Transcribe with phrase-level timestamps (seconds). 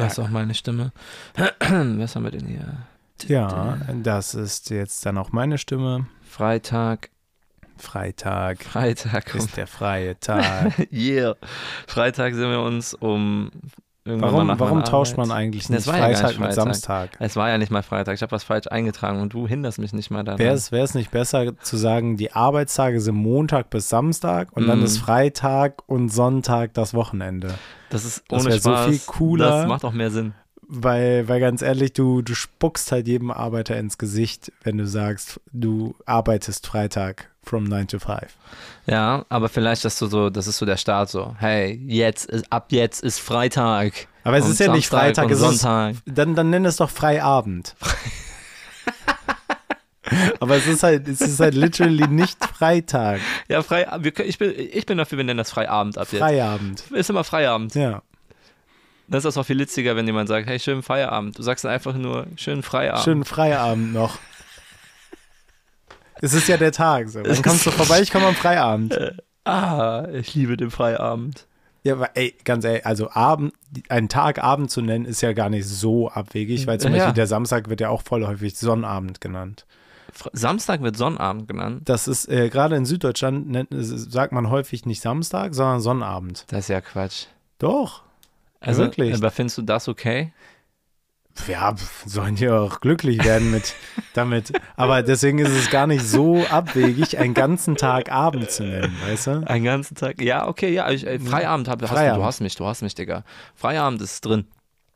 [0.00, 0.92] Das ist auch meine Stimme.
[1.60, 2.86] Was haben wir denn hier?
[3.26, 6.06] Ja, das ist jetzt dann auch meine Stimme.
[6.22, 7.10] Freitag.
[7.76, 9.34] Freitag Freitag.
[9.34, 10.88] ist der freie Tag.
[10.92, 11.34] yeah.
[11.86, 13.50] Freitag sind wir uns um
[14.04, 16.54] irgendwann Warum, warum tauscht man eigentlich Das nicht ja Freitag nicht mit Freitag.
[16.54, 17.10] Samstag?
[17.18, 18.14] Es war ja nicht mal Freitag.
[18.14, 20.38] Ich habe was falsch eingetragen und du hinderst mich nicht mal daran.
[20.38, 24.66] Wäre es, wäre es nicht besser zu sagen, die Arbeitstage sind Montag bis Samstag und
[24.66, 24.84] dann Mm.
[24.84, 27.54] ist Freitag und Sonntag das Wochenende?
[27.90, 28.86] das ist das ohne so Spaß.
[28.88, 29.50] viel cooler.
[29.50, 30.34] Das macht auch mehr Sinn.
[30.72, 35.40] Weil, weil ganz ehrlich, du, du spuckst halt jedem Arbeiter ins Gesicht, wenn du sagst,
[35.52, 38.20] du arbeitest Freitag from 9 to 5.
[38.86, 42.52] Ja, aber vielleicht, dass du so, das ist so der Start so, hey, jetzt ist,
[42.52, 44.06] ab jetzt ist Freitag.
[44.22, 45.96] Aber es ist ja nicht Samstag Freitag, und es ist, Sonntag.
[46.06, 47.74] dann, dann nenn es doch Freiabend.
[50.40, 53.20] Aber es ist halt, es ist halt literally nicht Freitag.
[53.48, 56.20] Ja, frei, wir, ich, bin, ich bin dafür, wir nennen das Freiabend ab jetzt.
[56.20, 56.84] Freiabend.
[56.92, 57.74] Ist immer Freiabend.
[57.74, 58.02] Ja.
[59.10, 61.36] Das ist auch viel witziger, wenn jemand sagt, hey, schönen Feierabend.
[61.38, 63.04] Du sagst einfach nur, schönen Feierabend.
[63.04, 64.18] Schönen Freiabend noch.
[66.22, 67.08] Es ist ja der Tag.
[67.08, 67.22] So.
[67.22, 68.96] Dann kommst du vorbei, ich komme am Freiabend.
[69.44, 71.46] Ah, ich liebe den Feierabend.
[71.82, 73.54] Ja, aber ey, ganz ehrlich, also Abend,
[73.88, 76.98] einen Tag Abend zu nennen, ist ja gar nicht so abwegig, weil zum Ja.
[76.98, 79.64] Beispiel der Samstag wird ja auch voll häufig Sonnabend genannt.
[80.32, 81.82] Samstag wird Sonnabend genannt.
[81.86, 86.44] Das ist, äh, gerade in Süddeutschland nennt, sagt man häufig nicht Samstag, sondern Sonnabend.
[86.48, 87.26] Das ist ja Quatsch.
[87.58, 88.02] Doch.
[88.60, 89.14] Also, Wirklich?
[89.14, 90.32] Aber findest du das okay?
[91.48, 93.74] Ja, sollen die auch glücklich werden mit
[94.14, 94.52] damit.
[94.76, 99.26] Aber deswegen ist es gar nicht so abwegig, einen ganzen Tag Abend zu nennen, weißt
[99.28, 99.30] du?
[99.46, 100.20] Einen ganzen Tag?
[100.20, 100.90] Ja, okay, ja.
[100.90, 103.24] Ich, äh, Feierabend, hab, hast du, du hast mich, du hast mich, Digga.
[103.54, 104.46] Feierabend ist drin.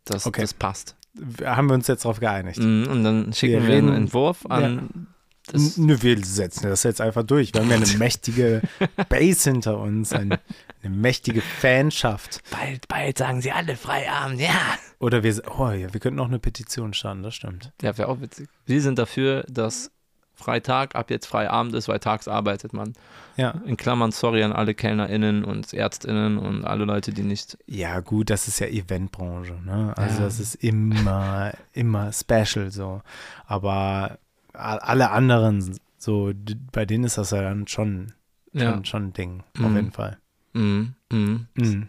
[0.05, 0.43] Das, Okay.
[0.43, 0.97] das passt.
[1.43, 2.59] Haben wir uns jetzt darauf geeinigt?
[2.59, 5.07] Mhm, und dann schicken Wir wir, einen Entwurf an.
[5.47, 7.55] Das, Nö, wir setzen das jetzt einfach durch.
[7.55, 8.63] Wir haben ja eine mächtige
[9.09, 10.37] Base hinter uns, ein,
[10.85, 12.41] eine mächtige Fanschaft.
[12.51, 14.51] bald, bald sagen sie alle Feierabend, ja.
[14.99, 17.73] Oder wir, oh ja, wir könnten auch eine Petition starten, das stimmt.
[17.83, 18.49] Ja, wäre auch witzig.
[18.67, 19.91] Wir sind dafür, dass
[20.37, 22.93] Freitag ab jetzt Feierabend ist, weil tags arbeitet man.
[23.37, 23.51] Ja.
[23.67, 27.57] In Klammern, sorry an alle KellnerInnen und ÄrztInnen und alle Leute, die nicht.
[27.67, 29.93] Ja, gut, das ist ja Eventbranche, ne?
[29.97, 30.25] Also Ja.
[30.25, 33.03] das ist immer, immer special so.
[33.47, 34.19] Aber
[34.53, 38.13] alle anderen, so, d- bei denen ist das ja dann schon,
[38.53, 38.85] schon, Ja.
[38.85, 39.77] schon ein Ding, auf Mhm.
[39.77, 40.19] jeden Fall.
[40.55, 40.95] Mhm.
[41.13, 41.47] Mhm.
[41.55, 41.89] Mhm.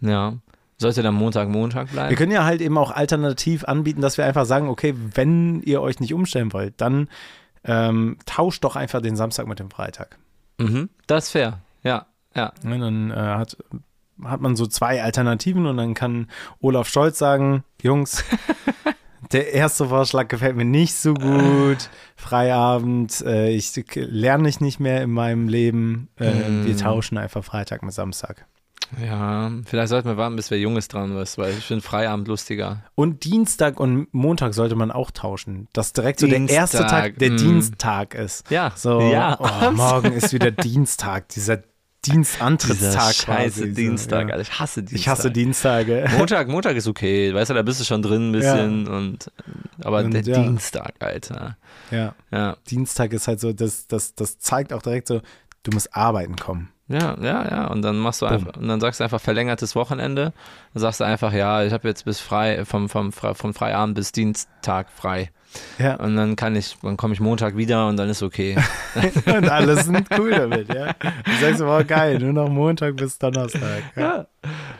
[0.00, 0.34] Ja.
[0.78, 2.16] Sollte dann Montag, Montag Wir bleiben?
[2.16, 6.00] können ja halt eben auch alternativ anbieten, dass wir einfach sagen, okay, wenn ihr euch
[6.00, 7.08] nicht umstellen wollt, dann
[7.64, 10.18] ähm, tauscht doch einfach den Samstag mit dem Freitag.
[10.58, 10.88] Mhm.
[11.06, 11.60] Das ist fair.
[11.84, 12.06] Ja.
[12.34, 12.52] Ja.
[12.64, 13.56] Ne, dann äh, hat,
[14.24, 16.28] hat man so zwei Alternativen und dann kann
[16.60, 18.24] Olaf Scholz sagen, Jungs,
[19.30, 21.88] der erste Vorschlag gefällt mir nicht so gut.
[22.16, 26.08] Feierabend, äh, ich lerne ich nicht mehr in meinem Leben.
[26.18, 26.66] Äh, Mm.
[26.66, 28.46] Wir tauschen einfach Freitag mit Samstag.
[29.02, 29.50] Ja.
[29.64, 32.82] Vielleicht sollten wir warten, bis wer Junges dran ist, weil ich finde Feierabend lustiger.
[32.94, 35.68] Und Dienstag und Montag sollte man auch tauschen.
[35.72, 37.36] Dass direkt so der erste Dienstag, Tag der mm.
[37.36, 38.50] Dienstag ist.
[38.50, 38.72] Ja.
[38.74, 39.38] So, Ja.
[39.40, 41.62] oh, morgen ist wieder Dienstag, dieser
[42.04, 43.74] Dienstantrittstag Dieser scheiße quasi.
[43.74, 44.34] Dienstag, Ja.
[44.34, 44.42] Alter.
[44.42, 44.98] Ich hasse Dienstag.
[44.98, 46.08] Ich hasse Dienstage.
[46.18, 49.30] Montag, Montag ist okay, weißt du, da bist du schon drin ein bisschen und
[49.82, 50.42] aber Und der ja.
[50.42, 51.56] Dienstag, Alter.
[51.90, 52.56] Ja, Ja.
[52.68, 55.20] Dienstag ist halt so, das, das, das zeigt auch direkt so,
[55.62, 56.70] du musst arbeiten kommen.
[56.88, 57.66] Ja, ja, ja.
[57.68, 60.32] Und dann machst du einfach, und dann sagst du einfach verlängertes Wochenende.
[60.74, 64.12] Dann sagst du einfach, ja, ich habe jetzt bis frei, vom, vom, vom Freiabend bis
[64.12, 65.30] Dienstag frei.
[65.78, 68.56] Ja, Und dann kann ich, dann komme ich Montag wieder und dann ist okay.
[69.26, 70.92] und alle sind cool damit, ja.
[70.92, 73.82] Du sagst immer, geil, nur noch Montag bis Donnerstag.
[73.96, 74.02] Ja.
[74.04, 74.26] Ja,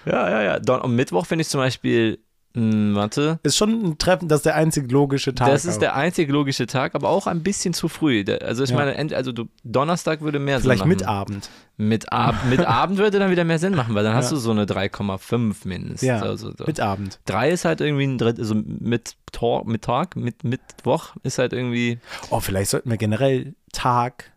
[0.07, 0.43] ja, ja.
[0.43, 0.59] ja.
[0.59, 2.19] Don Mittwoch finde ich zum Beispiel,
[2.55, 5.49] mh, warte, Ist schon ein Treffen, das ist der einzig logische Tag.
[5.49, 5.81] das ist auch.
[5.81, 8.25] der einzig logische Tag, aber auch ein bisschen zu früh.
[8.43, 8.77] Also ich Ja.
[8.77, 10.99] meine, also du, Donnerstag würde mehr Vielleicht Sinn machen.
[10.99, 11.51] mit Abend.
[11.79, 14.37] Mit, Ab mit Abend würde dann wieder mehr Sinn machen, weil dann hast Ja.
[14.37, 16.03] du so eine 3,5 mindestens.
[16.03, 16.65] Ja, also so.
[16.67, 17.19] Mit Abend.
[17.25, 21.99] Drei ist halt irgendwie ein Dritt, also mit Tor, Mittag, mit Mittwoch ist halt irgendwie.
[22.31, 24.31] Oh, vielleicht sollten wir generell Tag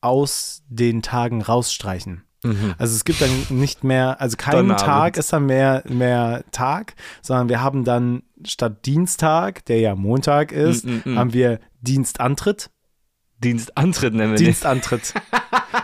[0.00, 2.22] aus den Tagen rausstreichen.
[2.78, 4.68] Also es gibt dann nicht mehr, also kein.
[4.76, 10.52] Tag ist dann mehr, mehr Tag, sondern wir haben dann statt Dienstag, der ja Montag
[10.52, 11.18] ist, Mm, mm, mm.
[11.18, 12.70] haben wir Dienstantritt.
[13.38, 14.38] Dienstantritt nennen wir.
[14.38, 15.14] Dienstantritt.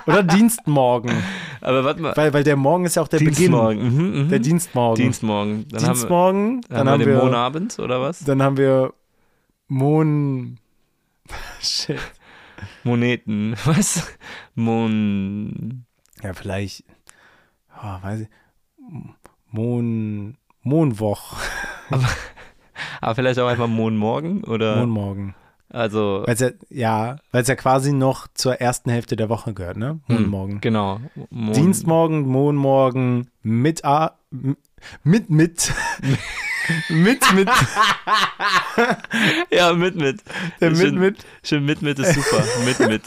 [0.06, 1.12] Oder Dienstmorgen.
[1.60, 2.16] Aber warte mal.
[2.16, 3.82] Weil, weil der Morgen ist ja auch der Dienstmorgen.
[3.82, 4.12] Mhm, mhm.
[4.12, 4.28] Beginn.
[4.30, 5.02] Der Dienstmorgen.
[5.02, 5.66] Dienstmorgen.
[5.68, 8.24] Dann haben Dienstmorgen, wir, dann haben haben wir den wir, Monabend oder was?
[8.24, 8.94] dann haben wir
[9.68, 10.58] Mon.
[11.60, 11.98] Shit.
[12.84, 13.54] Moneten.
[13.64, 14.06] Was?
[14.54, 15.84] Mon.
[16.22, 16.84] Ja, vielleicht,
[17.82, 18.28] oh, weiß ich,
[19.50, 21.36] Mon, Monwoch,
[23.00, 24.76] Aber vielleicht auch einfach Monmorgen oder?
[24.76, 25.34] Monmorgen.
[25.68, 26.22] also.
[26.26, 29.76] Weil es ja, ja, weil es ja quasi noch zur ersten Hälfte der Woche gehört,
[29.76, 30.00] ne?
[30.06, 30.60] hm, Monmorgen.
[30.60, 31.00] Genau.
[31.30, 34.18] Mon Dienstmorgen, Monmorgen, mit, A,
[35.02, 35.72] mit, mit,
[36.88, 37.48] Mit, mit,
[39.50, 40.22] Ja, mit, mit.
[40.60, 41.24] der mit, Schön- mit.
[41.42, 42.44] Schön mit, mit ist super.
[42.64, 43.02] mit, mit.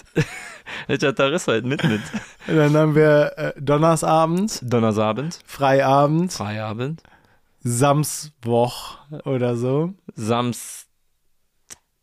[0.88, 1.68] Tag ist heute?
[1.68, 2.02] Mit, mit.
[2.48, 7.04] Und dann haben wir äh, Donnersabend, Donnersabend, Freiabend, Feierabend,
[7.64, 9.94] Samswoch oder so.
[10.16, 10.86] Sams,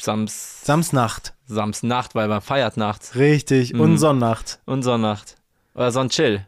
[0.00, 1.35] Sams, Samsnacht.
[1.47, 3.14] Samsnacht, weil man feiert nachts.
[3.17, 3.73] Richtig.
[3.75, 3.81] Mhm.
[3.81, 4.61] Und Sonnnacht.
[4.67, 5.37] Und Sonnnacht.
[5.75, 6.47] Oder so ein Chill.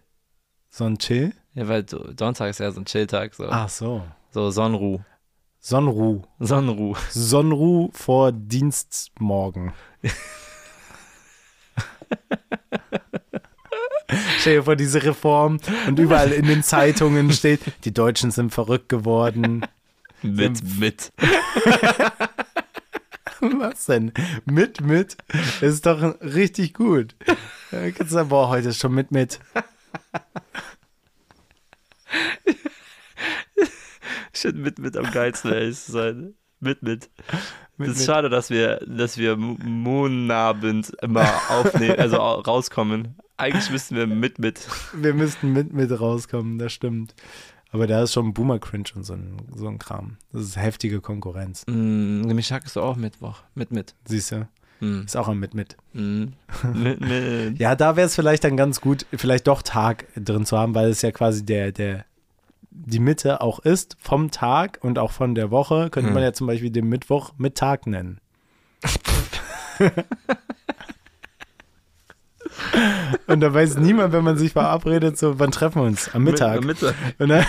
[0.71, 1.33] So ein Chill?
[1.55, 3.35] Ja, weil so- Sonntag ist ja so ein Chilltag.
[3.35, 4.03] So, Ach so.
[4.31, 5.01] so Sonnenruh.
[5.61, 6.23] Sonnenruh.
[6.41, 6.97] Sonnenruh.
[7.11, 9.73] Sonnenruh vor Dienstmorgen.
[14.39, 18.89] Stell dir vor, diese Reform und überall in den Zeitungen steht, die Deutschen sind verrückt
[18.89, 19.67] geworden.
[20.23, 21.13] Mit, mit.
[23.41, 24.13] Was denn?
[24.45, 25.17] Mit, mit?
[25.61, 27.15] Das ist doch richtig gut.
[27.71, 29.41] Da kannst du sagen, boah, heute ist schon mit, mit.
[34.33, 36.35] Ich finde mit, mit am geilsten, ey, ist sein.
[36.65, 37.11] Mit, mit.
[37.79, 38.07] Es ist mit.
[38.07, 43.17] schade, dass wir, dass wir Mo- Moonabend immer aufnehmen, also au- rauskommen.
[43.37, 44.67] Eigentlich müssten wir mit, mit.
[44.95, 47.15] Wir müssten mit, mit rauskommen, das stimmt.
[47.73, 50.19] Aber da ist schon Boomer-Cringe und so ein, so ein Kram.
[50.33, 51.65] Das ist heftige Konkurrenz.
[51.67, 53.39] Mm, Mischak ist auch Mittwoch.
[53.57, 53.97] Mit, mit.
[54.05, 54.47] Siehst du?
[54.79, 55.01] Mm.
[55.05, 55.77] Ist auch am mit, mit.
[55.93, 56.27] Mm.
[56.73, 57.59] mit, mit.
[57.59, 60.91] Ja, da wäre es vielleicht dann ganz gut, vielleicht doch Tag drin zu haben, weil
[60.91, 62.05] es ja quasi der, der,
[62.75, 65.89] die Mitte auch ist vom Tag und auch von der Woche.
[65.91, 66.15] Könnte Hm.
[66.15, 68.21] man ja zum Beispiel den Mittwoch Mittag nennen.
[73.27, 76.15] und da weiß niemand, wenn man sich verabredet, so, wann treffen wir uns?
[76.15, 76.65] Am Mittag.
[76.65, 76.95] Mit, Mittag.
[77.19, 77.47] Und dann,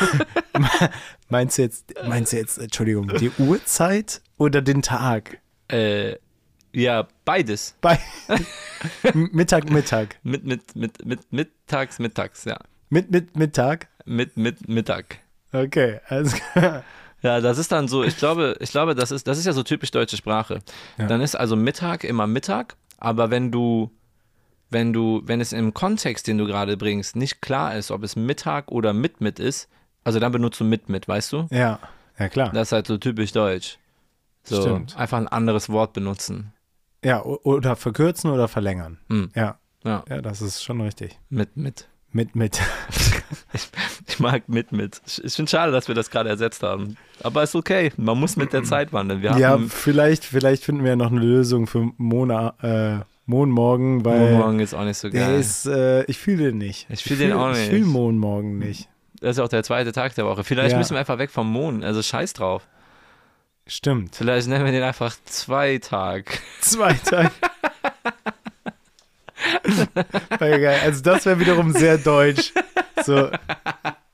[1.30, 5.39] meinst du jetzt, meinst du jetzt, Entschuldigung, die Uhrzeit oder den Tag?
[5.68, 6.16] Äh,
[6.72, 7.75] ja, beides.
[7.81, 8.00] Bei
[9.13, 10.18] Mittag, Mittag.
[10.24, 12.60] Mit, mit, mit, mit, mittags, mittags, ja.
[12.89, 13.88] Mit, mit, Mittag?
[14.06, 15.19] Mit, mit, Mittag.
[15.52, 16.36] Okay, alles
[17.22, 19.63] Ja, das ist dann so, ich glaube, ich glaube, das ist, das ist ja so
[19.63, 20.60] typisch deutsche Sprache.
[20.98, 21.07] Ja.
[21.07, 23.90] Dann ist also Mittag immer Mittag, aber wenn du,
[24.69, 28.16] wenn du, wenn es im Kontext, den du gerade bringst, nicht klar ist, ob es
[28.16, 29.69] Mittag oder mit mit ist,
[30.04, 31.48] also dann benutzt du mit mit, weißt du?
[31.50, 31.80] Ja,
[32.19, 32.51] ja klar.
[32.54, 33.80] Das ist halt so typisch deutsch.
[34.44, 34.96] So, Stimmt.
[34.96, 36.54] einfach ein anderes Wort benutzen.
[37.04, 39.00] Ja, oder verkürzen oder verlängern.
[39.10, 39.31] Hm.
[39.36, 41.18] Ja, Ja, ja, das ist schon richtig.
[41.30, 41.88] mit mit.
[42.12, 42.60] Mit, mit.
[44.07, 45.01] Ich mag mit mit.
[45.06, 46.95] Ich, ich finde schade, dass wir das gerade ersetzt haben.
[47.24, 47.92] Aber ist okay.
[47.98, 49.22] Man muss mit der Zeit wandeln.
[49.22, 54.33] Wir ja, vielleicht, vielleicht finden wir ja noch eine Lösung für Mona, äh, Mohnmorgen, weil
[54.33, 55.39] morgen ist auch nicht so der geil.
[55.39, 56.86] ist, äh, ich fühle den nicht.
[56.89, 57.69] Ich fühl den auch Ich nicht.
[57.69, 58.88] fühle Mohnmorgen nicht.
[59.19, 60.44] Das ist auch der zweite Tag der Woche.
[60.44, 60.77] Vielleicht Ja.
[60.77, 61.83] müssen wir einfach weg vom Mond.
[61.83, 62.68] Also scheiß drauf.
[63.66, 64.16] Stimmt.
[64.16, 66.39] Vielleicht nennen wir den einfach zwei Tag.
[66.62, 67.31] Zwei Tage.
[67.33, 69.55] Wäre geil.
[70.40, 72.54] Also das wäre wiederum sehr deutsch.
[73.04, 73.30] So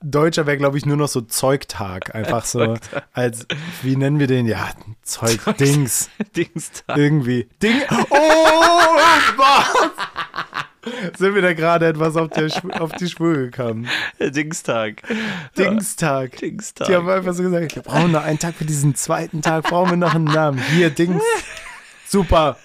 [0.04, 2.16] Deutscher wäre, glaube ich, nur noch so Zeugtag.
[2.16, 2.76] Einfach so
[3.14, 3.46] als,
[3.84, 4.48] wie nennen wir den?
[4.48, 4.70] Ja,
[5.04, 6.10] Zeugdings.
[6.36, 6.98] Dingstag.
[6.98, 7.48] Irgendwie.
[7.62, 7.82] Ding.
[8.10, 8.16] Oh,
[9.38, 9.68] was?
[11.18, 12.50] Sind wir da gerade etwas auf, der,
[12.80, 13.88] auf die Spur gekommen?
[14.20, 15.04] Dingstag.
[15.56, 16.38] Dingstag.
[16.38, 16.88] Dingstag.
[16.88, 19.92] Die haben einfach so gesagt, wir brauchen noch einen Tag für diesen zweiten Tag, brauchen
[19.92, 20.60] wir noch einen Namen.
[20.60, 21.22] Hier, Dings.
[22.08, 22.58] Super.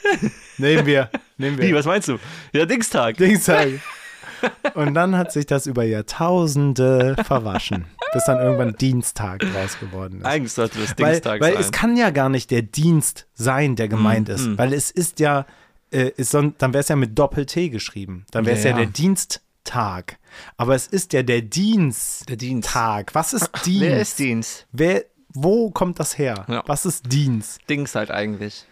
[0.59, 1.11] Nehmen wir.
[1.39, 1.69] Nehmen wir.
[1.69, 2.19] Wie, was meinst du?
[2.53, 3.17] Ja, Dingstag.
[3.17, 3.69] Dingstag.
[4.75, 10.27] Und dann hat sich das über Jahrtausende verwaschen, bis dann irgendwann Dienstag draus geworden ist.
[10.27, 11.61] Eigentlich sollte das Weil, Dingstag weil sein.
[11.63, 14.47] es kann ja gar nicht der Dienst sein, der gemeint Mm, ist.
[14.47, 14.59] mm.
[14.59, 15.47] Weil es ist ja,
[15.91, 18.27] äh, ist son dann wäre es ja mit Doppel-T geschrieben.
[18.31, 20.19] Dann wäre es ja, Ja, der Diensttag.
[20.59, 22.29] Aber es ist ja der Dienst.
[22.29, 22.69] Der Dienst.
[22.69, 23.15] Tag.
[23.15, 23.81] Was ist Dienst?
[23.81, 24.67] Wer ist Dienst?
[24.73, 26.45] Wer, wo kommt das her?
[26.49, 26.63] Ja.
[26.67, 27.61] Was ist Dienst?
[27.71, 28.67] Dings halt eigentlich.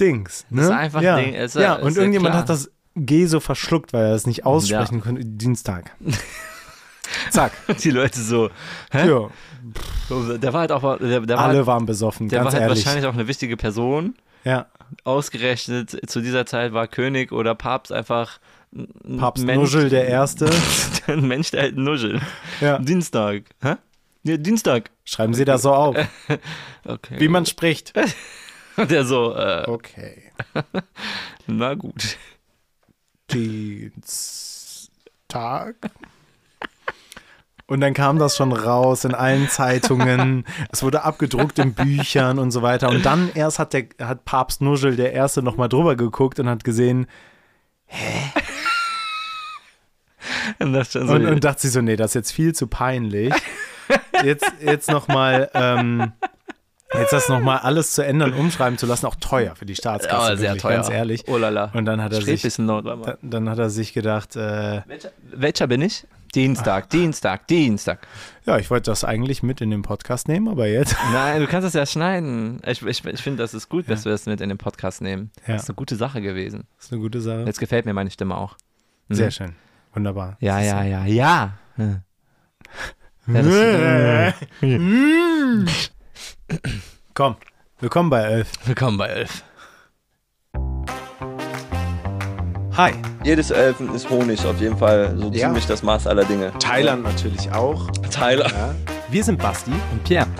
[0.00, 0.46] Dings.
[0.50, 0.62] Ne?
[0.62, 1.16] ist einfach ja.
[1.16, 2.42] Ding, ist ja- ja, ist und ja irgendjemand klar.
[2.42, 5.24] hat das G so verschluckt, weil er es nicht aussprechen konnte.
[5.24, 5.92] Dienstag.
[7.30, 7.52] Zack.
[7.82, 8.50] Die Leute so,
[8.92, 9.08] hä?
[9.08, 9.28] Ja.
[10.38, 12.84] Der war halt auch, der, der war, Alle halt, waren besoffen, der war halt ehrlich.
[12.84, 14.14] wahrscheinlich auch eine wichtige Person.
[14.44, 14.66] Ja.
[15.04, 18.38] Ausgerechnet zu dieser Zeit war König oder Papst einfach
[18.72, 20.48] ein Papst Mensch, Nuschel der Erste.
[21.08, 22.20] ein Mensch, der halt Nuschel.
[22.60, 22.78] Ja.
[22.78, 23.42] Dienstag.
[23.62, 23.74] Hä?
[24.22, 24.90] Ja, Dienstag.
[25.04, 25.96] Schreiben Sie das so auf,
[26.86, 27.16] Okay.
[27.18, 27.92] wie man spricht.
[28.80, 30.32] Und der so, äh, Okay.
[31.46, 32.16] na gut.
[33.30, 34.90] Dienstag.
[37.66, 40.44] Und dann kam das schon raus in allen Zeitungen.
[40.72, 42.88] Es wurde abgedruckt in Büchern und so weiter.
[42.88, 46.64] Und dann erst hat der hat Papst Nuschel der Erste nochmal drüber geguckt und hat
[46.64, 47.06] gesehen
[50.58, 52.66] Und, das schon so, und, und dachte sich so, nee, das ist jetzt viel zu
[52.66, 53.34] peinlich.
[54.22, 56.12] Jetzt, jetzt nochmal, ähm,
[56.94, 60.30] jetzt das nochmal alles zu ändern, umschreiben zu lassen, auch teuer für die Staatskasse.
[60.30, 60.74] ja, sehr wirklich, teuer.
[60.76, 61.24] Ganz ehrlich.
[61.28, 61.70] Oh lala.
[61.74, 63.18] Und dann hat er sich, Not, warte mal.
[63.22, 66.06] dann, hat er sich gedacht, äh, Welcher, welcher bin ich?
[66.34, 68.06] Dienstag, Dienstag, Dienstag.
[68.46, 70.94] Ja, ich wollte das eigentlich mit in den Podcast nehmen, aber jetzt.
[71.12, 72.60] Nein, du kannst das ja schneiden.
[72.64, 75.32] Ich, ich, ich finde, das ist gut, dass wir das mit in den Podcast nehmen.
[75.46, 75.54] Ja.
[75.54, 76.68] Das ist eine gute Sache gewesen.
[76.76, 77.42] Das ist eine gute Sache.
[77.46, 78.56] Jetzt gefällt mir meine Stimme auch.
[79.08, 79.14] Mhm.
[79.14, 79.56] Sehr schön.
[79.92, 80.36] Wunderbar.
[80.40, 81.52] Ja, ja, ja, ja.
[81.76, 82.02] Ja.
[83.26, 84.34] Ja, das,
[87.14, 87.36] Komm,
[87.80, 88.50] willkommen bei Elf.
[88.64, 89.42] willkommen bei Elf.
[92.76, 92.92] Hi.
[93.24, 95.48] Jedes Elfen ist Honig, auf jeden Fall so Ja.
[95.48, 96.52] ziemlich das Maß aller Dinge.
[96.58, 97.90] Thailand natürlich auch.
[98.10, 98.48] Tyler.
[98.50, 98.74] Ja.
[99.10, 99.72] Wir sind Basti.
[99.92, 100.26] Und Pierre.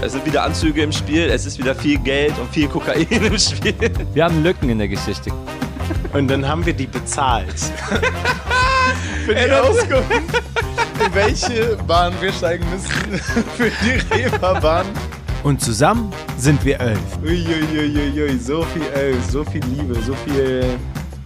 [0.00, 3.36] Es sind wieder Anzüge im Spiel, es ist wieder viel Geld und viel Kokain im
[3.36, 3.74] Spiel.
[4.14, 5.32] Wir haben Lücken in der Geschichte.
[6.12, 7.52] Und dann haben wir die bezahlt.
[9.28, 10.10] Für die Auskunft,
[11.04, 12.90] in welche Bahn wir steigen müssen.
[13.58, 14.86] Für die Reeperbahn.
[15.42, 16.98] Und zusammen sind wir elf.
[17.22, 20.64] Uiuiuiui, so viel elf, so viel Liebe, so viel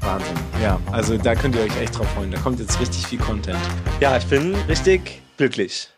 [0.00, 0.35] Wahnsinn.
[0.61, 2.32] Ja, also da könnt ihr euch echt drauf freuen.
[2.32, 3.61] Da kommt jetzt richtig viel Content.
[4.00, 5.88] Ja, ich bin richtig glücklich.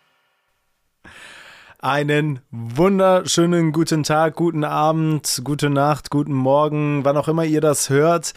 [1.78, 7.88] Einen wunderschönen guten Tag, guten Abend, gute Nacht, guten Morgen, wann auch immer ihr das
[7.88, 8.34] hört.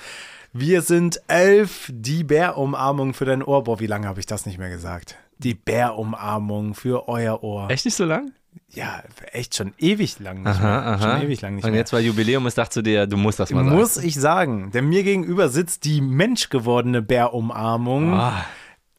[0.60, 3.64] Wir sind elf, die Bärumarmung für dein Ohr.
[3.64, 5.16] Boah, wie lange habe ich das nicht mehr gesagt?
[5.38, 7.70] Die Bärumarmung für euer Ohr.
[7.70, 8.32] Echt nicht so lang?
[8.70, 10.84] Ja, echt schon ewig lang nicht Aha, mehr.
[10.88, 11.00] aha.
[11.18, 11.80] Schon ewig lang nicht Und mehr.
[11.80, 13.76] jetzt, weil Jubiläum ist, dachte du dir, du musst das mal sagen.
[13.78, 18.44] Muss ich sagen, denn mir gegenüber sitzt die menschgewordene Bärumarmung, Ah,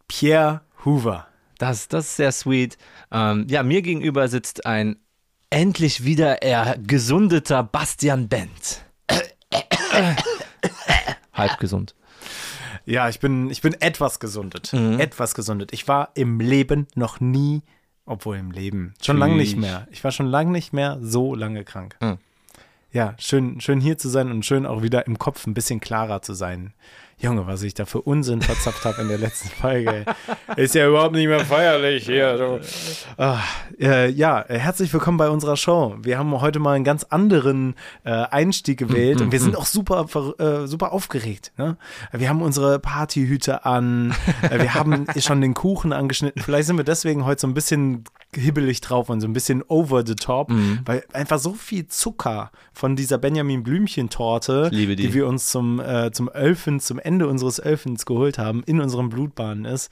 [0.06, 1.26] Pierre Hoover.
[1.58, 2.78] das, das ist sehr sweet.
[3.10, 4.96] Ähm, ja, mir gegenüber sitzt ein
[5.50, 8.84] endlich wieder er gesundeter Bastian Bent.
[11.38, 11.94] Halb gesund.
[12.84, 14.72] Ja, ich bin, ich bin etwas gesundet.
[14.72, 14.98] Mhm.
[14.98, 15.72] Etwas gesundet.
[15.72, 17.62] Ich war im Leben noch nie,
[18.06, 19.86] obwohl im Leben, schon lange nicht mehr.
[19.90, 21.96] Ich war schon lange nicht mehr so lange krank.
[22.00, 22.18] Mhm.
[22.90, 26.22] Ja, schön, schön hier zu sein und schön auch wieder im Kopf ein bisschen klarer
[26.22, 26.72] zu sein.
[27.20, 30.04] Junge, was ich da für Unsinn verzapft habe in der letzten Folge.
[30.56, 30.64] ey.
[30.64, 32.60] Ist ja überhaupt nicht mehr feierlich hier.
[33.16, 33.40] Ah,
[33.80, 35.96] äh, ja, herzlich willkommen bei unserer Show.
[36.00, 40.06] Wir haben heute mal einen ganz anderen äh, Einstieg gewählt und wir sind auch super,
[40.38, 41.50] äh, super aufgeregt.
[41.56, 41.76] Ne?
[42.12, 46.40] Wir haben unsere Partyhüte an, äh, wir haben schon den Kuchen angeschnitten.
[46.40, 48.04] Vielleicht sind wir deswegen heute so ein bisschen
[48.34, 50.52] hibbelig drauf und so ein bisschen over the top,
[50.84, 55.14] weil einfach so viel Zucker von dieser Benjamin Blümchen-Torte, liebe die.
[55.14, 59.64] wir uns zum, äh, zum Elfen, zum Ende unseres Elfens geholt haben, in unseren Blutbahnen
[59.64, 59.90] ist,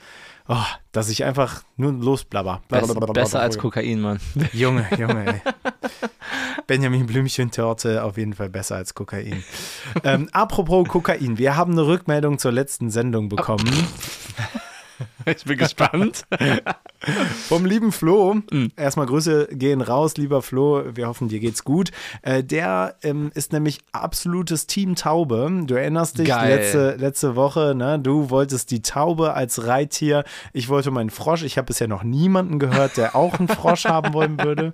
[0.48, 0.56] oh,
[0.92, 2.62] dass ich einfach nur losblabber.
[2.68, 4.20] Bess, besser als Kokain, Mann.
[4.52, 5.52] Junge, Junge, ey.
[6.66, 9.44] Benjamin Blümchen-Torte auf jeden Fall besser als Kokain.
[10.04, 13.70] ähm, apropos Kokain, wir haben eine Rückmeldung zur letzten Sendung bekommen
[15.26, 16.24] Ich bin gespannt.
[17.48, 18.34] vom lieben Flo.
[18.50, 18.72] Mhm.
[18.76, 20.84] Erstmal Grüße gehen raus, lieber Flo.
[20.94, 21.90] Wir hoffen, dir geht's gut.
[22.22, 25.64] Äh, der ähm, ist nämlich absolutes Team Taube.
[25.66, 26.56] Du erinnerst dich, Geil.
[26.56, 27.98] letzte, letzte Woche, ne?
[27.98, 30.24] du wolltest die Taube als Reittier.
[30.52, 31.42] Ich wollte meinen Frosch.
[31.42, 34.72] Ich habe bisher noch niemanden gehört, der auch einen Frosch haben wollen würde.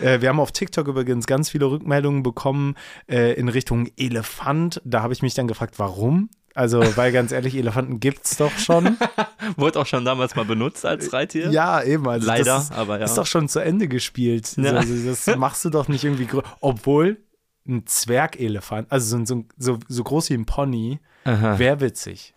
[0.00, 2.74] Äh, wir haben auf TikTok übrigens ganz viele Rückmeldungen bekommen
[3.08, 4.80] äh, in Richtung Elefant.
[4.84, 6.28] Da habe ich mich dann gefragt, warum?
[6.54, 8.96] Also, weil ganz ehrlich, Elefanten gibt's doch schon.
[9.56, 11.50] Wurde auch schon damals mal benutzt als Reittier.
[11.50, 12.08] Ja, eben.
[12.08, 13.04] Also Leider, ist, aber ja.
[13.04, 14.56] Ist doch schon zu Ende gespielt.
[14.56, 14.70] Ja.
[14.70, 16.28] So, Also das machst du doch nicht irgendwie.
[16.60, 17.18] Obwohl
[17.66, 22.34] ein Zwergelefant, also so, so, so, so groß wie ein Pony, wäre witzig.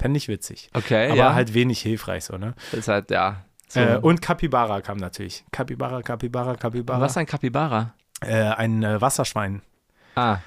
[0.00, 0.70] Fände ich witzig.
[0.74, 1.34] Okay, Aber ja.
[1.34, 2.54] halt wenig hilfreich so, ne?
[2.72, 3.44] Das ist halt, ja.
[3.68, 3.80] So.
[3.80, 5.44] Äh, und Capybara kam natürlich.
[5.52, 7.00] Capybara, Capybara, Capybara.
[7.00, 7.94] Was ist ein Kapibara?
[8.20, 9.62] Äh, ein äh, Wasserschwein.
[10.16, 10.38] Ah,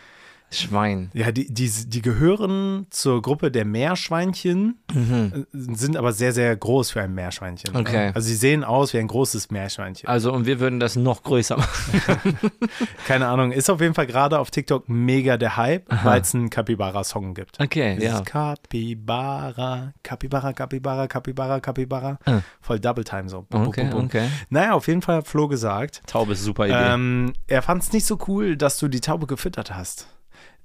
[0.50, 1.12] Schwein.
[1.13, 6.92] Ja, die, die, die gehören zur Gruppe der Meerschweinchen, äh, sind aber sehr, sehr groß
[6.92, 7.75] für ein Meerschweinchen.
[7.75, 8.12] Okay.
[8.13, 10.08] Also sie sehen aus wie ein großes Meerschweinchen.
[10.08, 12.38] Also, und wir würden das noch größer machen.
[13.08, 16.50] Keine Ahnung, ist auf jeden Fall gerade auf TikTok mega der Hype, weil es einen
[16.50, 17.60] Capybara-Song gibt.
[17.60, 18.22] Okay, Dieses ja.
[18.22, 22.20] Capybara, Capybara, Capybara, Capybara, Capybara.
[22.25, 22.39] Ah.
[22.62, 23.42] Voll Double Time so.
[23.50, 24.06] Bum, Okay, bum.
[24.06, 24.30] okay.
[24.50, 26.75] Naja, auf jeden Fall hat Flo gesagt, Taube ist super Idee.
[26.94, 30.08] ähm, er fand es nicht so cool, dass du die Taube gefüttert hast.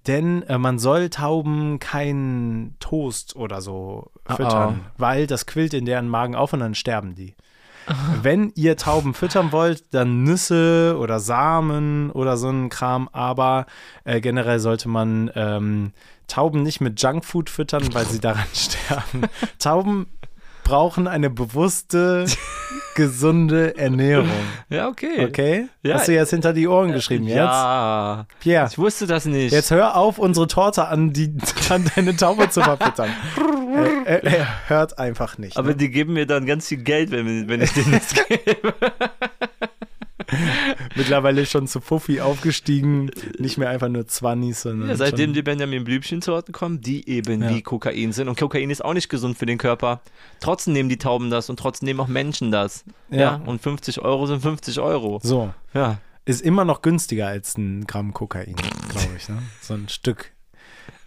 [0.06, 4.90] Denn äh, man soll Tauben keinen Toast oder so Oh, füttern, oh.
[4.98, 7.34] weil das quillt in deren Magen auf und dann sterben die.
[8.22, 13.66] Wenn ihr Tauben füttern wollt, dann Nüsse oder Samen oder so ein Kram, aber
[14.04, 15.92] äh, generell sollte man ähm,
[16.28, 19.22] Tauben nicht mit Junkfood füttern, weil sie daran sterben.
[19.58, 20.06] Tauben
[20.64, 22.24] brauchen eine bewusste,
[22.94, 24.28] gesunde Ernährung.
[24.68, 25.24] ja, okay.
[25.26, 25.68] Okay?
[25.82, 25.94] Ja.
[25.94, 27.36] Hast du jetzt hinter die Ohren geschrieben jetzt?
[27.36, 28.26] Ja.
[28.40, 29.52] Pierre, Ich wusste das nicht.
[29.52, 31.34] jetzt hör auf, unsere Torte an, die,
[31.70, 33.10] an deine Taube zu verfüttern.
[34.04, 35.56] er, er, er hört einfach nicht.
[35.56, 35.76] Aber ne?
[35.76, 38.74] die geben mir dann ganz viel Geld, wenn, wenn ich denen das gebe.
[40.96, 43.10] Mittlerweile schon zu Fuffi aufgestiegen.
[43.38, 44.88] Nicht mehr einfach nur Zwannis, sondern.
[44.88, 47.50] Ja, seitdem schon, die Benjamin Blümchen-Sorten kommen, die eben Ja.
[47.50, 48.28] wie Kokain sind.
[48.28, 50.00] Und Kokain ist auch nicht gesund für den Körper.
[50.40, 52.84] Trotzdem nehmen die Tauben das und trotzdem nehmen auch Menschen das.
[53.10, 53.18] Ja.
[53.20, 53.42] Ja.
[53.46, 55.20] Und 50 Euro sind 50 Euro.
[55.22, 55.52] So.
[55.74, 55.98] Ja.
[56.24, 58.54] Ist immer noch günstiger als ein Gramm Kokain,
[58.88, 59.28] glaube ich.
[59.28, 59.38] Ne?
[59.60, 60.30] So ein Stück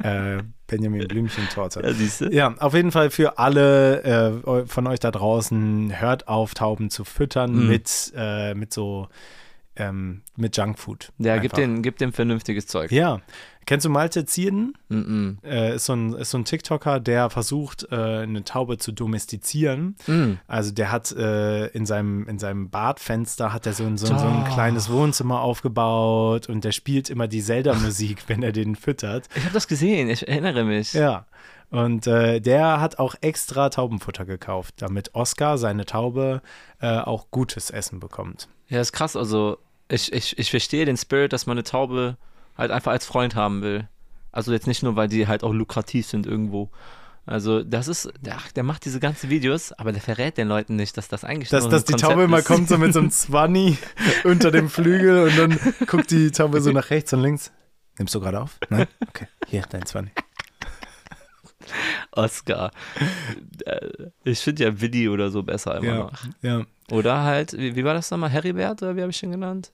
[0.03, 1.81] äh, Benjamin Blümchen-Torte.
[1.83, 2.25] Ja, siehst du?
[2.31, 7.03] Ja, auf jeden Fall für alle äh, von euch da draußen, hört auf, Tauben zu
[7.05, 7.67] füttern Mhm.
[7.67, 9.07] mit, äh, mit so,
[9.77, 11.11] ähm, mit Junkfood.
[11.17, 12.91] Ja, gib den, gib dem vernünftiges Zeug.
[12.91, 13.19] Ja.
[13.65, 14.73] Kennst du Malte Zierden?
[14.89, 18.91] Mm Äh, ist, so ein, ist so ein TikToker, der versucht, äh, eine Taube zu
[18.91, 19.95] domestizieren.
[20.07, 20.11] -mm.
[20.33, 20.39] Mm.
[20.47, 24.19] Also der hat äh, in, seinem, in seinem Badfenster hat er so ein, so, ein-
[24.19, 29.27] so ein kleines Wohnzimmer aufgebaut und der spielt immer die Zelda-Musik, wenn er den füttert.
[29.35, 30.93] Ich habe das gesehen, ich erinnere mich.
[30.93, 31.25] Ja.
[31.71, 36.41] Und äh, der hat auch extra Taubenfutter gekauft, damit Oscar, seine Taube,
[36.79, 38.47] äh, auch gutes Essen bekommt.
[38.67, 39.15] Ja, ist krass.
[39.15, 39.57] Also,
[39.89, 42.17] ich, ich, ich verstehe den Spirit, dass man eine Taube
[42.57, 43.87] halt einfach als Freund haben will.
[44.31, 46.69] Also jetzt nicht nur, weil die halt auch lukrativ sind irgendwo.
[47.27, 50.95] Also, das ist, ach, der macht diese ganzen Videos, aber der verrät den Leuten nicht,
[50.95, 52.45] dass das eigentlich Dass, nur dass die Konzept Taube immer ist.
[52.45, 53.77] kommt so mit so einem Zwanni
[54.25, 57.51] unter dem Flügel und dann guckt die Taube so nach rechts und links.
[57.97, 58.59] Nimmst du gerade auf?
[58.69, 58.85] Nein?
[59.07, 60.11] Okay, hier, dein Zwanni.
[62.11, 62.71] Oscar.
[63.65, 63.89] Äh,
[64.23, 66.23] Ich finde ja Willi oder so besser immer Ja, noch.
[66.41, 68.29] ja, Oder halt, wie, wie war das nochmal?
[68.29, 69.71] Heribert oder wie habe ich ihn genannt?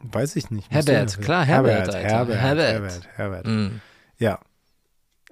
[0.00, 0.70] weiß ich nicht.
[0.70, 2.36] Herbert, klar, Herbert, Herbert.
[2.36, 3.08] Herbert, Herbert.
[3.16, 3.46] Herbert.
[3.46, 3.80] Mhm.
[4.18, 4.38] Ja.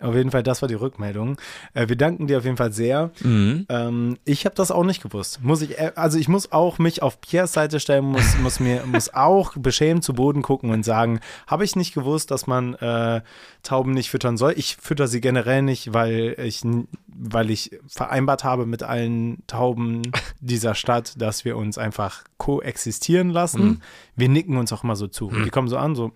[0.02, 1.37] Auf jeden Fall, das war die Rückmeldung.
[1.75, 3.11] Äh, wir danken dir auf jeden Fall sehr.
[3.21, 3.66] Mhm.
[3.68, 5.42] Ähm, ich habe das auch nicht gewusst.
[5.42, 8.85] Muss ich, äh, also ich muss auch mich auf Piers Seite stellen, muss, muss mir,
[8.87, 13.23] muss auch beschämt zu Boden gucken und sagen, habe ich nicht gewusst, dass man äh,
[13.62, 14.54] Tauben nicht füttern soll.
[14.56, 16.62] Ich fütter sie generell nicht, weil ich,
[17.06, 20.02] weil ich vereinbart habe mit allen Tauben
[20.40, 23.64] dieser Stadt, dass wir uns einfach koexistieren lassen.
[23.64, 23.80] Mhm.
[24.16, 25.28] Wir nicken uns auch immer so zu.
[25.28, 26.12] Und die kommen so an, so.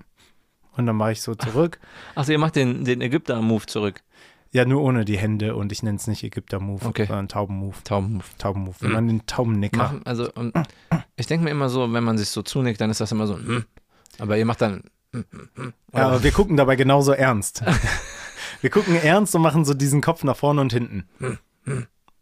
[0.76, 1.78] Und dann mache ich so zurück.
[2.14, 4.02] Achso, ihr macht den, den Ägypter-Move zurück.
[4.52, 7.06] Ja, nur ohne die Hände und ich nenne es nicht Ägypter-Move, Okay.
[7.06, 7.76] sondern Tauben-Move.
[7.84, 8.36] Taubenmove.
[8.38, 8.76] Tauben-Move.
[8.80, 8.94] Wir Mhm.
[8.94, 9.76] machen den Taubennicker.
[9.78, 10.54] Machen, also, und
[11.16, 13.36] ich denke mir immer so, wenn man sich so zunickt, dann ist das immer so,
[13.36, 13.64] hm.
[14.18, 15.24] aber ihr macht dann, hm,
[15.56, 15.72] hm.
[15.92, 17.62] Ja, aber wir gucken dabei genauso ernst.
[18.60, 21.08] wir gucken ernst und machen so diesen Kopf nach vorne und hinten.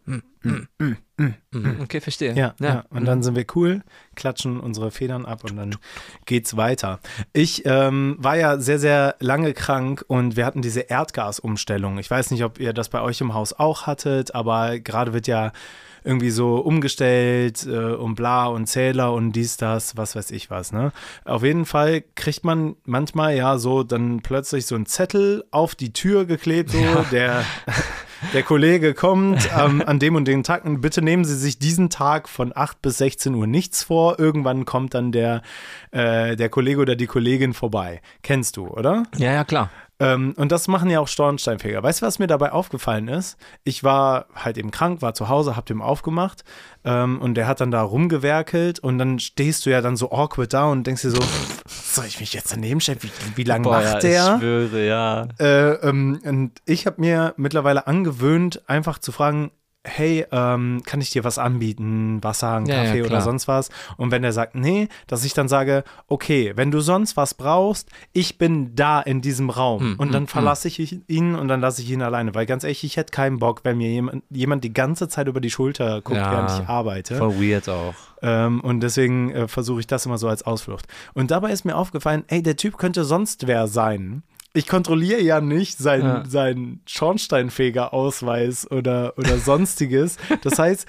[0.06, 2.34] Mhm, okay, verstehe.
[2.34, 2.84] Ja, ja.
[2.90, 3.06] Und Mhm.
[3.06, 3.82] dann sind wir cool,
[4.16, 5.76] klatschen unsere Federn ab und dann
[6.26, 7.00] geht's weiter.
[7.32, 11.98] Ich ähm, war ja sehr, sehr lange krank und wir hatten diese Erdgasumstellung.
[11.98, 15.26] Ich weiß nicht, ob ihr das bei euch im Haus auch hattet, aber gerade wird
[15.26, 15.52] ja
[16.06, 20.70] irgendwie so umgestellt äh, und bla und Zähler und dies, das, was weiß ich was,
[20.70, 20.92] ne?
[21.24, 25.94] Auf jeden Fall kriegt man manchmal ja so dann plötzlich so einen Zettel auf die
[25.94, 27.46] Tür geklebt, so, der
[28.32, 32.28] der Kollege kommt ähm, an dem und den Tag bitte nehmen Sie sich diesen Tag
[32.28, 34.18] von 8 bis 16 Uhr nichts vor.
[34.18, 35.42] Irgendwann kommt dann der,
[35.90, 38.00] äh, der Kollege oder die Kollegin vorbei.
[38.22, 39.04] Kennst du, oder?
[39.16, 39.70] Ja, ja, klar.
[40.00, 41.82] Ähm, und das machen ja auch Schornsteinfeger.
[41.82, 43.36] Weißt du, was mir dabei aufgefallen ist?
[43.62, 46.44] Ich war halt eben krank, war zu Hause, hab dem aufgemacht
[46.84, 50.52] ähm, und der hat dann da rumgewerkelt und dann stehst du ja dann so awkward
[50.52, 51.22] da und denkst dir so,
[51.68, 52.98] soll ich mich jetzt daneben stellen?
[53.02, 54.34] Wie, wie lange Boah, macht ja, der?
[54.34, 55.28] Ich schwöre, ja.
[55.38, 59.52] Äh, ähm, und ich habe mir mittlerweile angewöhnt, einfach zu fragen,
[59.84, 62.22] hey, ähm, kann ich dir was anbieten?
[62.22, 63.20] Wasser, einen Ja, ja, Kaffee oder klar.
[63.20, 63.68] sonst was?
[63.96, 67.90] Und wenn der sagt, nee, dass ich dann sage, okay, wenn du sonst was brauchst,
[68.12, 69.94] ich bin da in diesem Raum.
[69.94, 72.34] Mm, und dann mm, verlasse ich ihn und dann lasse ich ihn alleine.
[72.34, 75.40] Weil ganz ehrlich, ich hätte keinen Bock, wenn mir jemand, jemand die ganze Zeit über
[75.40, 77.16] die Schulter guckt, Ja, während ich arbeite.
[77.16, 77.94] Voll weird auch.
[78.22, 80.86] Ähm, und deswegen äh, versuche ich das immer so als Ausflucht.
[81.12, 84.22] Und dabei ist mir aufgefallen, ey, der Typ könnte sonst wer sein.
[84.56, 86.24] Ich kontrolliere ja nicht seinen, Ja.
[86.26, 90.16] seinen Schornsteinfeger-Ausweis oder, oder sonstiges.
[90.42, 90.86] Das heißt,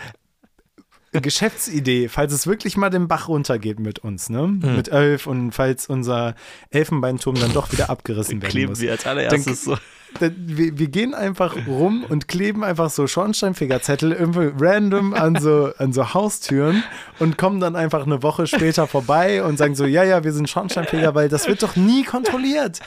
[1.21, 4.41] Geschäftsidee, falls es wirklich mal den Bach runtergeht mit uns, ne?
[4.41, 4.75] Hm.
[4.75, 6.35] Mit Elf und falls unser
[6.69, 8.81] Elfenbeinturm dann doch wieder abgerissen werden Kleben muss.
[8.81, 9.77] wir als allererstes so.
[10.19, 10.31] Wir,
[10.77, 16.13] wir gehen einfach rum und kleben einfach so Schornsteinfegerzettel irgendwie random an so, an so
[16.13, 16.83] Haustüren
[17.19, 20.49] und kommen dann einfach eine Woche später vorbei und sagen so, ja, ja, wir sind
[20.49, 22.79] Schornsteinfeger, weil das wird doch nie kontrolliert.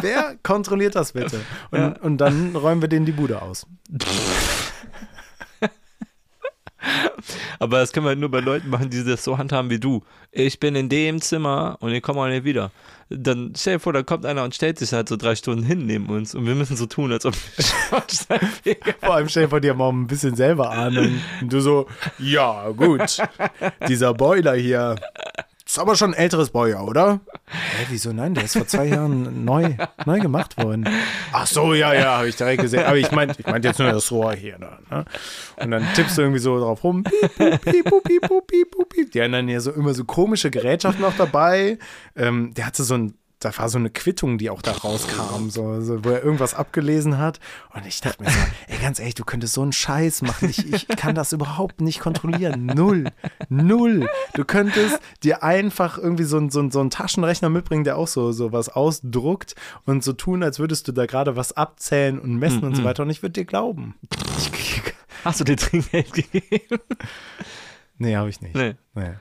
[0.00, 1.40] Wer kontrolliert das bitte?
[1.72, 3.66] Und, und dann räumen wir denen die Bude aus.
[7.58, 10.02] Aber das können wir nur bei Leuten machen, die das so handhaben wie du.
[10.32, 12.70] Ich bin in dem Zimmer und ich komme auch nicht wieder.
[13.08, 15.84] Dann stell dir vor, da kommt einer und stellt sich halt so drei Stunden hin
[15.86, 17.34] neben uns und wir müssen so tun, als ob
[18.62, 21.20] wir Vor allem stell dir vor, die haben auch ein bisschen selber Ahnung.
[21.40, 21.86] Und du so,
[22.18, 23.18] ja, gut.
[23.88, 24.96] Dieser Boiler hier.
[25.70, 27.20] Ist aber schon ein älteres Boiler, oder?
[27.46, 28.34] Hä, wieso nein?
[28.34, 30.88] Der ist vor zwei Jahren neu, neu gemacht worden.
[31.30, 32.82] Ach so, ja, ja, habe ich direkt gesehen.
[32.82, 34.58] Aber ich meinte ich meint jetzt nur das Rohr hier.
[34.58, 35.04] Da, ne?
[35.58, 37.04] Und dann tippst du irgendwie so drauf rum.
[37.04, 39.12] Piep, piep, piep, piep, pup, piep.
[39.12, 41.78] Die haben dann ja so immer so komische Gerätschaften noch dabei.
[42.16, 45.80] Ähm, der hatte so ein da war so eine Quittung, die auch da rauskam, so,
[45.80, 47.40] so, wo er irgendwas abgelesen hat.
[47.74, 50.50] Und ich dachte mir so, ey, ganz ehrlich, du könntest so einen Scheiß machen.
[50.50, 52.66] Ich, ich kann das überhaupt nicht kontrollieren.
[52.66, 53.04] Null.
[53.48, 54.08] Null.
[54.34, 58.08] Du könntest dir einfach irgendwie so, ein- so, ein- so einen Taschenrechner mitbringen, der auch
[58.08, 59.54] so, so was ausdruckt
[59.86, 63.02] und so tun, als würdest du da gerade was abzählen und messen und so weiter.
[63.04, 63.94] Und ich würde dir glauben.
[65.24, 66.78] Hast du dir Trinkgeld gegeben?
[67.98, 68.54] nee, habe ich nicht.
[68.54, 68.74] Nee.
[68.94, 69.12] Nee.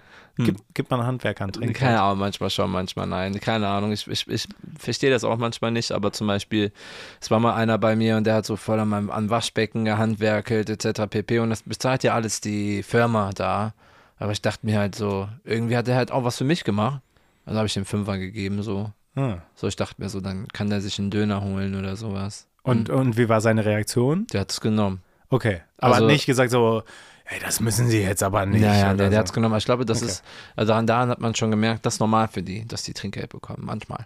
[0.45, 1.78] Gib, gib mal einen Handwerker einen Trinkgeld.
[1.78, 3.39] Keine Ahnung, manchmal schon, manchmal nein.
[3.39, 4.47] Keine Ahnung, ich, ich, ich
[4.78, 6.71] verstehe das auch manchmal nicht, aber zum Beispiel,
[7.19, 9.86] es war mal einer bei mir und der hat so voll an meinem an Waschbecken
[9.86, 11.02] gehandwerkelt, etc.
[11.10, 11.39] pp.
[11.39, 13.73] Und das bezahlt ja alles die Firma da.
[14.17, 17.02] Aber ich dachte mir halt so, irgendwie hat er halt auch was für mich gemacht.
[17.45, 18.91] Also habe ich dem Fünfer gegeben, so.
[19.15, 19.38] Ah.
[19.56, 22.47] So, ich dachte mir so, dann kann der sich einen Döner holen oder sowas.
[22.63, 24.28] Und, und wie war seine Reaktion?
[24.32, 25.02] Der hat es genommen.
[25.30, 25.62] Okay.
[25.78, 26.84] Aber Also- hat nicht gesagt so,
[27.29, 28.61] ey, das müssen sie jetzt aber nicht.
[28.61, 29.17] Ja, der, der so.
[29.17, 29.57] hat es genommen.
[29.57, 30.11] Ich glaube, das Okay.
[30.11, 30.23] ist,
[30.55, 33.29] also daran, daran hat man schon gemerkt, das ist normal für die, dass die Trinkgeld
[33.29, 34.05] bekommen, manchmal.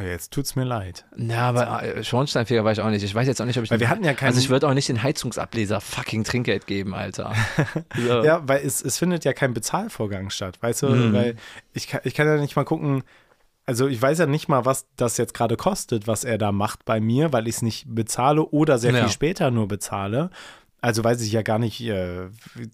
[0.00, 1.04] Jetzt tut's mir leid.
[1.18, 3.02] Ja, aber äh, Schornsteinfeger weiß ich auch nicht.
[3.02, 3.70] Ich weiß jetzt auch nicht, ob ich.
[3.70, 4.28] Weil wir hatten ja keinen.
[4.28, 7.34] also ich würde auch nicht den Heizungsableser fucking Trinkgeld geben, Alter.
[7.96, 8.24] so.
[8.24, 10.86] ja, weil es, es findet ja kein Bezahlvorgang statt, weißt du?
[10.88, 11.12] Mhm.
[11.12, 11.36] Weil
[11.74, 13.02] ich kann, ich kann ja nicht mal gucken,
[13.66, 16.86] also ich weiß ja nicht mal, was das jetzt gerade kostet, was er da macht
[16.86, 19.00] bei mir, weil ich es nicht bezahle oder sehr Ja.
[19.02, 20.30] viel später nur bezahle.
[20.82, 22.28] Also weiß ich ja gar nicht, äh,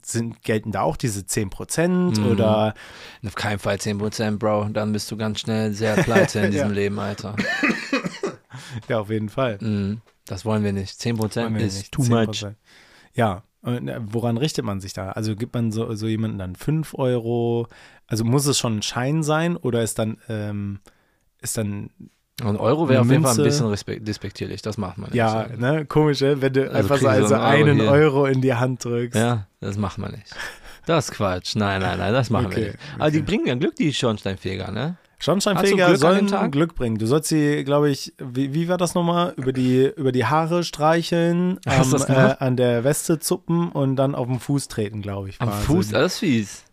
[0.04, 2.26] sind, gelten da auch diese 10% Mhm.
[2.26, 2.74] oder
[3.24, 4.70] Auf keinen Fall 10%, Bro.
[4.70, 6.74] Dann bist du ganz schnell sehr pleite in diesem Ja.
[6.74, 7.36] Leben, Alter.
[8.88, 9.58] ja, auf jeden Fall.
[9.60, 10.00] Mhm.
[10.26, 10.98] Das wollen wir nicht.
[11.00, 11.92] 10% Wollen wir ist nicht.
[11.92, 12.26] too 10%.
[12.26, 12.46] much.
[13.14, 15.10] Ja, und äh, woran richtet man sich da?
[15.12, 17.66] Also gibt man so, so jemanden dann 5 Euro?
[18.06, 20.80] Also muss es schon ein Schein sein oder ist dann, ähm,
[21.40, 21.90] ist dann,
[22.44, 24.62] Und Euro wäre auf jeden Fall ein bisschen despektierlich.
[24.62, 25.16] Das macht man nicht.
[25.16, 26.40] ja, ne, komisch, ne?
[26.40, 27.90] wenn du Also einfach so also so einen Euro.
[27.92, 29.18] Euro in die Hand drückst.
[29.18, 30.26] Ja, das macht man nicht.
[30.86, 31.56] Das ist Quatsch.
[31.56, 32.78] Nein, nein, nein, das machen Okay, wir nicht.
[32.98, 34.96] Aber die bringen ja Glück, die Schornsteinfeger, ne?
[35.18, 36.50] Schornsteinfeger Glück sollen?
[36.52, 36.96] Glück bringen.
[36.96, 39.34] Du sollst sie, glaube ich, wie, wie war das nochmal?
[39.36, 44.28] Über die, über die Haare streicheln, am, äh, an der Weste zuppen und dann auf
[44.28, 45.40] den Fuß treten, glaube ich.
[45.40, 46.64] Am war Fuß, das ist fies.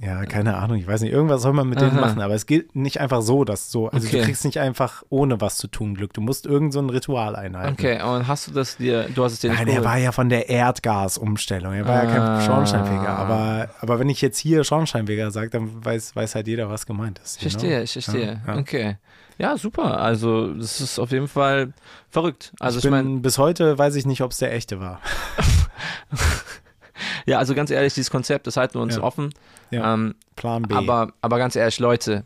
[0.00, 1.12] Ja, keine Ahnung, ich weiß nicht.
[1.12, 2.00] Irgendwas soll man mit denen Aha.
[2.00, 3.88] machen, aber es geht nicht einfach so, dass so.
[3.90, 4.18] Also Okay.
[4.20, 6.12] du kriegst nicht einfach ohne was zu tun Glück.
[6.14, 7.74] Du musst irgend so ein Ritual einhalten.
[7.74, 9.88] Okay, und hast du das dir, du hast es dir nicht Nein, der geholt?
[9.90, 11.74] war ja von der Erdgasumstellung.
[11.74, 12.36] Er war ja Ah.
[12.38, 13.08] kein Schornsteinfeger.
[13.08, 17.18] Aber, aber wenn ich jetzt hier Schornsteinfeger sage, dann weiß, weiß halt jeder, was gemeint
[17.22, 17.36] ist.
[17.36, 17.82] Ich verstehe, know?
[17.84, 18.40] ich verstehe.
[18.46, 18.60] Ja, ja.
[18.60, 18.96] Okay.
[19.38, 19.98] Ja, super.
[20.00, 21.72] Also, das ist auf jeden Fall
[22.10, 22.52] verrückt.
[22.60, 25.00] Also, ich ich, meine, bis heute weiß ich nicht, ob es der echte war.
[27.26, 29.02] ja, also ganz ehrlich, dieses Konzept, das halten wir uns Ja.
[29.02, 29.30] offen.
[29.70, 29.94] Ja.
[29.94, 30.74] Ähm, Plan B.
[30.74, 32.24] aber, aber ganz ehrlich, Leute,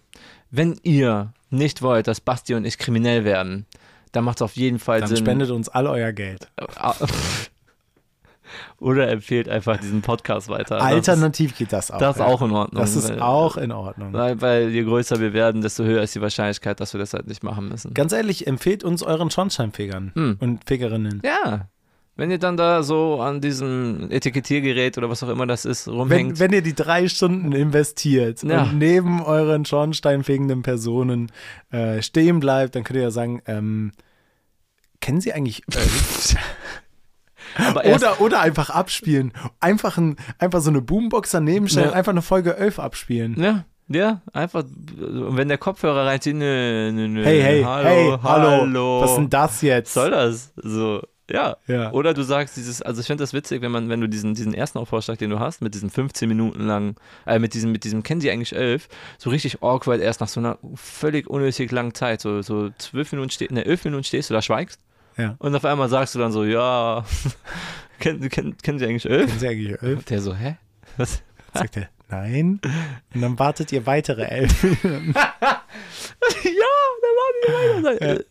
[0.50, 3.66] wenn ihr nicht wollt, dass Basti und ich kriminell werden,
[4.12, 5.18] dann macht es auf jeden Fall dann Sinn.
[5.18, 6.48] spendet uns all euer Geld.
[8.78, 10.80] Oder empfehlt einfach diesen Podcast weiter.
[10.80, 11.98] Alternativ geht das auch.
[11.98, 12.26] Das ist ja.
[12.26, 12.80] auch in Ordnung.
[12.80, 14.12] Das ist weil- auch in Ordnung.
[14.12, 17.26] Weil, weil je größer wir werden, desto höher ist die Wahrscheinlichkeit, dass wir das halt
[17.26, 17.92] nicht machen müssen.
[17.94, 20.36] Ganz ehrlich, empfehlt uns euren Schornsteinfegern Hm.
[20.40, 21.22] und Fegerinnen.
[21.24, 21.68] Ja.
[22.18, 25.94] Wenn ihr dann da so an diesem Etikettiergerät oder was auch immer das ist, Wenn,
[25.96, 26.38] rumhängt.
[26.40, 28.62] wenn ihr die drei Stunden investiert Ja.
[28.62, 31.30] und neben euren schornsteinfegenden Personen
[31.70, 33.92] äh, stehen bleibt, dann könnt ihr ja sagen, ähm,
[35.00, 36.36] kennen Sie eigentlich erst,
[38.02, 39.32] oder, oder einfach abspielen.
[39.60, 41.92] Einfach, ein, einfach so eine Boombox daneben stellen, Ja.
[41.94, 43.36] einfach eine Folge 11 abspielen.
[43.38, 47.24] Ja, ja, einfach, und wenn der Kopfhörer reinzieht, nö, nö, nö.
[47.24, 49.00] Hey, hey, hallo, hey, hallo, hallo.
[49.02, 49.94] was ist denn das jetzt?
[49.96, 50.52] Was soll das?
[50.56, 51.56] So, ja.
[51.66, 51.92] Ja.
[51.92, 54.54] Oder du sagst dieses, also ich finde das witzig, wenn man, wenn du diesen, diesen
[54.54, 58.02] ersten Vorschlag, den du hast, mit diesem 15 Minuten lang, äh, mit diesem, mit diesem,
[58.02, 62.20] kennen Sie eigentlich elf, so richtig awkward erst nach so einer völlig unnötig langen Zeit,
[62.20, 64.80] so, so zwölf Minuten stehst, ne, elf Minuten stehst du da, schweigst
[65.16, 65.34] Ja.
[65.38, 67.04] und auf einmal sagst du dann so, ja,
[68.00, 69.26] kennen, kennen, kennen Sie eigentlich elf?
[69.26, 70.04] Kennen Sie eigentlich elf?
[70.04, 70.56] Der so, hä?
[70.96, 71.22] Was?
[71.54, 72.60] Sagt er, nein.
[73.14, 74.62] Und dann wartet ihr weitere elf.
[74.84, 75.02] ja,
[77.02, 78.02] da war die weiter.
[78.02, 78.24] Äh, äh,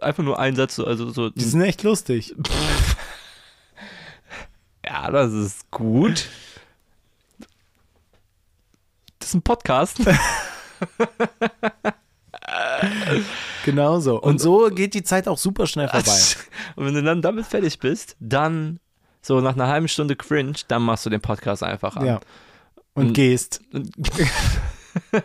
[0.00, 2.34] Einfach nur ein Satz, so, also so, Die sind echt lustig.
[4.84, 6.28] ja, das ist gut.
[9.18, 10.00] Das ist ein Podcast.
[13.64, 14.20] Genau so.
[14.20, 16.18] Und, so geht die Zeit auch super schnell vorbei.
[16.76, 18.80] Und wenn du dann damit fertig bist, dann
[19.20, 22.06] so nach einer halben Stunde Cringe, dann machst du den Podcast einfach an.
[22.06, 22.20] Ja.
[22.94, 23.60] Und Und- gehst.
[23.72, 23.90] Und-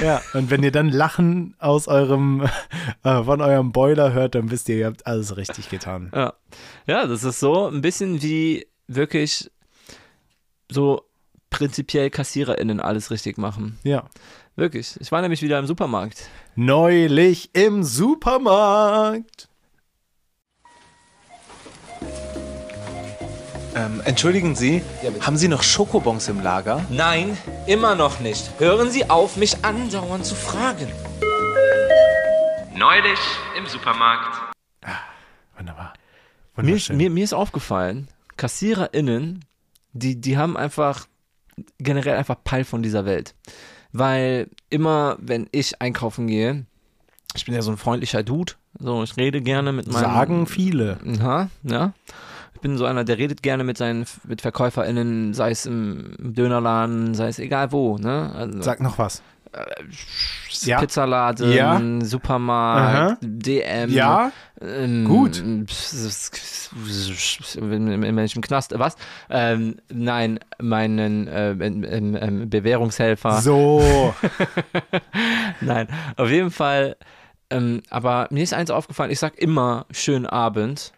[0.00, 2.48] Ja, und wenn ihr dann Lachen aus eurem,
[3.04, 6.10] äh, von eurem Boiler hört, dann wisst ihr, ihr habt alles richtig getan.
[6.14, 6.34] Ja.
[6.86, 9.50] ja, das ist so ein bisschen wie wirklich
[10.70, 11.02] so
[11.50, 13.78] prinzipiell KassiererInnen alles richtig machen.
[13.82, 14.04] Ja.
[14.56, 14.96] Wirklich.
[15.00, 16.28] Ich war nämlich wieder im Supermarkt.
[16.54, 19.49] Neulich im Supermarkt.
[23.74, 24.82] Ähm, entschuldigen Sie,
[25.20, 26.84] haben Sie noch Schokobons im Lager?
[26.90, 28.50] Nein, immer noch nicht.
[28.58, 30.88] Hören Sie auf, mich andauernd zu fragen.
[32.76, 33.18] Neulich
[33.56, 34.40] im Supermarkt.
[35.56, 35.92] Wunderbar.
[36.56, 36.96] Mir, Wunderschön.
[36.96, 39.44] mir, mir ist aufgefallen, KassiererInnen,
[39.92, 41.06] die, die haben einfach
[41.78, 43.34] generell einfach Peil von dieser Welt.
[43.92, 46.64] Weil immer, wenn ich einkaufen gehe,
[47.34, 50.02] ich bin ja so ein freundlicher Dude, so ich rede gerne mit meinen.
[50.02, 50.98] Sagen viele.
[51.04, 51.92] Ja, ja.
[52.60, 57.14] Ich bin so einer, der redet gerne mit seinen mit VerkäuferInnen, sei es im Dönerladen,
[57.14, 58.30] sei es egal wo, ne?
[58.34, 59.22] Also, Sag noch was.
[60.60, 60.78] ja.
[60.78, 61.80] Pizzaladen, Ja.
[62.04, 63.16] Supermarkt, Aha.
[63.22, 63.88] DM.
[63.88, 64.30] Ja?
[64.60, 65.38] Ähm, Gut.
[65.38, 65.42] Ich
[68.36, 68.96] im Knast, was?
[69.30, 73.40] Ähm, nein, meinen äh, ähm, Bewährungshelfer.
[73.40, 74.14] So.
[75.62, 76.96] Nein, auf jeden Fall.
[77.48, 80.92] Ähm, aber mir ist eins aufgefallen, ich sag immer schönen Abend.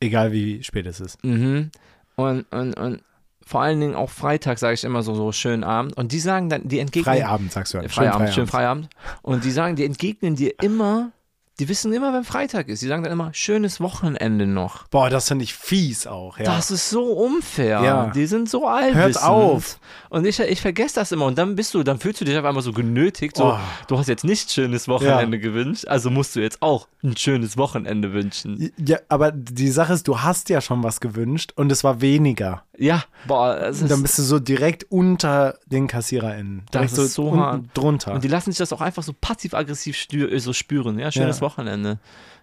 [0.00, 1.22] Egal wie spät es ist.
[1.24, 1.70] Mhm.
[2.16, 3.02] Und, und, und
[3.46, 5.96] vor allen Dingen auch Freitag sage ich immer so, so schönen Abend.
[5.96, 7.14] Und die sagen dann, die entgegnen.
[7.14, 7.78] Freiabend, sagst du.
[7.78, 7.90] Äh, dann.
[7.90, 8.88] Feierabend, schön Feierabend.
[9.22, 11.12] Und die sagen, die entgegnen dir immer,
[11.58, 12.82] die wissen immer, wenn Freitag ist.
[12.82, 14.86] Die sagen dann immer, schönes Wochenende noch.
[14.88, 16.38] Boah, das finde ich fies auch.
[16.38, 16.44] Ja.
[16.44, 17.80] Das ist so unfair.
[17.82, 18.06] Ja.
[18.14, 18.96] Die sind so allwissend.
[19.02, 19.78] Hört auf.
[20.10, 21.24] Und ich, ich vergesse das immer.
[21.24, 23.36] Und dann bist du, dann fühlst du dich auf einmal so genötigt.
[23.36, 23.58] So, Oh.
[23.88, 28.12] du hast jetzt nicht schönes Wochenende gewünscht, also musst du jetzt auch ein schönes Wochenende
[28.12, 28.70] wünschen.
[28.76, 32.64] ja, aber die Sache ist, du hast ja schon was gewünscht und es war weniger.
[32.78, 36.62] Ja, boah, Und dann ist, bist du so direkt unter den KassiererInnen.
[36.70, 37.64] Das Direkt ist so hart.
[37.74, 38.12] drunter.
[38.12, 40.98] und die lassen sich das auch einfach so passiv-aggressiv äh, so spüren.
[40.98, 41.42] Ja, schönes Ja.
[41.42, 41.98] Wochenende.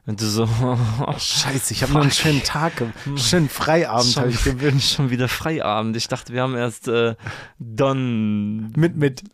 [0.05, 0.47] Und du so,
[1.17, 4.95] Scheiße, ich habe noch einen schönen Tag, ge- schönen Freiabend habe ich gewünscht.
[4.95, 5.95] schon wieder Feierabend.
[5.95, 7.15] Ich dachte, wir haben erst äh,
[7.59, 8.71] Don.
[8.75, 9.23] Mit, mit,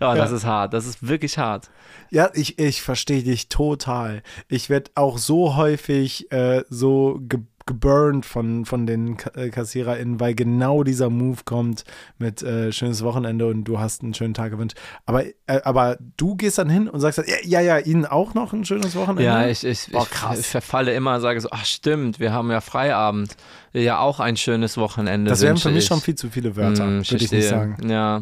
[0.08, 0.36] Ja, das Ja.
[0.36, 0.72] ist hart.
[0.74, 1.70] Das ist wirklich hart.
[2.10, 4.22] ja, ich, ich verstehe dich total.
[4.48, 10.34] Ich werde auch so häufig äh, so ge geburnt von, von den äh, KassiererInnen, weil
[10.34, 11.84] genau dieser Move kommt
[12.18, 14.76] mit äh, schönes Wochenende und du hast einen schönen Tag gewünscht.
[15.06, 15.32] Aber, äh,
[15.62, 18.64] aber du gehst dann hin und sagst dann, ja, ja, ja, Ihnen auch noch ein
[18.64, 19.22] schönes Wochenende?
[19.22, 22.60] Ja, ich, ich, Boah, ich, ich verfalle immer, sage so, ach stimmt, wir haben ja
[22.60, 23.36] Feierabend.
[23.72, 25.30] Ja, auch ein schönes Wochenende.
[25.30, 25.86] das wären für mich ich.
[25.86, 27.88] schon viel zu viele Wörter, Hm, würde ich nicht sagen.
[27.88, 28.20] Ja.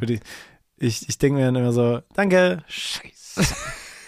[0.78, 3.54] Ich ich, denke mir dann immer so, danke, scheiße.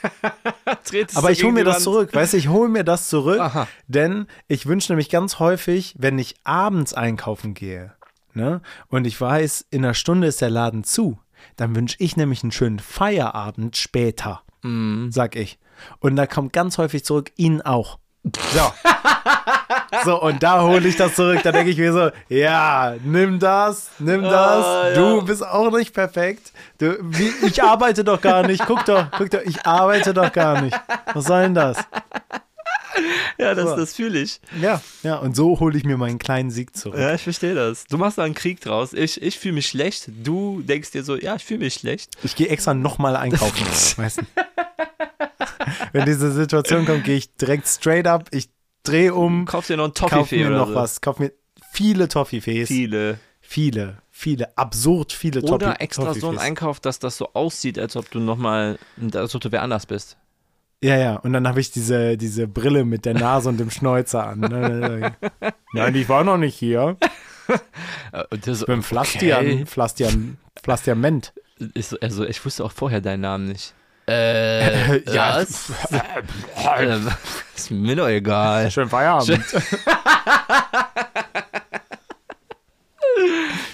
[1.14, 3.68] Aber ich hole mir das zurück, weißt du, ich hole mir das zurück, Aha.
[3.86, 7.92] denn ich wünsche nämlich ganz häufig, wenn ich abends einkaufen gehe,
[8.32, 11.18] ne, und ich weiß, in einer Stunde ist der Laden zu,
[11.56, 15.10] dann wünsche ich nämlich einen schönen Feierabend später, Mhm.
[15.12, 15.58] sag ich.
[16.00, 17.98] Und da kommt ganz häufig zurück, Ihnen auch.
[18.22, 18.72] So.
[20.04, 21.40] so, und da hole ich das zurück.
[21.42, 24.64] Da denke ich mir so, ja, nimm das, nimm das.
[24.66, 24.94] Ah, ja.
[24.94, 26.52] Du bist auch nicht perfekt.
[26.78, 28.64] Du, wie, ich arbeite doch gar nicht.
[28.66, 30.78] Guck doch, guck doch, ich arbeite doch gar nicht.
[31.14, 31.78] Was soll denn das?
[33.38, 33.76] Ja, das, So.
[33.76, 34.40] das fühle ich.
[34.60, 36.98] Ja, ja, und so hole ich mir meinen kleinen Sieg zurück.
[37.00, 37.84] Ja, ich verstehe das.
[37.86, 38.92] Du machst da einen Krieg draus.
[38.92, 40.10] Ich, ich fühle mich schlecht.
[40.22, 42.10] Du denkst dir so, ja, ich fühle mich schlecht.
[42.22, 43.66] Ich gehe extra nochmal einkaufen.
[43.96, 44.22] weißt du?
[45.92, 48.48] Wenn diese Situation kommt, gehe ich direkt straight up, ich
[48.82, 50.74] drehe um, Kauf dir noch einen kauf Toffifee mir oder noch so.
[50.74, 51.32] was, kauf mir
[51.72, 52.68] viele Toffifees.
[52.68, 53.18] Viele.
[53.40, 56.40] Viele, viele, absurd viele Toffi- Oder extra so ein Toffifees.
[56.40, 58.78] Einkauf, dass das so aussieht, als ob du nochmal,
[59.14, 60.16] als ob du wer anders bist.
[60.82, 64.26] Ja, ja, und dann habe ich diese, diese Brille mit der Nase und dem Schnäuzer
[64.26, 64.40] an.
[64.40, 65.12] Ne?
[65.74, 66.96] Nein, ich war noch nicht hier.
[68.30, 71.32] Ich Ich bin Flastian, Flastian, Flastiament.
[71.74, 73.74] Ist, so- also ich wusste auch vorher deinen Namen nicht.
[74.10, 75.36] Äh, Ja.
[75.36, 75.70] was?
[75.92, 76.98] Äh,
[77.56, 78.68] ist mir doch egal.
[78.70, 79.40] Schönen Feierabend.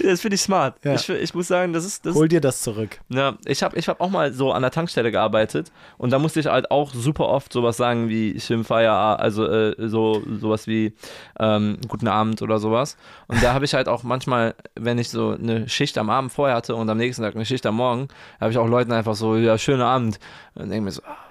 [0.03, 0.77] Das finde ich smart.
[0.85, 0.95] Ja.
[0.95, 3.01] Ich, ich muss sagen, das ist, das Hol dir das zurück.
[3.09, 6.41] Ja, ich habe ich hab auch mal so an der Tankstelle gearbeitet und da musste
[6.41, 10.93] ich halt auch super oft sowas sagen wie schönen Feierabend, also äh, so sowas wie
[11.41, 12.97] ähm, guten Abend oder sowas.
[13.29, 16.57] Und da habe ich halt auch manchmal, wenn ich so eine Schicht am Abend vorher
[16.57, 18.09] hatte und am nächsten Tag eine Schicht am Morgen,
[18.41, 20.19] habe ich auch Leuten einfach so, ja, schönen Abend.
[20.55, 21.26] Und denke mir so, ah,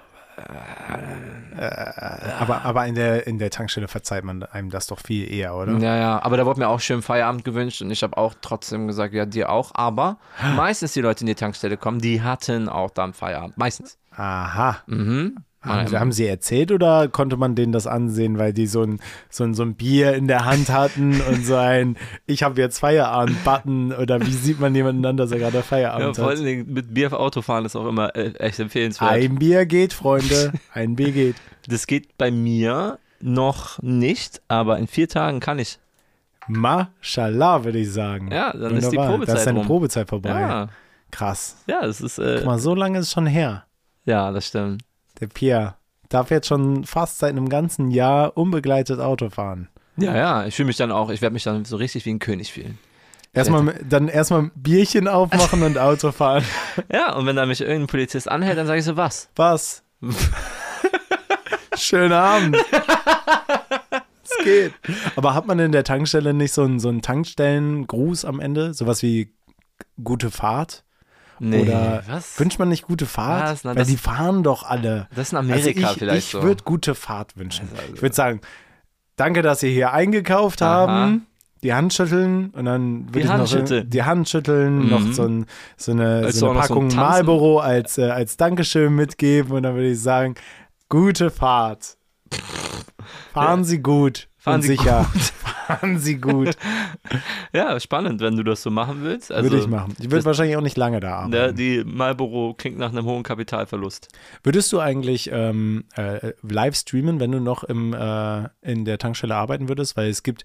[2.38, 5.78] Aber, aber in, der, in der Tankstelle verzeiht man einem das doch viel eher, oder?
[5.78, 8.86] ja, ja, aber da wurde mir auch schönen Feierabend gewünscht und ich habe auch trotzdem
[8.86, 9.70] gesagt, ja, dir auch.
[9.74, 10.18] Aber
[10.54, 13.56] meistens die Leute, die in die Tankstelle kommen, die hatten auch dann Feierabend.
[13.56, 13.98] Meistens.
[14.14, 14.78] Aha.
[14.86, 15.36] Mhm.
[15.66, 19.00] Haben, sie- haben sie erzählt oder konnte man denen das ansehen, weil die so ein,
[19.30, 22.78] so ein, so ein Bier in der Hand hatten und so ein Ich habe jetzt
[22.78, 26.44] Feierabend-Button oder wie sieht man jemanden an, dass er gerade Ja, Feierabend vor allen hat?
[26.46, 29.10] Dingen mit Bier auf Autofahren ist auch immer äh, echt empfehlenswert.
[29.10, 30.52] Ein Bier geht, Freunde.
[30.72, 31.36] Ein Bier geht.
[31.68, 35.78] Das geht bei mir noch nicht, aber in vier Tagen kann ich.
[36.48, 38.30] Mashallah, würde ich sagen.
[38.30, 39.10] Ja, dann ist die Wunderbar.
[39.10, 39.66] Probezeit Da ist deine rum.
[39.66, 40.28] Probezeit vorbei.
[40.28, 40.68] Ja,
[41.10, 41.56] Krass.
[41.66, 43.64] ja, es ist, äh, Guck mal, so lange ist es schon her.
[44.04, 44.82] ja, das stimmt.
[45.20, 45.74] Der Pierre
[46.08, 49.68] darf jetzt schon fast seit einem ganzen Jahr unbegleitet Auto fahren.
[49.96, 52.18] Ja, ja, ich fühle mich dann auch, ich werde mich dann so richtig wie ein
[52.18, 52.78] König fühlen.
[53.32, 56.44] Erstmal, dann erstmal ein Bierchen aufmachen und Auto fahren.
[56.92, 59.28] Ja, und wenn da mich irgendein Polizist anhält, dann sage ich so, was?
[59.36, 59.82] Was?
[61.76, 62.56] Schönen Abend.
[64.22, 64.72] Es geht.
[65.16, 68.72] Aber hat man in der Tankstelle nicht so einen, so einen Tankstellengruß am Ende?
[68.72, 69.34] Sowas wie
[70.02, 70.84] gute Fahrt?
[71.38, 72.38] Nee, Oder was?
[72.40, 73.50] Wünscht man nicht gute Fahrt?
[73.50, 73.64] Was?
[73.64, 75.06] Na, Weil das- die fahren doch alle.
[75.14, 76.42] Das ist in Amerika also ich, vielleicht ich so.
[76.42, 77.68] würde gute Fahrt wünschen.
[77.76, 78.40] Also- Ich würde sagen,
[79.16, 80.88] danke, dass Sie hier eingekauft Aha.
[80.88, 81.26] haben.
[81.62, 83.90] Die Hand schütteln und dann würde Die ich Hand noch schütteln.
[83.90, 84.88] die Hand schütteln, Mhm.
[84.90, 85.46] noch so, ein,
[85.76, 86.94] so eine, so eine noch so ein Packung?
[86.94, 90.34] Marlboro als, äh, als Dankeschön mitgeben und dann würde ich sagen,
[90.88, 91.96] gute Fahrt.
[93.32, 95.02] Fahren Sie gut Fahren Sie sicher.
[95.66, 96.56] Fahren Sie gut.
[97.52, 99.32] Ja, spannend, wenn du das so machen willst.
[99.32, 99.96] Also, würde ich machen.
[99.98, 101.56] Ich würde wahrscheinlich auch nicht lange da Der, arbeiten.
[101.56, 104.06] die Marlboro klingt nach einem hohen Kapitalverlust.
[104.44, 109.34] Würdest du eigentlich ähm, äh, live streamen, wenn du noch im, äh, in der Tankstelle
[109.34, 109.96] arbeiten würdest?
[109.96, 110.44] Weil es gibt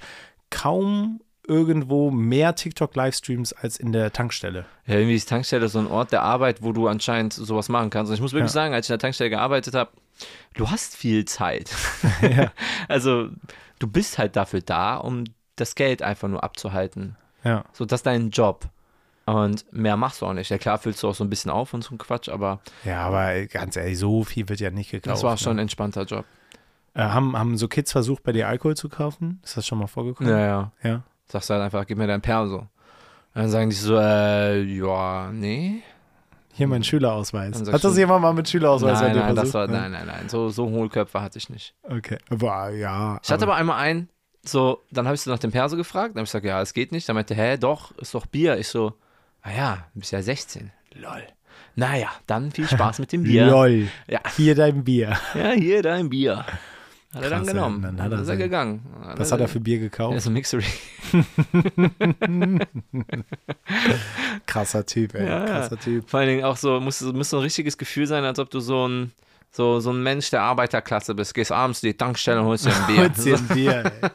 [0.50, 1.22] kaum
[1.52, 4.66] irgendwo mehr TikTok-Livestreams als in der Tankstelle.
[4.88, 8.10] Ja, irgendwie ist Tankstelle so ein Ort der Arbeit, wo du anscheinend sowas machen kannst.
[8.10, 8.54] Und ich muss wirklich Ja.
[8.54, 9.92] sagen, als ich in der Tankstelle gearbeitet habe,
[10.56, 11.70] du hast viel Zeit.
[12.22, 12.52] ja.
[12.88, 13.28] Also,
[13.80, 15.26] du bist halt dafür da, um
[15.58, 17.18] das Geld einfach nur abzuhalten.
[17.44, 17.66] ja.
[17.74, 18.70] So, das ist dein Job.
[19.26, 20.50] Und mehr machst du auch nicht.
[20.50, 23.02] Ja, klar füllst du auch so ein bisschen auf und so ein Quatsch, aber Ja,
[23.04, 25.08] aber ganz ehrlich, so viel wird ja nicht gekauft.
[25.14, 25.62] das war schon ein Ne?
[25.64, 26.26] entspannter Job.
[26.94, 29.40] Äh, haben, haben so Kids versucht, bei dir Alkohol zu kaufen?
[29.44, 30.30] Ist das schon mal vorgekommen?
[30.32, 30.72] Ja, ja.
[30.84, 31.04] Ja.
[31.32, 32.68] Sagst du halt einfach, gib mir dein Perso.
[33.34, 35.82] Dann sagen die so, äh, ja, nee.
[36.54, 37.72] Hier mein Schülerausweis.
[37.72, 40.28] Hat das jemand mal mit Schülerausweis nein, nein, das war, nein, nein, nein.
[40.28, 41.74] So, so Hohlköpfe hatte ich nicht.
[41.84, 42.18] Okay.
[42.30, 43.20] Aber ja.
[43.24, 44.10] Ich hatte aber einmal einen,
[44.44, 46.74] so, dann habe ich so nach dem Perso gefragt, dann habe ich gesagt, ja, es
[46.74, 47.08] geht nicht.
[47.08, 48.58] Dann meinte, hä, doch, ist doch Bier.
[48.58, 48.94] Ich so,
[49.42, 50.72] ah ja, du bist ja 16.
[50.96, 51.24] Lol.
[51.76, 53.46] Naja, dann viel Spaß mit dem Bier.
[53.50, 53.88] Lol.
[54.10, 54.20] Ja.
[54.36, 55.18] Hier dein Bier.
[55.34, 56.44] Ja, hier dein Bier.
[57.14, 57.82] Hat er dann genommen.
[57.82, 58.86] Dann hat er ist er gegangen.
[59.18, 60.20] Was hat er für Bier gekauft?
[60.22, 60.64] so ein Mixery.
[64.46, 65.28] Krasser Typ, ey.
[65.28, 65.46] Ja.
[65.46, 66.10] Krasser Typ.
[66.10, 68.62] Vor allen Dingen auch so, muss, muss so ein richtiges Gefühl sein, als ob du
[68.62, 69.12] so ein,
[69.52, 71.34] so, so ein Mensch der Arbeiterklasse bist.
[71.34, 73.04] Gehst abends in die Tankstelle und holst dir ein Bier.
[73.04, 74.10] Holst dir ein Bier, ey.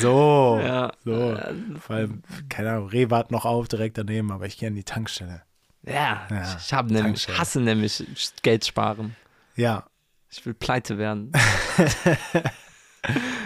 [0.00, 0.60] So.
[0.62, 0.92] ja.
[1.04, 1.38] So.
[1.80, 4.84] Vor allem, keine Ahnung, Rewe hat noch auf direkt daneben, aber ich gehe an die
[4.84, 5.42] Tankstelle.
[5.84, 8.04] Ja, Ja, ich habe nämlich, hasse nämlich
[8.42, 9.16] Geld sparen.
[9.54, 9.84] Ja,
[10.30, 11.32] Ich will pleite werden.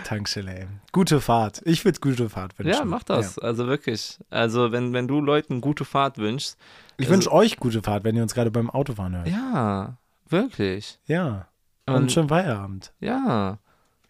[0.04, 0.66] Tankstelle, ey.
[0.92, 1.60] Gute Fahrt.
[1.66, 2.72] Ich würde gute Fahrt wünschen.
[2.78, 3.38] Ja, mach das.
[3.38, 4.18] Also wirklich.
[4.30, 6.56] Also wenn, wenn du Leuten gute Fahrt wünschst.
[6.96, 9.28] Ich Also- wünsche euch gute Fahrt, wenn ihr uns gerade beim Autofahren hört.
[9.28, 10.98] Ja, wirklich.
[11.06, 11.48] Ja.
[11.86, 12.92] Und Und, schönen Feierabend.
[13.00, 13.58] ja.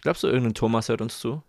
[0.03, 1.43] Glaubst du, irgendein Thomas hört uns zu?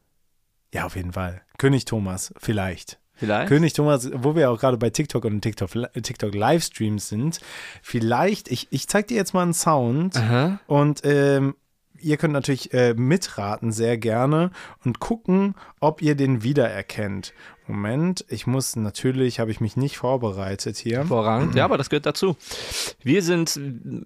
[0.74, 1.42] Ja, auf jeden Fall.
[1.58, 3.00] König Thomas, vielleicht.
[3.22, 3.50] Vielleicht?
[3.50, 7.40] König Thomas, wo wir auch gerade bei TikTok und TikTok, TikTok Livestreams sind,
[7.84, 10.60] vielleicht, ich, ich zeig dir jetzt mal einen Sound Aha.
[10.66, 11.54] und ähm,
[12.00, 14.50] ihr könnt natürlich äh, mitraten sehr gerne
[14.84, 17.32] und gucken, ob ihr den wiedererkennt.
[17.68, 20.98] Moment, ich muss natürlich, habe ich mich nicht vorbereitet hier.
[20.98, 21.54] Hervorragend.
[21.54, 22.36] Ja, aber das gehört dazu.
[23.04, 23.56] Wir sind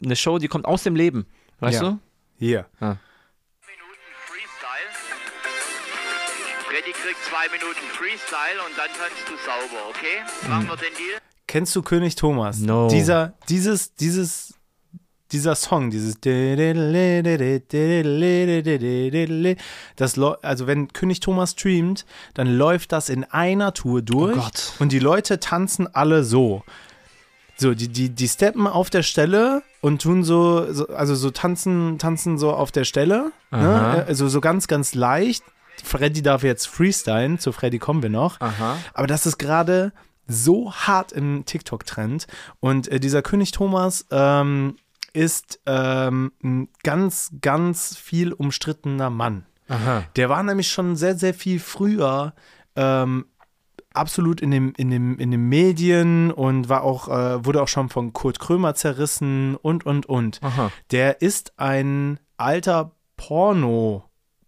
[0.03, 1.25] eine Show, die kommt aus dem Leben.
[1.61, 1.89] Weißt Ja.
[1.91, 1.99] du?
[2.37, 2.65] Hier.
[2.81, 2.99] Minuten
[6.75, 10.49] Freddy kriegt zwei Minuten Freestyle und dann tanzt du sauber, okay?
[10.49, 11.21] Machen wir den Deal?
[11.47, 12.59] Kennst du König Thomas?
[12.59, 12.89] No.
[12.89, 14.55] Dieser, dieses, dieses,
[15.31, 16.15] dieser Song, dieses
[19.95, 24.73] das also wenn König Thomas streamt, dann läuft das in einer Tour durch Oh Gott.
[24.79, 26.65] und die Leute tanzen alle so.
[27.55, 31.99] So, die, die, die steppen auf der Stelle und tun so, so also so tanzen,
[31.99, 33.31] tanzen so auf der Stelle.
[33.49, 34.03] Ne?
[34.09, 35.41] Also so ganz, ganz leicht.
[35.83, 38.39] Freddy darf jetzt freestylen, zu Freddy kommen wir noch.
[38.41, 38.77] Aha.
[38.93, 39.93] Aber das ist gerade
[40.27, 42.27] so hart im TikTok-Trend.
[42.59, 44.77] Und äh, dieser König Thomas ähm,
[45.13, 49.45] ist ähm, ein ganz, ganz viel umstrittener Mann.
[49.67, 50.03] Aha.
[50.15, 52.33] Der war nämlich schon sehr, sehr viel früher
[52.75, 53.25] ähm,
[53.93, 57.89] absolut in dem, in, dem, in den Medien und war auch, äh, wurde auch schon
[57.89, 60.39] von Kurt Krömer zerrissen und, und, und.
[60.43, 60.71] Aha.
[60.91, 62.91] Der ist ein alter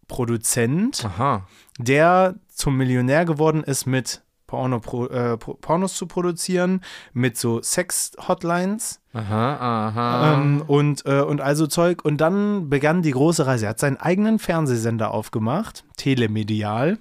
[0.08, 1.48] Porno-Produzent Aha.
[1.78, 9.56] der zum Millionär geworden ist mit Porno, äh, Pornos zu produzieren, mit so Sex-Hotlines Aha.
[9.58, 10.34] Aha.
[10.34, 12.06] ähm, und, äh, und also Zeug.
[12.06, 13.66] Und dann begann die große Reise.
[13.66, 16.98] Er hat seinen eigenen Fernsehsender aufgemacht, telemedial.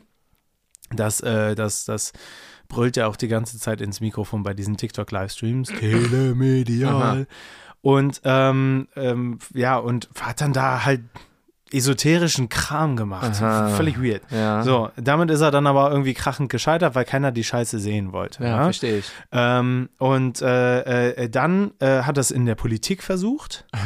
[0.91, 2.13] Das, äh, das, das
[2.69, 5.69] brüllt er auch die ganze Zeit ins Mikrofon bei diesen TikTok-Livestreams.
[5.79, 6.93] Telemedial.
[6.93, 7.27] Aha.
[7.81, 11.03] Und ähm, ähm, ja, und hat dann da halt
[11.73, 13.43] esoterischen Kram gemacht.
[13.43, 13.69] Aha.
[13.71, 14.23] Völlig weird.
[14.31, 14.63] Ja.
[14.63, 18.45] So, damit ist er dann aber irgendwie krachend gescheitert, weil keiner die Scheiße sehen wollte.
[18.45, 19.11] Ja, verstehe ich.
[19.33, 23.67] Ähm, und äh, äh, dann äh, hat er es in der Politik versucht.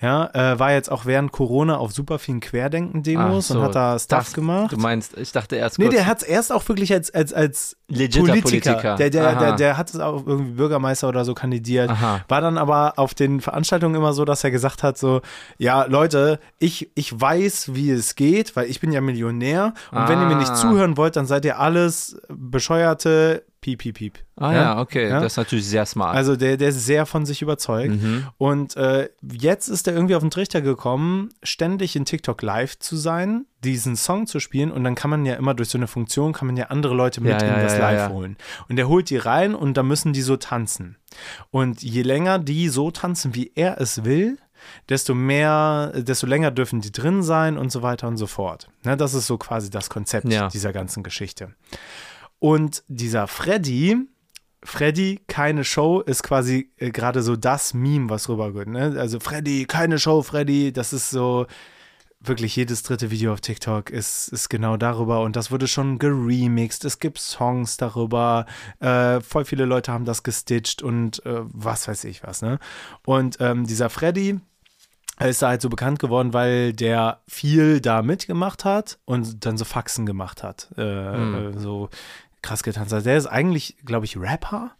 [0.00, 3.98] Ja, äh, war jetzt auch während Corona auf super vielen Querdenken-Demos so, und hat da
[3.98, 4.72] Stuff gemacht.
[4.72, 7.32] Du meinst, ich dachte erst Nee, kurz, der hat es erst auch wirklich als, als,
[7.32, 8.42] als Politiker.
[8.42, 8.96] Politiker.
[8.96, 11.88] Der, der, der, der hat es auch irgendwie Bürgermeister oder so kandidiert.
[11.88, 12.20] Aha.
[12.28, 15.22] War dann aber auf den Veranstaltungen immer so, dass er gesagt hat: so,
[15.56, 19.72] ja, Leute, ich, ich weiß, wie es geht, weil ich bin ja Millionär.
[19.92, 20.54] Und wenn ihr mir nicht Ah.
[20.56, 24.18] zuhören wollt, dann seid ihr alles bescheuerte Piep, piep, piep.
[24.36, 25.18] Ah ja, okay, Ja?
[25.18, 26.14] das ist natürlich sehr smart.
[26.14, 28.00] Also der, der ist sehr von sich überzeugt.
[28.00, 28.28] Mhm.
[28.38, 32.94] Und äh, jetzt ist er irgendwie auf den Trichter gekommen, ständig in TikTok live zu
[32.96, 36.32] sein, diesen Song zu spielen und dann kann man ja immer durch so eine Funktion,
[36.32, 38.08] kann man ja andere Leute mit Ja, ja, in das ja, Live ja.
[38.10, 38.36] holen.
[38.68, 40.96] Und er holt die rein und da müssen die so tanzen.
[41.50, 44.38] Und je länger die so tanzen, wie er es will,
[44.88, 48.68] desto mehr, desto länger dürfen die drin sein und so weiter und so fort.
[48.84, 50.48] Ne, das ist so quasi das Konzept Ja.
[50.48, 51.50] dieser ganzen Geschichte.
[52.38, 53.96] Und dieser Freddy,
[54.62, 58.68] Freddy, keine Show, ist quasi äh, gerade so das Meme, was rübergeht.
[58.68, 58.96] Ne?
[58.98, 61.46] Also Freddy, keine Show, Freddy, das ist so
[62.20, 66.84] wirklich jedes dritte Video auf TikTok ist, ist genau darüber und das wurde schon geremixed.
[66.84, 68.46] Es gibt Songs darüber.
[68.80, 72.42] Äh, voll viele Leute haben das gestitcht und äh, was weiß ich was.
[72.42, 72.58] Ne?
[73.04, 74.40] Und ähm, dieser Freddy,
[75.18, 79.56] er ist da halt so bekannt geworden, weil der viel da mitgemacht hat und dann
[79.56, 80.68] so Faxen gemacht hat.
[80.76, 81.88] Äh, äh, so
[82.42, 83.06] krass getanzt hat.
[83.06, 84.75] Der ist eigentlich, glaube ich, Rapper.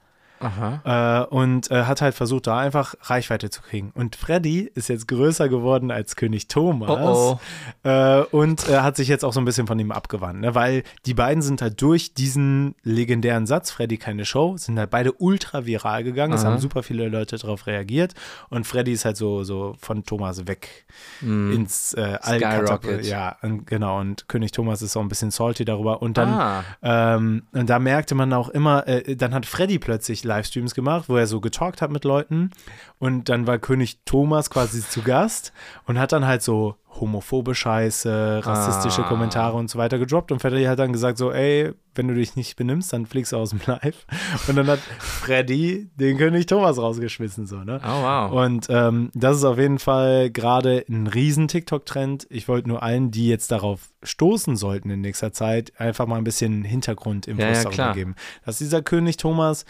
[0.84, 3.90] Äh, und äh, hat halt versucht, da einfach Reichweite zu kriegen.
[3.94, 6.90] Und Freddy ist jetzt größer geworden als König Thomas.
[6.90, 7.40] Oh,
[7.84, 10.54] Äh, und äh, hat sich jetzt auch so ein bisschen von ihm abgewandt, ne?
[10.54, 15.12] weil die beiden sind halt durch diesen legendären Satz, Freddy keine Show, sind halt beide
[15.12, 16.32] ultra viral gegangen.
[16.34, 16.52] Es Aha.
[16.52, 18.14] haben super viele Leute darauf reagiert.
[18.50, 20.86] Und Freddy ist halt so, so von Thomas weg
[21.22, 23.04] ins äh, All Skyrocket.
[23.06, 24.00] Ja, und, genau.
[24.00, 26.02] Und König Thomas ist auch ein bisschen salty darüber.
[26.02, 26.64] Und dann Ah.
[26.82, 31.16] ähm, und da merkte man auch immer, äh, dann hat Freddy plötzlich Livestreams gemacht, wo
[31.16, 32.50] er so getalkt hat mit Leuten.
[32.98, 35.52] Und dann war König Thomas quasi zu Gast
[35.86, 39.08] und hat dann halt so homophobe Scheiße, rassistische Ah.
[39.08, 40.32] Kommentare und so weiter gedroppt.
[40.32, 43.36] Und Freddy hat dann gesagt so, ey, wenn du dich nicht benimmst, dann fliegst du
[43.36, 44.06] aus dem Live.
[44.48, 47.80] Und dann hat Freddy den König Thomas rausgeschmissen, so, ne?
[47.84, 48.32] Oh, wow.
[48.46, 52.26] Und ähm, das ist auf jeden Fall gerade ein riesen TikTok-Trend.
[52.30, 56.24] Ich wollte nur allen, die jetzt darauf stoßen sollten in nächster Zeit, einfach mal ein
[56.24, 57.94] bisschen Hintergrundinfos Ja, ja, darüber klar.
[57.94, 58.14] geben.
[58.44, 59.64] Dass dieser König Thomas,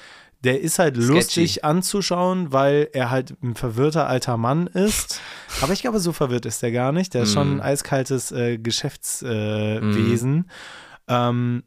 [0.44, 1.12] der ist halt Sketchy.
[1.12, 5.20] lustig anzuschauen, weil er halt ein verwirrter alter Mann ist.
[5.62, 7.14] Aber ich glaube, so verwirrt ist er gar nicht.
[7.14, 7.62] Der ist schon ein Mm.
[7.62, 9.92] eiskaltes äh, Geschäftswesen.
[9.92, 10.50] Äh, Wesen.
[11.08, 11.64] ähm,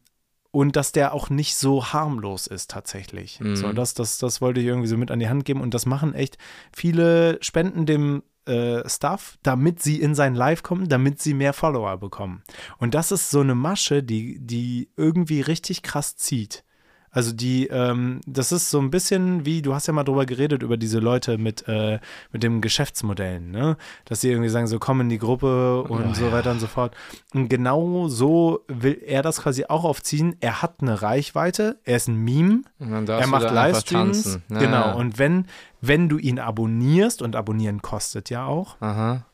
[0.52, 3.40] und dass der auch nicht so harmlos ist tatsächlich.
[3.40, 3.56] Mhm.
[3.56, 5.62] So, das, das, das wollte ich irgendwie so mit an die Hand geben.
[5.62, 6.40] Und das machen echt
[6.74, 11.98] viele Spenden dem äh, Stuff, damit sie in sein Live kommen, damit sie mehr Follower
[11.98, 12.42] bekommen.
[12.80, 16.64] Und das ist so eine Masche, die, die irgendwie richtig krass zieht.
[17.12, 20.62] Also die, ähm, das ist so ein bisschen wie, du hast ja mal drüber geredet,
[20.64, 22.00] über diese Leute mit, äh,
[22.32, 23.78] mit dem Geschäftsmodellen, ne?
[24.06, 26.96] Dass sie irgendwie sagen, so komm in die Gruppe und so weiter und so fort.
[27.34, 30.36] Und genau so will er das quasi auch aufziehen.
[30.40, 34.40] Er hat eine Reichweite, er ist ein Meme, er macht Livestreams.
[34.50, 34.86] Ja, Genau.
[34.88, 34.92] ja.
[34.94, 35.46] Und wenn,
[35.82, 39.26] wenn du ihn abonnierst, und abonnieren kostet ja auch, Aha.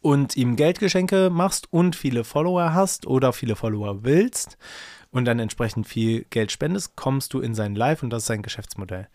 [0.00, 4.56] und ihm Geldgeschenke machst und viele Follower hast oder viele Follower willst
[5.10, 8.42] und dann entsprechend viel Geld spendest, kommst du in sein Live und das ist sein
[8.42, 9.08] Geschäftsmodell.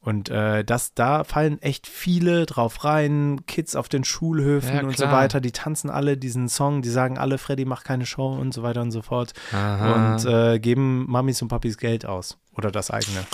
[0.00, 4.96] Und äh, das, da fallen echt viele drauf rein, Kids auf den Schulhöfen Ja, und
[4.96, 8.52] so weiter, die tanzen alle diesen Song, die sagen alle, Freddy macht keine Show und
[8.52, 10.14] so weiter und so fort Aha.
[10.14, 13.24] und äh, geben Mamis und Papis Geld aus oder das eigene.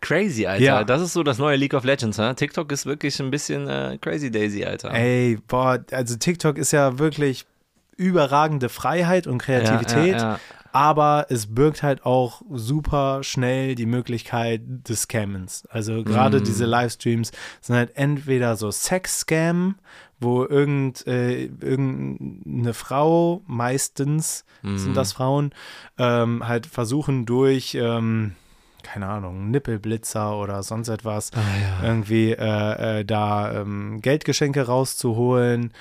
[0.00, 0.64] Crazy, Alter.
[0.64, 0.84] Ja.
[0.84, 2.32] Das ist so das neue League of Legends, ha?
[2.32, 4.90] TikTok ist wirklich ein bisschen äh, Crazy Daisy, Alter.
[4.90, 7.44] Ey, boah, also TikTok ist ja wirklich
[7.96, 10.16] überragende Freiheit und Kreativität.
[10.16, 10.40] Ja, ja.
[10.74, 15.64] Aber es birgt halt auch super schnell die Möglichkeit des Scammens.
[15.70, 16.44] Also gerade Mm.
[16.44, 19.76] diese Livestreams sind halt entweder so Sex-Scam,
[20.18, 24.76] wo irgend, äh, irgendeine Frau, meistens Mm.
[24.76, 25.52] sind das Frauen,
[25.96, 28.34] ähm, halt versuchen durch, ähm,
[28.82, 35.72] keine Ahnung, Nippelblitzer oder sonst etwas, Ah, irgendwie äh, äh, da ähm, Geldgeschenke rauszuholen.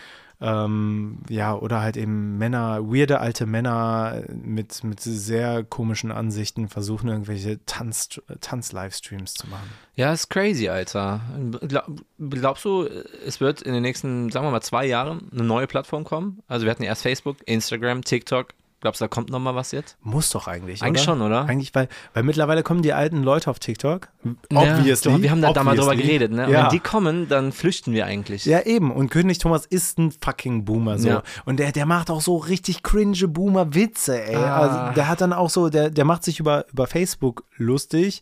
[0.45, 7.07] Ähm, ja, oder halt eben Männer, weirde alte Männer mit, mit sehr komischen Ansichten versuchen,
[7.07, 9.69] irgendwelche Tanz, Tanz-Livestreams zu machen.
[9.95, 11.21] Ja, ist crazy, Alter.
[11.61, 11.85] Glaub,
[12.19, 12.89] glaubst du,
[13.25, 16.43] es wird in den nächsten, sagen wir mal, zwei Jahren eine neue Plattform kommen?
[16.49, 18.49] Also wir hatten erst Facebook, Instagram, TikTok,
[18.83, 19.95] Glaubst du, da kommt noch mal was jetzt?
[20.01, 21.13] Muss doch eigentlich, Eigentlich oder?
[21.15, 21.45] schon, oder?
[21.45, 24.09] Eigentlich, weil, weil mittlerweile kommen die alten Leute auf TikTok.
[24.51, 25.09] Ja, Obviously.
[25.09, 26.05] doch, wir haben da, da mal drüber obviously.
[26.05, 26.47] geredet, ne?
[26.47, 26.63] Und Ja.
[26.63, 28.43] Wenn die kommen, dann flüchten wir eigentlich.
[28.43, 28.91] Ja, eben.
[28.91, 31.07] Und König Thomas ist ein fucking Boomer so.
[31.07, 31.23] Ja.
[31.45, 34.35] Und der, der macht auch so richtig cringe Boomer-Witze, ey.
[34.35, 34.57] Ah.
[34.57, 38.21] Also der hat dann auch so, der, der macht sich über, über Facebook lustig,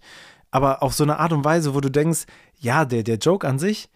[0.51, 2.26] aber auf so eine Art und Weise, wo du denkst,
[2.59, 3.89] ja, der, der Joke an sich,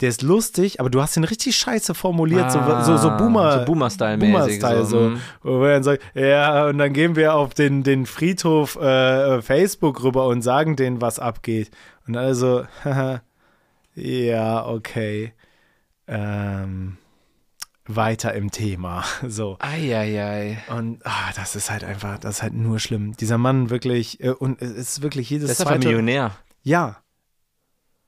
[0.00, 3.60] der ist lustig, aber du hast ihn richtig scheiße formuliert, so, Ah, so, so Boomer.
[3.60, 5.10] so Boomer-Style-mäßig, Boomer-Style, so, so.
[5.10, 5.20] mhm.
[5.42, 10.02] Wo er dann sagt, ja, und dann gehen wir auf den, den Friedhof äh, Facebook
[10.04, 11.70] rüber und sagen denen, was abgeht.
[12.06, 13.22] Und also, haha,
[13.94, 15.32] ja, okay.
[16.06, 16.96] Ähm,
[17.86, 19.04] weiter im Thema.
[19.28, 19.56] So.
[19.60, 20.58] Eieiei.
[20.68, 23.16] Und ah, das ist halt einfach, das ist halt nur schlimm.
[23.16, 25.86] Dieser Mann wirklich, äh, und es ist wirklich jedes Der ist zweite.
[25.88, 26.32] Millionär.
[26.62, 26.98] Ja.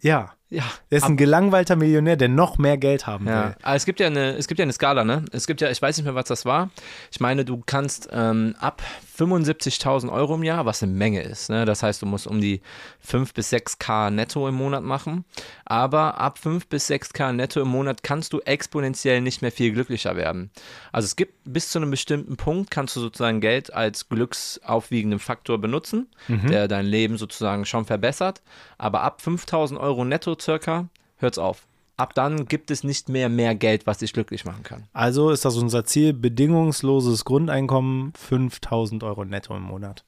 [0.00, 0.32] Ja.
[0.50, 0.64] Ja.
[0.90, 3.56] Er ist ein gelangweilter Millionär, der noch mehr Geld haben Ja, will.
[3.62, 5.24] aber es gibt ja eine, es gibt ja eine Skala, ne?
[5.30, 6.70] Es gibt ja, ich weiß nicht mehr, was das war.
[7.12, 8.82] Ich meine, du kannst ähm, ab
[9.20, 11.64] 75.000 Euro im Jahr, was eine Menge ist, ne?
[11.64, 12.62] Das heißt, du musst um die
[13.00, 15.24] 5 bis 6k netto im Monat machen.
[15.64, 20.16] Aber ab 5 bis 6k netto im Monat kannst du exponentiell nicht mehr viel glücklicher
[20.16, 20.50] werden.
[20.92, 25.58] Also es gibt bis zu einem bestimmten Punkt, kannst du sozusagen Geld als glücksaufwiegenden Faktor
[25.58, 28.42] benutzen, der dein Leben sozusagen schon verbessert.
[28.78, 31.66] Aber ab 5.000 Euro netto circa hört's auf.
[32.00, 34.84] Ab dann gibt es nicht mehr mehr Geld, was dich glücklich machen kann.
[34.92, 40.04] Also ist das unser Ziel, bedingungsloses Grundeinkommen, 5000 Euro netto im Monat.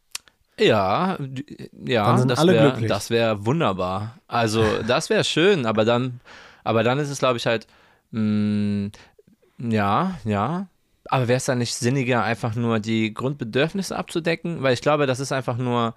[0.59, 1.19] Ja,
[1.85, 4.19] ja, das alle wäre das wäre wunderbar.
[4.29, 6.21] Also das wäre schön, aber dann,
[6.65, 7.67] aber dann ist es, glaube ich, halt,
[8.11, 8.91] mh,
[9.59, 10.67] ja, ja.
[11.09, 14.63] Aber wäre es dann nicht sinniger, einfach nur die Grundbedürfnisse abzudecken?
[14.63, 15.95] Weil ich glaube, das ist einfach nur,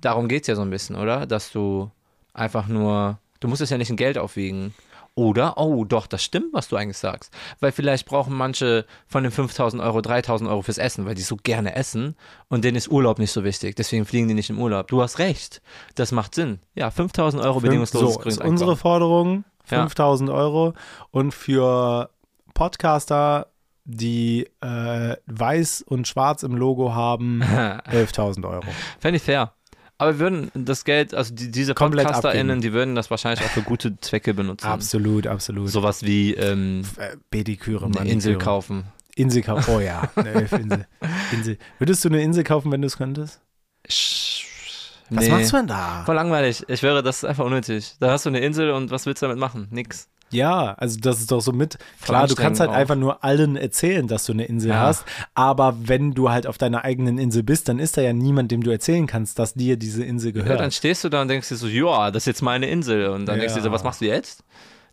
[0.00, 1.26] darum geht es ja so ein bisschen, oder?
[1.26, 1.90] Dass du
[2.32, 4.74] einfach nur, du musst es ja nicht in Geld aufwiegen.
[5.16, 7.34] Oder, oh doch, das stimmt, was du eigentlich sagst.
[7.58, 11.36] Weil vielleicht brauchen manche von den 5000 Euro 3000 Euro fürs Essen, weil die so
[11.36, 12.14] gerne essen
[12.48, 13.74] und denen ist Urlaub nicht so wichtig.
[13.74, 14.86] Deswegen fliegen die nicht im Urlaub.
[14.86, 15.62] Du hast recht.
[15.96, 16.60] Das macht Sinn.
[16.76, 19.80] Ja, 5000 Euro bedingungsloses so, ist unsere Forderung Ja.
[19.80, 20.74] 5000 Euro
[21.10, 22.10] und für
[22.54, 23.48] Podcaster,
[23.84, 28.66] die äh, weiß und schwarz im Logo haben, 11.000 Euro.
[29.00, 29.54] Fände ich fair.
[30.00, 32.60] Aber wir würden das Geld, also die, diese Komplett PodcasterInnen, abgeben.
[32.62, 34.66] die würden das wahrscheinlich auch für gute Zwecke benutzen.
[34.66, 35.68] Absolut, absolut.
[35.68, 38.12] Sowas wie ähm, Äh, Pediküre, eine Maniküre.
[38.14, 38.84] Insel kaufen.
[39.14, 39.74] Insel kaufen.
[39.74, 40.86] Oh ja, eine Elfinsel.
[41.32, 41.58] Insel.
[41.78, 43.40] Würdest du eine Insel kaufen, wenn du es könntest?
[43.86, 45.28] Was Nee.
[45.30, 46.02] machst du denn da?
[46.06, 46.64] Voll langweilig.
[46.68, 47.96] Ich wäre, das ist einfach unnötig.
[47.98, 49.66] Da hast du eine Insel und was willst du damit machen?
[49.70, 50.08] Nix.
[50.32, 51.78] Ja, also das ist doch so mit.
[52.02, 52.74] Klar, du kannst halt auch.
[52.74, 54.80] einfach nur allen erzählen, dass du eine Insel Ja.
[54.80, 55.04] hast.
[55.34, 58.62] Aber wenn du halt auf deiner eigenen Insel bist, dann ist da ja niemand, dem
[58.62, 60.60] du erzählen kannst, dass dir diese Insel Ja, gehört.
[60.60, 63.08] dann stehst du da und denkst dir so, ja, das ist jetzt meine Insel.
[63.08, 63.74] Und dann denkst du dir so, Ja.
[63.74, 64.44] was machst du jetzt?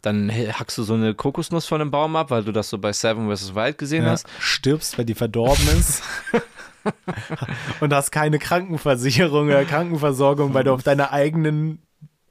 [0.03, 2.93] Dann hackst du so eine Kokosnuss von einem Baum ab, weil du das so bei
[2.93, 3.55] Seven vs.
[3.55, 4.27] Wild gesehen ja, hast.
[4.39, 6.03] stirbst, weil die verdorben ist.
[7.79, 11.79] und hast keine Krankenversicherung oder Krankenversorgung, weil du auf deiner eigenen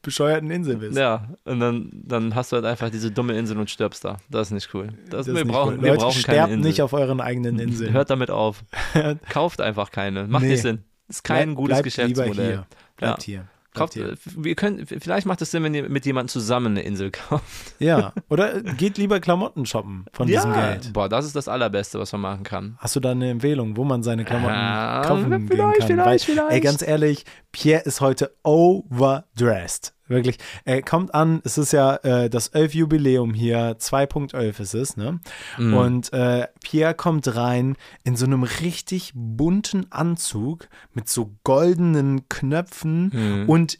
[0.06, 0.96] bescheuerten Insel bist.
[0.96, 4.16] Ja, und dann, dann hast du halt einfach diese dumme Insel und stirbst da.
[4.30, 4.88] Das ist nicht cool.
[5.10, 5.82] Das, Das wir, brauchen, cool.
[5.82, 6.68] wir Leute, brauchen keine sterbt Insel.
[6.70, 7.92] nicht auf euren eigenen Inseln.
[7.92, 8.64] Hört damit auf.
[9.28, 10.26] Kauft einfach keine.
[10.26, 10.52] Macht Nee.
[10.52, 10.84] nicht Sinn.
[11.08, 12.46] Ist kein Bleib- gutes bleibt Geschäftsmodell.
[12.46, 12.66] Hier.
[12.96, 13.24] Bleibt Ja.
[13.24, 13.44] hier.
[13.74, 17.44] Kauft, wir können, vielleicht macht es Sinn, wenn ihr mit jemandem zusammen eine Insel kauft.
[17.78, 20.94] Ja, oder geht lieber Klamotten shoppen von diesem Geld.
[20.94, 22.76] Boah, das ist das Allerbeste, was man machen kann.
[22.78, 25.86] Hast du da eine Empfehlung, wo man seine Klamotten Ah, kaufen gehen vielleicht, kann?
[25.88, 26.52] vielleicht, Weil, vielleicht.
[26.52, 29.92] Ey, ganz ehrlich, Pierre ist heute overdressed.
[30.08, 30.38] Wirklich.
[30.64, 35.20] Er kommt an, es ist ja äh, das 11 Jubiläum hier, 2.11 ist es, ne?
[35.58, 35.74] Mhm.
[35.74, 43.10] Und äh, Pierre kommt rein in so einem richtig bunten Anzug mit so goldenen Knöpfen
[43.12, 43.48] Mhm.
[43.48, 43.78] und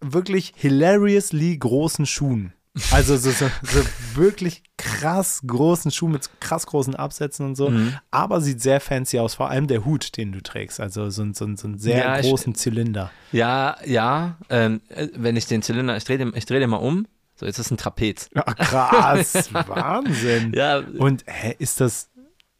[0.00, 2.52] wirklich hilariously großen Schuhen.
[2.90, 3.80] Also so, so, so
[4.14, 7.70] wirklich krass großen Schuh mit krass großen Absätzen und so.
[7.70, 7.94] Mhm.
[8.10, 10.80] Aber sieht sehr fancy aus, vor allem der Hut, den du trägst.
[10.80, 13.10] Also so, ein- so, so einen sehr Ja, ich- großen Zylinder.
[13.32, 14.36] Ja, ja.
[14.50, 17.06] Ähm, äh, wenn ich den Zylinder, ich drehe den, ich dreh den mal um.
[17.36, 18.28] So, jetzt ist ein Trapez.
[18.34, 20.52] Ja, krass, Wahnsinn.
[20.54, 22.08] Ja, Und hä, ist das,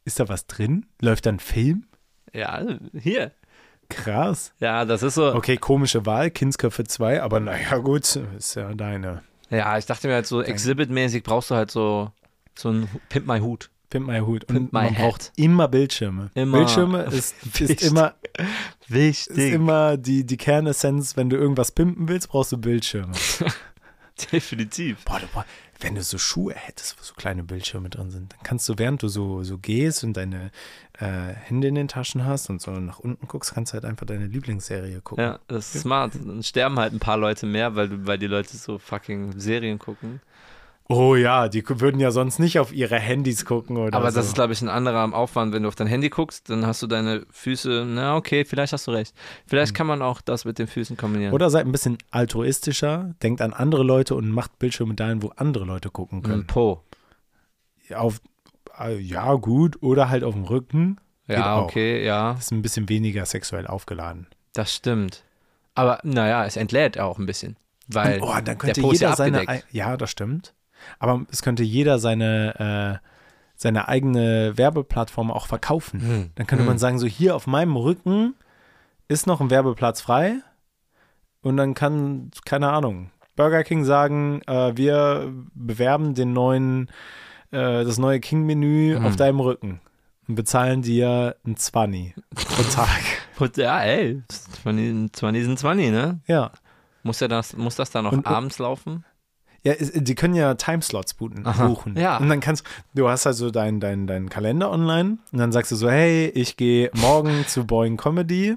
[0.04, 0.86] ist da was drin?
[1.00, 1.86] Läuft da ein Film?
[2.32, 2.62] ja,
[2.98, 3.32] hier.
[3.88, 4.52] Krass.
[4.60, 5.34] Ja, das ist so.
[5.34, 9.22] Okay, komische Wahl, Kindsköpfe 2, aber naja, gut, ist ja deine.
[9.50, 12.10] Ja, ich dachte mir halt so, Exhibit-mäßig brauchst du halt so,
[12.56, 13.70] so ein Pimp My Hut.
[13.90, 14.44] Pimp my Hut.
[14.44, 16.30] Und Pimp my man braucht immer Bildschirme.
[16.34, 16.58] Immer.
[16.58, 17.82] Bildschirme ist, ist Wichtig.
[17.82, 19.52] immer, ist Wichtig.
[19.52, 23.12] immer die, die Kernessenz, wenn du irgendwas pimpen willst, brauchst du Bildschirme.
[24.32, 25.04] Definitiv.
[25.04, 25.44] Boah, du, boah,
[25.84, 29.02] wenn du so Schuhe hättest, wo so kleine Bildschirme drin sind, dann kannst du, während
[29.02, 30.50] du so, so gehst und deine
[30.98, 34.06] äh, Hände in den Taschen hast und so nach unten guckst, kannst du halt einfach
[34.06, 35.22] deine Lieblingsserie gucken.
[35.22, 36.14] Ja, das ist smart.
[36.14, 40.20] Dann sterben halt ein paar Leute mehr, weil, weil die Leute so fucking Serien gucken.
[40.88, 44.16] Oh ja, die würden ja sonst nicht auf ihre Handys gucken oder Aber so.
[44.16, 46.82] das ist, glaube ich, ein anderer Aufwand, wenn du auf dein Handy guckst, dann hast
[46.82, 49.14] du deine Füße, na okay, vielleicht hast du recht.
[49.46, 51.32] Vielleicht kann man auch das mit den Füßen kombinieren.
[51.32, 55.64] Oder seid ein bisschen altruistischer, denkt an andere Leute und macht Bildschirme dahin, wo andere
[55.64, 56.46] Leute gucken Ein können.
[56.46, 56.82] Po.
[57.94, 58.20] Auf,
[58.78, 59.82] äh, ja, gut.
[59.82, 60.98] Oder halt auf dem Rücken.
[61.26, 64.26] Ja, okay, ja, Das ist ein bisschen weniger sexuell aufgeladen.
[64.52, 65.24] das stimmt.
[65.74, 67.56] Aber naja, es entlädt auch ein bisschen.
[67.88, 69.62] Weil oh, dann könnte der Po ist ja jeder seine.
[69.72, 70.54] Ja, das stimmt.
[70.98, 73.08] Aber es könnte jeder seine, äh,
[73.56, 76.00] seine eigene Werbeplattform auch verkaufen.
[76.00, 76.30] Hm.
[76.34, 76.68] Dann könnte Hm.
[76.68, 78.34] man sagen, so hier auf meinem Rücken
[79.08, 80.36] ist noch ein Werbeplatz frei.
[81.42, 86.88] Und dann kann, keine Ahnung, Burger King sagen, äh, wir bewerben den neuen,
[87.50, 89.04] äh, das neue King-Menü Mhm.
[89.06, 89.80] auf deinem Rücken
[90.28, 93.02] und bezahlen dir ein 20 pro Tag.
[93.56, 94.22] Ja, ey,
[94.62, 96.20] 20, 20 sind 20, ne?
[96.26, 96.50] ja.
[97.02, 99.04] Muss, ja das, muss das dann noch Und- abends laufen?
[99.64, 101.44] Ja, die können ja Timeslots buchen.
[101.96, 102.18] Ja.
[102.18, 105.76] Und dann kannst du hast also deinen dein, dein Kalender online und dann sagst du
[105.76, 108.56] so, hey, ich gehe morgen zu Boeing Comedy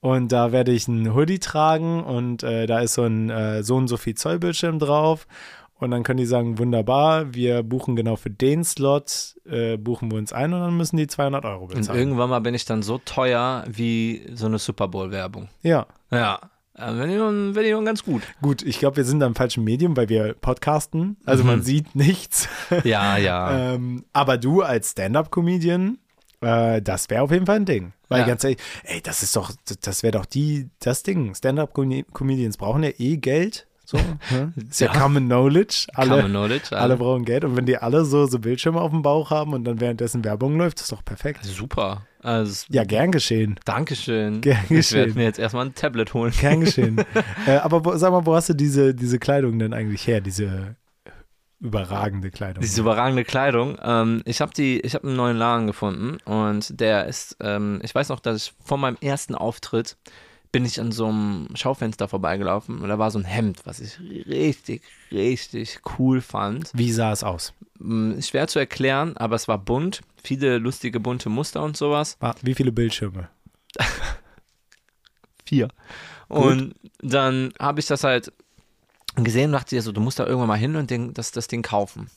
[0.00, 3.76] und da werde ich einen Hoodie tragen und äh, da ist so ein äh, so
[3.76, 5.26] und so viel Zoll Bildschirm drauf
[5.78, 10.18] und dann können die sagen, wunderbar, wir buchen genau für den Slot, äh, buchen wir
[10.18, 11.98] uns ein und dann müssen die 200 Euro Und bezahlen.
[11.98, 15.48] irgendwann mal bin ich dann so teuer wie so eine Super Bowl-Werbung.
[15.62, 16.38] Ja, Ja.
[16.74, 18.22] Wenn ich, wenn ich ganz gut.
[18.40, 21.62] gut, ich glaube, wir sind da im falschen Medium, weil wir podcasten, also man Mhm.
[21.62, 22.48] sieht nichts.
[22.84, 23.56] Ja, ja.
[23.74, 25.98] Ähm, aber du als Stand-up-Comedian,
[26.40, 27.92] äh, das wäre auf jeden Fall ein Ding.
[28.08, 28.26] Weil Ja.
[28.26, 29.52] ganz ehrlich, ey, das ist doch,
[29.82, 31.34] das wäre doch die, das Ding.
[31.34, 33.66] Stand-up-Comedians brauchen ja eh Geld.
[33.92, 33.98] So,
[34.30, 34.52] ne?
[34.70, 34.88] Ist ja.
[34.90, 35.86] Common Knowledge.
[35.92, 36.74] Alle, Common Knowledge.
[36.74, 37.44] alle brauchen Geld.
[37.44, 40.56] Und wenn die alle so, so Bildschirme auf dem Bauch haben und dann währenddessen Werbung
[40.56, 41.44] läuft, ist doch perfekt.
[41.44, 42.06] Super.
[42.22, 43.60] Also, Ja, gern geschehen.
[43.66, 44.40] Dankeschön.
[44.40, 45.14] Gern Ich werde geschehen.
[45.14, 46.32] mir jetzt erstmal ein Tablet holen.
[46.40, 47.04] Gern geschehen.
[47.46, 50.22] äh, aber wo, sag mal, wo hast du diese, diese Kleidung denn eigentlich her?
[50.22, 50.76] Diese
[51.60, 52.62] überragende Kleidung.
[52.62, 53.76] Diese überragende Kleidung.
[53.82, 57.94] Ähm, ich habe die, ich habe einen neuen Laden gefunden und der ist, ähm, ich
[57.94, 59.96] weiß noch, dass ich vor meinem ersten Auftritt
[60.52, 63.98] bin ich an so einem Schaufenster vorbeigelaufen und da war so ein Hemd, was ich
[64.00, 66.70] richtig, richtig cool fand.
[66.74, 67.54] Wie sah es aus?
[67.78, 72.18] Mm, Schwer zu erklären, aber es war bunt, viele lustige bunte Muster und sowas.
[72.42, 73.30] Wie viele Bildschirme?
[75.46, 75.68] Vier.
[76.28, 78.32] Und dann habe ich das halt
[79.16, 81.62] gesehen und dachte, so, du musst da irgendwann mal hin und den, das, das Ding
[81.62, 82.08] kaufen.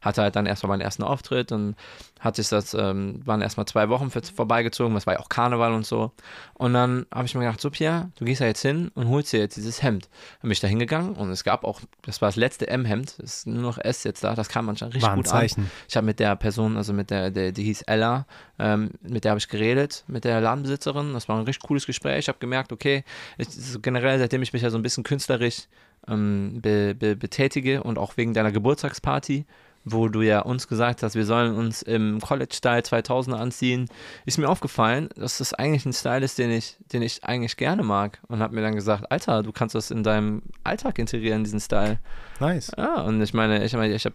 [0.00, 1.76] Hatte halt dann erstmal meinen ersten Auftritt und
[2.18, 5.72] hatte ich das, ähm, waren erstmal zwei Wochen für, vorbeigezogen, das war ja auch Karneval
[5.72, 6.12] und so.
[6.54, 9.32] Und dann habe ich mir gedacht, so Pierre, du gehst da jetzt hin und holst
[9.32, 10.08] dir jetzt dieses Hemd.
[10.40, 13.38] Dann bin ich da hingegangen und es gab auch, das war das letzte M-Hemd, es
[13.38, 15.62] ist nur noch S jetzt da, das kam manchmal richtig War ein gut Zeichen.
[15.62, 15.70] an.
[15.88, 18.26] Ich habe mit der Person, also mit der, der die hieß Ella,
[18.58, 21.12] ähm, mit der habe ich geredet, mit der Ladenbesitzerin.
[21.12, 22.18] Das war ein richtig cooles Gespräch.
[22.20, 23.04] Ich habe gemerkt, okay,
[23.38, 23.48] ich,
[23.80, 25.68] generell, seitdem ich mich ja so ein bisschen künstlerisch
[26.08, 29.44] ähm, be, be, betätige und auch wegen deiner Geburtstagsparty,
[29.84, 33.88] wo du ja uns gesagt hast, wir sollen uns im College-Style 2000 anziehen,
[34.26, 37.82] ist mir aufgefallen, dass das eigentlich ein Style ist, den ich, den ich eigentlich gerne
[37.82, 38.20] mag.
[38.28, 41.98] Und habe mir dann gesagt, Alter, du kannst das in deinem Alltag integrieren, diesen Style.
[42.38, 42.70] Nice.
[42.76, 44.14] Ja, und ich meine, ich meine, ich habe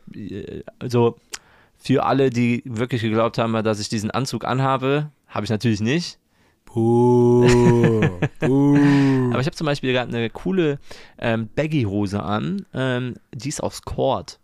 [0.79, 1.17] also
[1.77, 6.17] für alle, die wirklich geglaubt haben, dass ich diesen Anzug anhabe, habe ich natürlich nicht.
[6.77, 8.19] Buh.
[8.39, 8.77] Buh.
[9.31, 10.77] Aber ich habe zum Beispiel gerade eine coole
[11.17, 14.39] ähm, Baggy-Hose an, ähm, die ist aus Cord.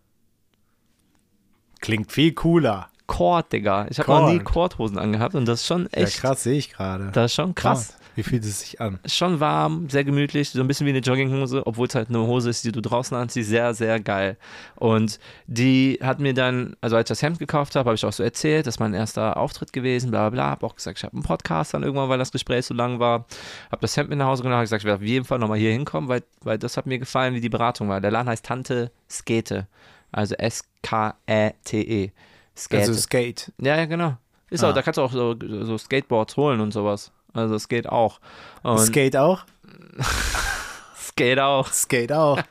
[1.80, 2.88] Klingt viel cooler.
[3.06, 3.86] Cord, Digga.
[3.92, 4.74] Ich habe noch nie Cord.
[4.74, 7.12] Cord-Hosen angehabt und das ist schon Ja, echt, krass, sehe ich gerade.
[7.12, 7.98] das ist schon krass.
[8.16, 9.00] Wie fühlt es sich an?
[9.08, 12.50] Schon warm, sehr gemütlich, so ein bisschen wie eine Jogginghose, obwohl es halt eine Hose
[12.50, 14.38] ist, die du draußen anziehst, sehr, sehr geil.
[14.76, 18.14] Und die hat mir dann, also als ich das Hemd gekauft habe, habe ich auch
[18.14, 21.04] so erzählt, das ist mein erster Auftritt gewesen, bla bla bla, habe auch gesagt, ich
[21.04, 23.26] habe einen Podcast dann irgendwann, weil das Gespräch so lang war,
[23.72, 25.58] habe das Hemd mit nach Hause genommen, habe gesagt, ich werde auf jeden Fall nochmal
[25.58, 28.00] hier hinkommen, weil, weil das hat mir gefallen, wie die Beratung war.
[28.02, 29.68] Der Laden heißt Tante Skete,
[30.12, 32.12] also S-K-E-T-E.
[32.56, 32.82] Skete.
[32.82, 33.52] Also Skate.
[33.60, 34.18] Ja, ja, genau.
[34.50, 34.70] Ist Ah.
[34.70, 37.12] auch, da kannst du auch so, so Skateboards holen und sowas.
[37.34, 38.20] Also es geht auch.
[38.62, 39.46] Und Skate auch?
[40.98, 41.68] Skate auch.
[41.72, 42.42] Skate auch.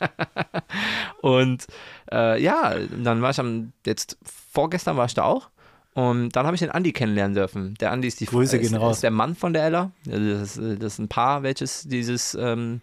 [1.20, 1.66] Und
[2.10, 4.18] äh, ja, dann war ich am, jetzt
[4.52, 5.48] vorgestern war ich da auch.
[5.94, 7.74] Und dann habe ich den Andi kennenlernen dürfen.
[7.74, 8.96] Der Andi ist die Grüße ist, gehen raus.
[8.96, 9.90] ist der Mann von der Ella.
[10.06, 12.80] Das ist, das ist ein Paar, welches dieses, ähm,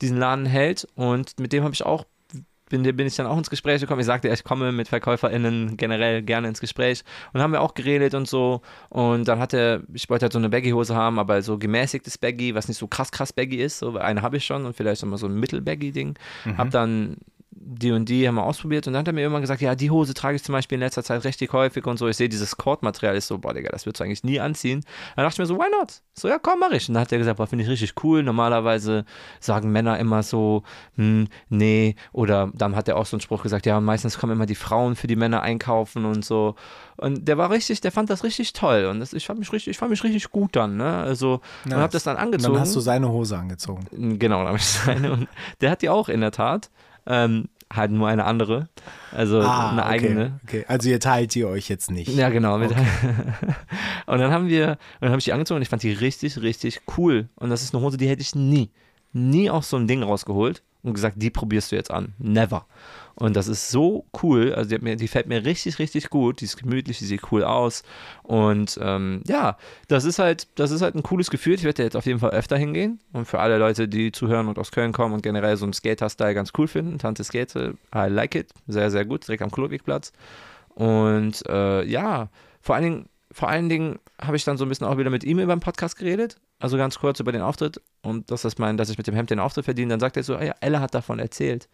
[0.00, 0.88] diesen Laden hält.
[0.94, 2.06] Und mit dem habe ich auch,
[2.68, 4.00] bin, bin ich dann auch ins Gespräch gekommen.
[4.00, 7.02] Ich sagte, ich komme mit VerkäuferInnen generell gerne ins Gespräch.
[7.32, 8.62] Und haben wir auch geredet und so.
[8.88, 12.54] Und dann hat er, ich wollte halt so eine Baggy-Hose haben, aber so gemäßigtes Baggy,
[12.54, 13.78] was nicht so krass, krass Baggy ist.
[13.78, 16.14] So, eine habe ich schon und vielleicht nochmal so ein Mittel-Baggy-Ding.
[16.44, 16.58] Mhm.
[16.58, 17.16] Hab dann
[17.60, 19.90] die und die haben wir ausprobiert und dann hat er mir irgendwann gesagt, ja, die
[19.90, 22.06] Hose trage ich zum Beispiel in letzter Zeit richtig häufig und so.
[22.08, 24.84] Ich sehe dieses Kordmaterial, ist so, boah, Digga, das würdest du eigentlich nie anziehen.
[25.16, 26.00] Dann dachte ich mir so, why not?
[26.14, 26.88] So, ja, komm, mach ich.
[26.88, 28.22] Und dann hat er gesagt, boah, finde ich richtig cool.
[28.22, 29.04] Normalerweise
[29.40, 30.62] sagen Männer immer so,
[30.96, 34.46] hm, nee, oder dann hat er auch so einen Spruch gesagt, ja, meistens kommen immer
[34.46, 36.54] die Frauen für die Männer einkaufen und so.
[36.96, 39.70] Und der war richtig, der fand das richtig toll und das, ich fand mich richtig,
[39.72, 40.96] ich fand mich richtig gut dann, ne?
[40.98, 41.78] Also, und Nice.
[41.80, 42.54] hab das dann Und angezogen.
[42.54, 44.18] dann hast du seine Hose angezogen.
[44.18, 45.12] Genau, da habe ich seine.
[45.12, 45.28] Und
[45.60, 46.70] der hat die auch in der Tat.
[47.08, 48.68] Ähm, halt nur eine andere.
[49.12, 50.40] Also eine Ah, okay, eigene.
[50.44, 50.64] Okay.
[50.68, 52.08] Also ihr teilt die euch jetzt nicht.
[52.14, 52.58] Ja, genau.
[52.58, 52.70] Mit
[54.06, 56.40] und dann haben wir, und dann habe ich die angezogen und ich fand die richtig,
[56.40, 57.28] richtig cool.
[57.36, 58.70] Und das ist eine Hose, die hätte ich nie,
[59.12, 62.14] nie aus so einem Ding rausgeholt und gesagt, die probierst du jetzt an.
[62.18, 62.66] Never.
[63.18, 64.54] Und das ist so cool.
[64.54, 66.40] Also die, mir, die fällt mir richtig, richtig gut.
[66.40, 67.82] Die ist gemütlich, die sieht cool aus.
[68.22, 69.56] Und ähm, ja,
[69.88, 71.54] das ist halt, das ist halt ein cooles Gefühl.
[71.54, 73.00] Ich werde jetzt auf jeden Fall öfter hingehen.
[73.12, 76.34] Und für alle Leute, die zuhören und aus Köln kommen und generell so einen Skater-Style
[76.34, 78.52] ganz cool finden, Tante Skate, I like it.
[78.68, 79.26] Sehr, sehr gut.
[79.26, 80.12] Direkt am Klodwigplatz.
[80.76, 82.28] Und äh, ja,
[82.60, 85.24] vor allen Dingen, vor allen Dingen habe ich dann so ein bisschen auch wieder mit
[85.24, 86.36] ihm über den Podcast geredet.
[86.60, 89.30] Also ganz kurz über den Auftritt und dass das mein, dass ich mit dem Hemd
[89.30, 89.90] den Auftritt verdiene.
[89.90, 91.68] Dann sagt er so, ah ja, Elle hat davon erzählt.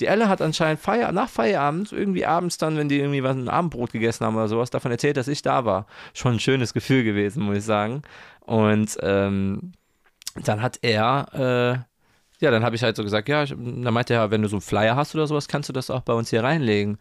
[0.00, 3.48] Die Elle hat anscheinend Feier, nach Feierabend, irgendwie abends dann, wenn die irgendwie was ein
[3.48, 5.86] Abendbrot gegessen haben oder sowas, davon erzählt, dass ich da war.
[6.14, 8.02] Schon ein schönes Gefühl gewesen, muss ich sagen.
[8.40, 9.72] Und ähm,
[10.44, 14.14] dann hat er, äh, ja, dann habe ich halt so gesagt, ja, ich, dann meinte
[14.14, 16.30] er, wenn du so einen Flyer hast oder sowas, kannst du das auch bei uns
[16.30, 16.98] hier reinlegen.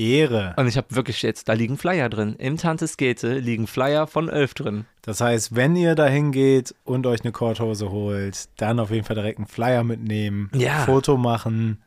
[0.00, 0.54] Ehre.
[0.56, 2.34] Und ich habe wirklich jetzt, da liegen Flyer drin.
[2.38, 4.86] Im Tante Skete liegen Flyer von Elf drin.
[5.02, 9.16] Das heißt, wenn ihr dahin geht und euch eine Korthose holt, dann auf jeden Fall
[9.16, 10.80] direkt einen Flyer mitnehmen, Ja.
[10.80, 11.78] Foto machen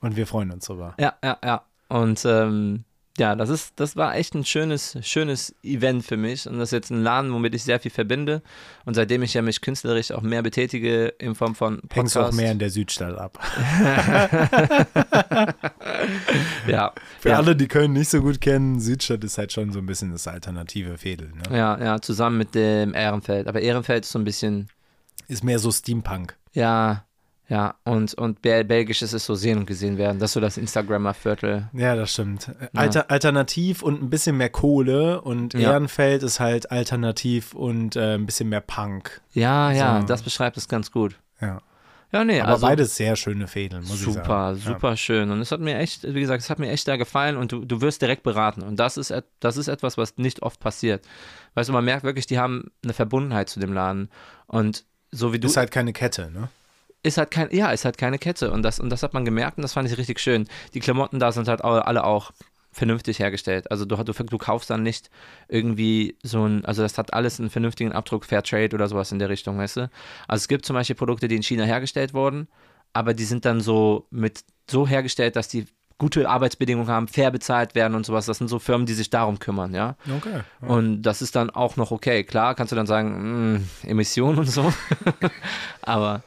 [0.00, 0.94] und wir freuen uns drüber.
[0.98, 1.62] Ja, ja, ja.
[1.88, 2.84] Und ähm,
[3.18, 6.48] ja, das ist, das war echt ein schönes, schönes Event für mich.
[6.48, 8.42] Und das ist jetzt ein Laden, womit ich sehr viel verbinde.
[8.86, 11.96] Und seitdem ich ja mich künstlerisch auch mehr betätige in Form von Podcast.
[11.96, 13.38] Hängst auch mehr in der Südstadt ab.
[16.66, 17.36] Ja, Für ja.
[17.36, 20.26] alle, die Köln nicht so gut kennen, Südstadt ist halt schon so ein bisschen das
[20.26, 21.28] alternative Fädel.
[21.28, 21.56] Ne?
[21.56, 23.48] Ja, ja, zusammen mit dem Ehrenfeld.
[23.48, 24.68] Aber Ehrenfeld ist so ein bisschen,
[25.28, 26.36] Ist mehr so Steampunk.
[26.52, 27.04] ja,
[27.52, 30.18] ja, und, und Bel Belgisch ist es so sehen und gesehen werden.
[30.18, 31.68] Das ist so das Instagrammer-Viertel.
[31.74, 32.50] Ja, das stimmt.
[32.74, 35.72] Alter, Alternativ und ein bisschen mehr Kohle und Ja.
[35.72, 39.20] Ehrenfeld ist halt alternativ und äh, ein bisschen mehr Punk.
[39.34, 40.06] Ja, ja, So.
[40.06, 41.16] das beschreibt es ganz gut.
[41.42, 41.60] Ja.
[42.10, 44.58] Ja, nee, Aber also beides sehr schöne Fädeln, muss ich super, sagen.
[44.58, 45.30] super schön.
[45.30, 47.64] Und es hat mir echt, wie gesagt, es hat mir echt da gefallen und du,
[47.66, 48.62] du wirst direkt beraten.
[48.62, 51.04] Und das ist, das ist etwas, was nicht oft passiert.
[51.54, 54.08] Weißt du, man merkt wirklich, die haben eine Verbundenheit zu dem Laden.
[54.46, 55.48] Und so wie du.
[55.48, 55.50] Ja.
[55.50, 56.48] Ist halt keine Kette, ne?
[57.02, 58.50] Ist halt kein, ja, ist halt keine Kette.
[58.50, 60.48] Und das, und das hat man gemerkt und das fand ich richtig schön.
[60.74, 62.32] Die Klamotten da sind halt alle auch
[62.72, 63.70] vernünftig hergestellt.
[63.70, 65.10] Also du, du, du kaufst dann nicht
[65.48, 69.28] irgendwie so ein, also das hat alles einen vernünftigen Abdruck, Fairtrade oder sowas in der
[69.28, 69.90] Richtung, weißt du?
[70.26, 72.48] Also es gibt zum Beispiel Produkte, die in China hergestellt wurden,
[72.94, 75.66] aber die sind dann so mit so hergestellt, dass die
[75.98, 78.26] gute Arbeitsbedingungen haben, fair bezahlt werden und sowas.
[78.26, 79.94] Das sind so Firmen, die sich darum kümmern, ja.
[80.16, 80.40] Okay.
[80.60, 82.24] Und das ist dann auch noch okay.
[82.24, 84.72] Klar, kannst du dann sagen, mh, Emissionen und so.
[85.82, 86.24] aber.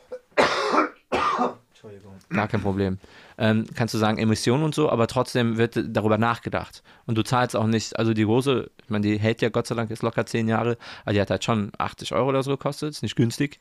[2.29, 2.97] Gar kein Problem.
[3.37, 6.83] Ähm, kannst du sagen, Emissionen und so, aber trotzdem wird darüber nachgedacht.
[7.05, 9.75] Und du zahlst auch nicht, also die Hose, ich meine, die hält ja Gott sei
[9.75, 12.91] Dank ist locker zehn Jahre, aber die hat halt schon 80 Euro oder so gekostet,
[12.91, 13.59] ist nicht günstig.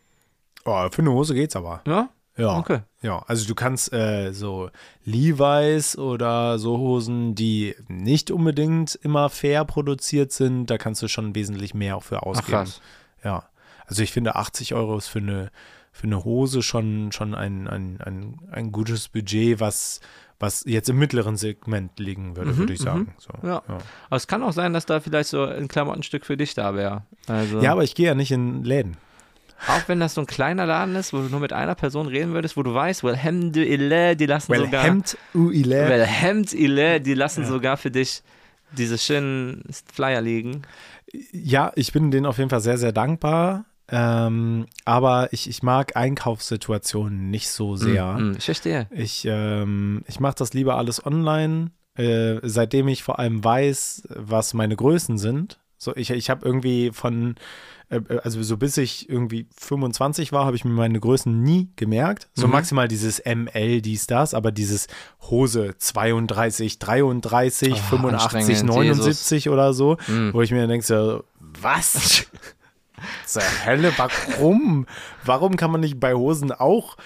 [0.64, 1.82] Oh, für eine Hose geht's aber.
[1.86, 2.08] Ja?
[2.36, 2.58] Ja.
[2.58, 2.80] Okay.
[3.02, 4.70] Ja, also du kannst äh, so
[5.04, 11.34] Levi's oder so Hosen, die nicht unbedingt immer fair produziert sind, da kannst du schon
[11.34, 12.48] wesentlich mehr auch für Ach ausgeben.
[12.48, 12.80] krass.
[13.22, 13.44] Ja.
[13.86, 15.50] Also ich finde 80 Euro ist für eine,
[15.96, 20.00] für eine Hose schon, schon ein, ein, ein, ein gutes Budget, was,
[20.40, 23.14] was jetzt im mittleren Segment liegen würde, Mhm, würde ich sagen.
[23.18, 23.62] So, Ja.
[24.08, 27.02] Aber es kann auch sein, dass da vielleicht so ein Klamottenstück für dich da wäre.
[27.28, 28.96] Also, ja, aber ich gehe ja nicht in Läden.
[29.68, 32.32] auch wenn das so ein kleiner Laden ist, wo du nur mit einer Person reden
[32.32, 34.82] würdest, wo du weißt, well, Hemd ile, die lassen Well, sogar.
[34.82, 35.88] Hemd, u, ile.
[35.88, 38.22] Well, Hemd ile, die lassen sogar für dich
[38.72, 40.62] diese schönen Flyer liegen.
[41.32, 43.64] Ja, ich bin denen auf jeden Fall sehr, sehr dankbar.
[43.88, 48.14] Ähm, aber ich, ich mag Einkaufssituationen nicht so sehr.
[48.14, 48.86] Mm, mm, ich verstehe.
[48.90, 54.54] Ich, ähm, ich mache das lieber alles online, äh, seitdem ich vor allem weiß, was
[54.54, 55.58] meine Größen sind.
[55.76, 57.34] So, ich, ich habe irgendwie von,
[57.90, 62.28] äh, also so bis ich irgendwie 25 war, habe ich mir meine Größen nie gemerkt.
[62.32, 62.52] So Mhm.
[62.52, 64.86] maximal dieses ML, dies, das, aber dieses
[65.20, 70.32] Hose 32, 33, Oh, 85, anstrengend, 79 oder so, Mhm.
[70.32, 72.26] wo ich mir denke, so, was?
[73.26, 74.86] Zur Hölle, warum?
[75.24, 76.96] Warum kann man nicht bei Hosen auch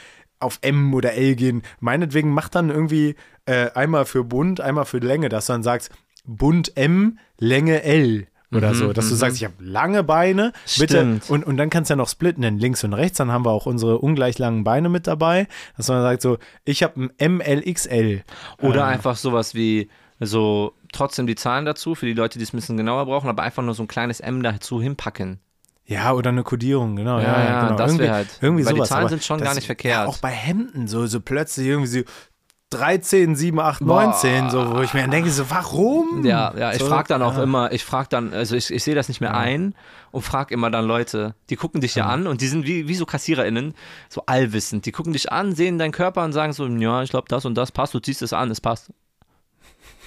[0.41, 1.63] auf M oder L gehen?
[1.81, 3.17] Meinetwegen macht dann irgendwie
[3.47, 5.91] äh, einmal für bunt, einmal für Länge, dass du dann sagst,
[6.25, 8.27] bunt M, Länge L.
[8.53, 9.19] oder Mhm, so, dass du mhm.
[9.19, 11.21] sagst, ich habe lange Beine, bitte.
[11.29, 13.51] Und, und dann kannst du ja noch splitten in links und rechts, dann haben wir
[13.51, 18.23] auch unsere ungleich langen Beine mit dabei, dass man sagt so, ich habe ein MLXL.
[18.61, 19.89] Oder Ähm, einfach sowas wie
[20.21, 23.43] so trotzdem die Zahlen dazu, für die Leute, die es ein bisschen genauer brauchen, aber
[23.43, 25.41] einfach nur so ein kleines M dazu hinpacken.
[25.91, 27.19] Ja, oder eine Kodierung, genau.
[27.19, 27.77] Ja, Ja, ja, genau.
[27.79, 28.89] das irgendwie, wär halt- irgendwie weil die sowas.
[28.91, 29.95] Zahlen aber sind schon gar nicht verkehrt.
[29.95, 32.01] Ja, auch bei Hemden, so, so plötzlich irgendwie so
[32.71, 34.03] 13, 7, 8, Boah.
[34.05, 36.23] 19, so, wo ich mir dann denke, so, warum?
[36.27, 37.43] Ja, ja, ich So, frage dann auch ja.
[37.43, 39.75] immer, ich frage dann, also ich, ich sehe das nicht mehr ein
[40.11, 42.95] und frage immer dann Leute, die gucken dich ja an und die sind wie, wie
[42.95, 43.73] so KassiererInnen,
[44.11, 44.85] so allwissend.
[44.85, 47.55] Die gucken dich an, sehen deinen Körper und sagen so, ja, ich glaube, das und
[47.55, 48.91] das passt, du ziehst es an, es passt.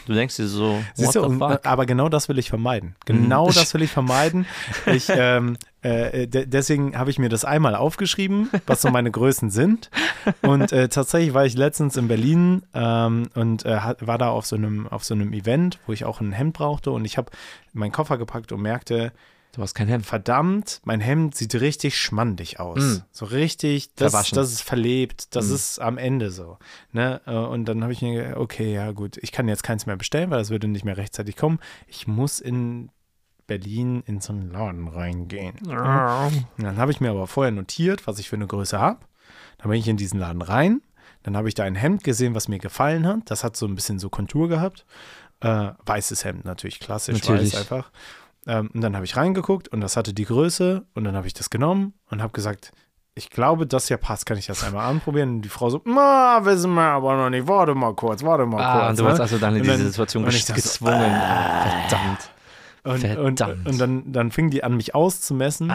[0.05, 2.95] Du denkst dir so, Siehst du, aber genau das will ich vermeiden.
[3.05, 3.53] Genau Mhm.
[3.53, 4.45] das will ich vermeiden.
[4.87, 9.49] Ich, ähm, äh, de deswegen habe ich mir das einmal aufgeschrieben, was so meine Größen
[9.49, 9.89] sind.
[10.41, 14.55] Und äh, tatsächlich war ich letztens in Berlin ähm, und äh, war da auf so,
[14.55, 16.91] einem, auf so einem Event, wo ich auch ein Hemd brauchte.
[16.91, 17.31] Und ich habe
[17.73, 19.11] meinen Koffer gepackt und merkte,
[19.53, 20.05] Du hast kein Hemd.
[20.05, 22.79] verdammt, mein Hemd sieht richtig schmandig aus.
[22.79, 22.97] Mm.
[23.11, 24.35] So richtig, das, Verwaschen.
[24.37, 25.55] das ist verlebt, das Mm.
[25.55, 26.57] ist am Ende so.
[26.93, 27.19] Ne?
[27.25, 29.97] Äh, Und dann habe ich mir gedacht, okay, ja gut, ich kann jetzt keins mehr
[29.97, 31.59] bestellen, weil das würde nicht mehr rechtzeitig kommen.
[31.87, 32.89] Ich muss in
[33.47, 35.55] Berlin in so einen Laden reingehen.
[35.67, 38.99] Und dann habe ich mir aber vorher notiert, was ich für eine Größe habe.
[39.57, 40.81] Dann bin ich in diesen Laden rein.
[41.23, 43.19] Dann habe ich da ein Hemd gesehen, was mir gefallen hat.
[43.29, 44.85] Das hat so ein bisschen so Kontur gehabt.
[45.41, 47.53] Äh, weißes Hemd natürlich, klassisch Natürlich.
[47.53, 47.91] weiß einfach.
[48.47, 51.33] Ähm, und dann habe ich reingeguckt und das hatte die Größe und dann habe ich
[51.33, 52.71] das genommen und habe gesagt,
[53.13, 55.29] ich glaube, das hier passt, kann ich das einmal anprobieren?
[55.35, 58.61] Und die Frau so, ma, wissen wir aber noch nicht, warte mal kurz, warte mal
[58.63, 58.89] Ah, kurz.
[58.91, 59.19] und du ne?
[59.19, 61.11] also dann in Und diese Situation und dachte so, gezwungen.
[61.89, 62.29] Verdammt.
[62.83, 63.67] Und, und, Verdammt.
[63.67, 65.71] und dann, dann fing die an, mich auszumessen.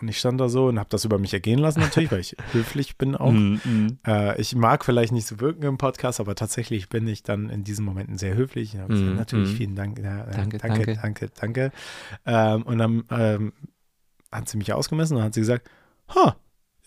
[0.00, 2.36] Und ich stand da so und habe das über mich ergehen lassen, natürlich, weil ich
[2.52, 3.30] höflich bin auch.
[3.30, 3.98] Mm, mm.
[4.06, 7.62] Äh, ich mag vielleicht nicht so wirken im Podcast, aber tatsächlich bin ich dann in
[7.62, 8.74] diesen Momenten sehr höflich.
[8.74, 9.56] Ich habe gesagt, Mm, natürlich, mm.
[9.56, 9.98] vielen Dank.
[10.00, 10.96] Äh, Danke, danke, danke.
[11.00, 11.72] danke, danke.
[12.26, 13.52] Ähm, und dann ähm,
[14.32, 15.70] hat sie mich ausgemessen und hat sie gesagt,
[16.14, 16.36] ha,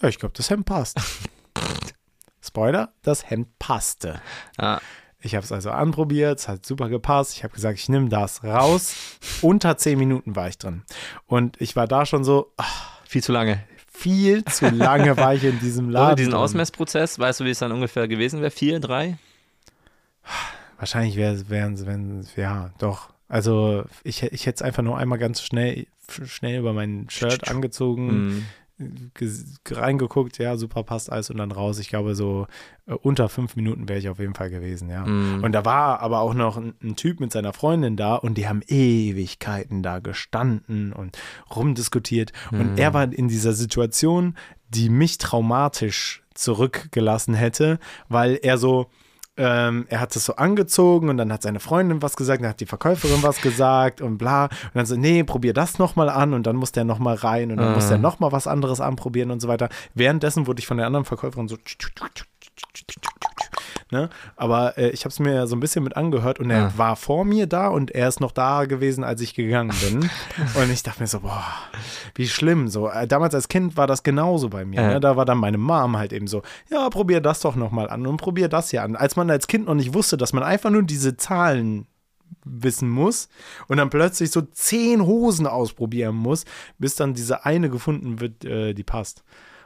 [0.01, 0.99] ja, ich glaube, das Hemd passt.
[2.41, 4.21] Spoiler, das Hemd passte.
[4.57, 4.79] Ah,
[5.21, 7.33] Ich habe es also anprobiert, es hat super gepasst.
[7.35, 8.93] Ich habe gesagt, ich nehme das raus.
[9.41, 10.83] Unter zehn Minuten war ich drin.
[11.25, 13.63] Und ich war da schon so, ach, viel zu lange.
[13.91, 16.07] viel zu lange war ich in diesem Laden.
[16.07, 16.39] Ohne diesen drin.
[16.41, 18.51] Ausmessprozess, weißt du, wie es dann ungefähr gewesen wäre?
[18.51, 19.17] Vier, drei?
[20.77, 23.09] Wahrscheinlich wären es, wenn, ja, doch.
[23.27, 25.87] Also ich, ich hätte es einfach nur einmal ganz schnell,
[26.25, 28.45] schnell über mein Shirt angezogen, Mm.
[29.69, 31.79] Reingeguckt, ja, super, passt alles und dann raus.
[31.79, 32.47] Ich glaube, so
[32.85, 35.05] äh, unter fünf Minuten wäre ich auf jeden Fall gewesen, ja.
[35.05, 35.43] Mm.
[35.43, 38.47] Und da war aber auch noch ein, ein Typ mit seiner Freundin da und die
[38.47, 41.17] haben Ewigkeiten da gestanden und
[41.55, 42.31] rumdiskutiert.
[42.51, 42.77] Und Mhm.
[42.77, 44.35] er war in dieser Situation,
[44.69, 48.89] die mich traumatisch zurückgelassen hätte, weil er so,
[49.37, 52.59] ähm, er hat es so angezogen und dann hat seine Freundin was gesagt, dann hat
[52.59, 54.45] die Verkäuferin was gesagt und bla.
[54.45, 57.57] Und dann so, nee, probier das nochmal an und dann muss der nochmal rein und
[57.57, 57.75] dann Ah.
[57.75, 59.69] muss der nochmal was anderes anprobieren und so weiter.
[59.93, 61.57] Währenddessen wurde ich von der anderen Verkäuferin so
[63.91, 64.09] Ne?
[64.35, 66.73] Aber äh, ich habe es mir so ein bisschen mit angehört und er Ah.
[66.75, 70.09] war vor mir da und er ist noch da gewesen, als ich gegangen bin.
[70.61, 71.45] und ich dachte mir so, boah,
[72.15, 72.67] wie schlimm.
[72.67, 74.81] So, äh, damals als Kind war das genauso bei mir.
[74.81, 74.87] Ja.
[74.93, 74.99] Ne?
[74.99, 78.17] Da war dann meine Mom halt eben so, ja, probier das doch nochmal an und
[78.17, 78.95] probier das hier an.
[78.95, 81.87] Als man als Kind noch nicht wusste, dass man einfach nur diese Zahlen
[82.43, 83.29] wissen muss
[83.67, 86.43] und dann plötzlich so zehn Hosen ausprobieren muss,
[86.77, 89.23] bis dann diese eine gefunden wird, äh, die passt.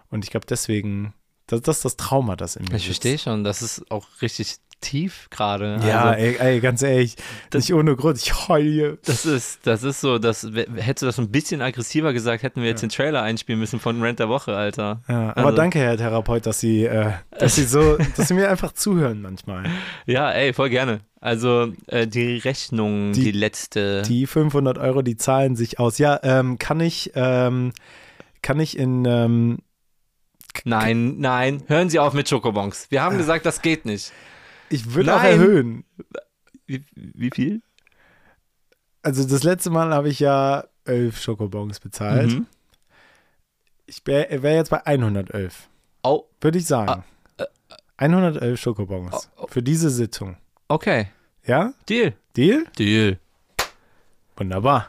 [0.10, 1.14] Und ich glaube deswegen,
[1.52, 4.56] das, das ist das Trauma, das in mir Ich verstehe schon, das ist auch richtig
[4.80, 5.80] tief gerade.
[5.88, 7.16] Ja, also, ey, ey, ganz ehrlich,
[7.52, 8.98] Das- nicht ohne Grund, ich heule.
[9.06, 10.42] das ist, das ist so, das
[10.76, 14.02] hättest du das ein bisschen aggressiver gesagt, hätten wir jetzt den Trailer einspielen müssen von
[14.02, 15.02] Rent der Woche, Alter.
[15.08, 18.50] Ja, aber Also- danke, Herr Therapeut, dass Sie, äh, dass Sie so, dass Sie mir
[18.50, 19.66] einfach zuhören manchmal.
[20.08, 21.02] Ja, ey, voll gerne.
[21.20, 24.02] Also äh, die Rechnung, die, Die- letzte.
[24.02, 26.00] Die 500 Euro, die zahlen sich aus.
[26.00, 27.72] Ja, ähm, kann ich, ähm,
[28.42, 29.60] kann ich in, ähm,
[30.66, 32.90] nein, nein, hören Sie auf mit Schokobons.
[32.90, 34.12] Wir haben gesagt, das geht nicht.
[34.70, 35.84] ich würde auch erhöhen.
[36.66, 37.62] Wie, wie viel?
[39.04, 42.32] Also das letzte Mal habe ich ja elf Schokobons bezahlt.
[42.32, 42.46] Mhm.
[43.86, 45.68] Ich wäre wär jetzt bei 111,
[46.04, 47.04] Oh, würde ich sagen.
[47.98, 49.48] 111 Schokobons Oh, oh.
[49.48, 50.38] für diese Sitzung.
[50.68, 51.08] okay.
[51.46, 51.74] Ja?
[51.90, 52.14] Deal.
[52.38, 52.66] Deal?
[52.78, 53.18] Deal.
[54.38, 54.88] Wunderbar.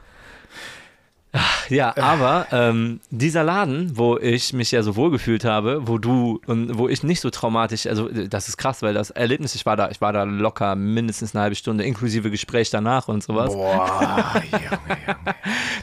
[1.70, 6.40] Ja, aber ähm, dieser Laden, wo ich mich ja so wohl gefühlt habe, wo du
[6.46, 9.64] und wo ich nicht so traumatisch, also äh, das ist krass, weil das Erlebnis, ich
[9.64, 13.54] war da, ich war da locker mindestens eine halbe Stunde, inklusive Gespräch danach und sowas.
[13.54, 15.16] Boah, Junge, Junge.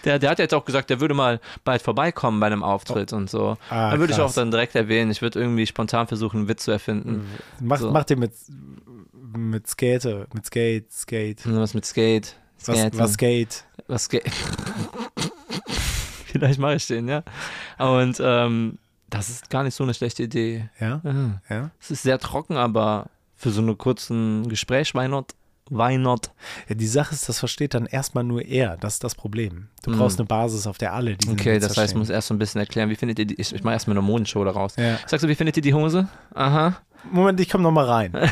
[0.05, 3.29] Der, der hat jetzt auch gesagt, der würde mal bald vorbeikommen bei einem Auftritt und
[3.29, 3.57] so.
[3.71, 6.65] Ah, dann würde ich auch dann direkt erwähnen, ich würde irgendwie spontan versuchen, einen Witz
[6.65, 7.25] zu erfinden.
[7.59, 7.91] Mach, So.
[7.91, 8.33] mach dir mit,
[9.35, 11.41] mit Skate, mit Skate, Skate.
[11.45, 12.35] Was mit Skate.
[12.65, 12.99] Was, Skaten.
[12.99, 13.63] was Skate?
[13.87, 14.23] was geht.
[16.25, 17.23] Vielleicht mache ich den, ja.
[17.77, 18.77] Und ähm,
[19.09, 20.69] das ist gar nicht so eine schlechte Idee.
[20.79, 21.01] Ja?
[21.03, 21.41] Ja.
[21.49, 21.71] Ja?
[21.79, 25.33] Es ist sehr trocken, aber für so einen kurzen Gespräch, why not?
[25.69, 26.31] Why not?
[26.67, 26.75] ja?
[26.75, 28.77] Die Sache ist, das versteht dann erstmal nur er.
[28.77, 29.67] Das ist das Problem.
[29.83, 31.33] Du brauchst eine Basis, auf der alle diesen.
[31.33, 31.99] Okay, Witz das heißt, ich verstehen.
[31.99, 34.05] muss erst so ein bisschen erklären, wie findet ihr die, ich, ich mache erstmal eine
[34.05, 34.75] Modenshow daraus.
[34.77, 34.97] Ja.
[35.05, 36.07] Sagst du, wie findet ihr die Hose?
[36.33, 36.77] Aha.
[37.11, 38.13] Moment, ich komme nochmal rein.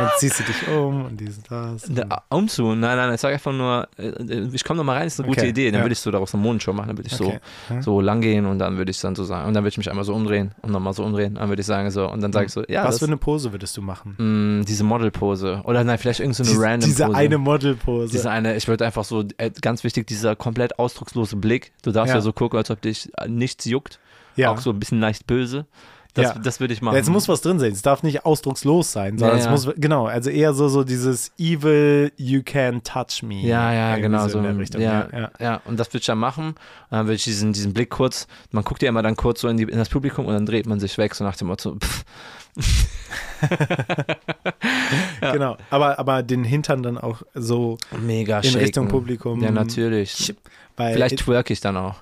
[0.00, 1.82] Dann ziehst du dich um und dies und das.
[1.88, 2.74] Da, umzu?
[2.74, 5.50] Nein, nein, ich sage einfach nur, äh, ich komme nochmal rein, ist eine gute Okay,
[5.50, 5.70] Idee.
[5.70, 5.84] Dann ja.
[5.84, 7.38] würde ich so daraus eine Modenshow machen, dann würde ich Okay.
[7.68, 7.82] so, Ja.
[7.82, 9.88] so lang gehen und dann würde ich dann so sagen, und dann würde ich mich
[9.90, 12.46] einmal so umdrehen und nochmal so umdrehen, dann würde ich sagen so, und dann sage
[12.46, 14.14] ich so, ja, Was das, für eine Pose würdest du machen?
[14.18, 15.62] mh, diese Modelpose.
[15.64, 17.16] Oder nein, vielleicht irgendeine so eine Dies- random diese Pose.
[17.16, 18.12] eine Modelpose.
[18.12, 21.72] Diese eine, ich würde einfach so, äh, ganz wichtig, dieser komplett ausdruckslose Blick.
[21.82, 22.20] Du darfst ja, Ja.
[22.22, 23.98] so gucken, als ob dich äh, nichts juckt.
[24.36, 24.50] ja.
[24.50, 25.66] Auch so ein bisschen leicht böse.
[26.14, 26.38] Das, Ja.
[26.42, 26.94] das würde ich machen.
[26.94, 27.70] Ja, Jetzt muss was drin sein.
[27.72, 29.70] Es darf nicht ausdruckslos sein, sondern Ja, es ja.
[29.70, 33.40] muss, genau, also eher so, so dieses Evil, you can touch me.
[33.42, 34.80] Ja, ja, genau so in der Richtung.
[34.80, 35.30] ja, Ja, ja.
[35.40, 35.60] ja.
[35.66, 36.48] und das würde ich dann machen.
[36.48, 36.56] Und
[36.90, 39.56] dann würde ich diesen, diesen Blick kurz, man guckt ja immer dann kurz so in,
[39.56, 42.04] die, in das Publikum und dann dreht man sich weg, so nach dem Motto, pff,
[45.20, 45.56] Genau.
[45.70, 48.58] Aber, aber den Hintern dann auch so mega in shaken.
[48.58, 49.42] Richtung Publikum.
[49.42, 50.34] Ja, natürlich.
[50.76, 51.96] Weil Vielleicht twerk ich dann auch.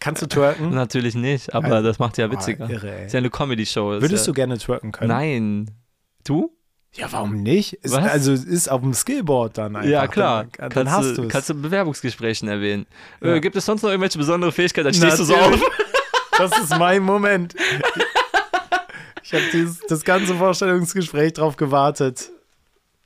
[0.00, 0.70] Kannst du twerken?
[0.74, 2.66] Natürlich nicht, aber das macht ja witziger.
[2.66, 4.00] Ah, irre, ist ja eine Comedy-Show.
[4.00, 5.08] Würdest ja, du gerne twerken können?
[5.08, 5.70] Nein.
[6.24, 6.56] Du?
[6.94, 7.72] Ja, warum nicht?
[7.74, 9.88] Ist, also es ist auf dem Skillboard dann einfach.
[9.88, 10.46] ja, klar.
[10.58, 12.86] Dann, dann kannst, hast du, kannst du Bewerbungsgesprächen erwähnen.
[13.22, 13.34] Ja.
[13.34, 14.86] Äh, gibt es sonst noch irgendwelche besondere Fähigkeiten?
[14.86, 15.60] Dann stehst du so auf.
[16.38, 17.54] Das ist mein Moment.
[19.22, 19.44] Ich habe
[19.88, 22.30] das ganze Vorstellungsgespräch drauf gewartet.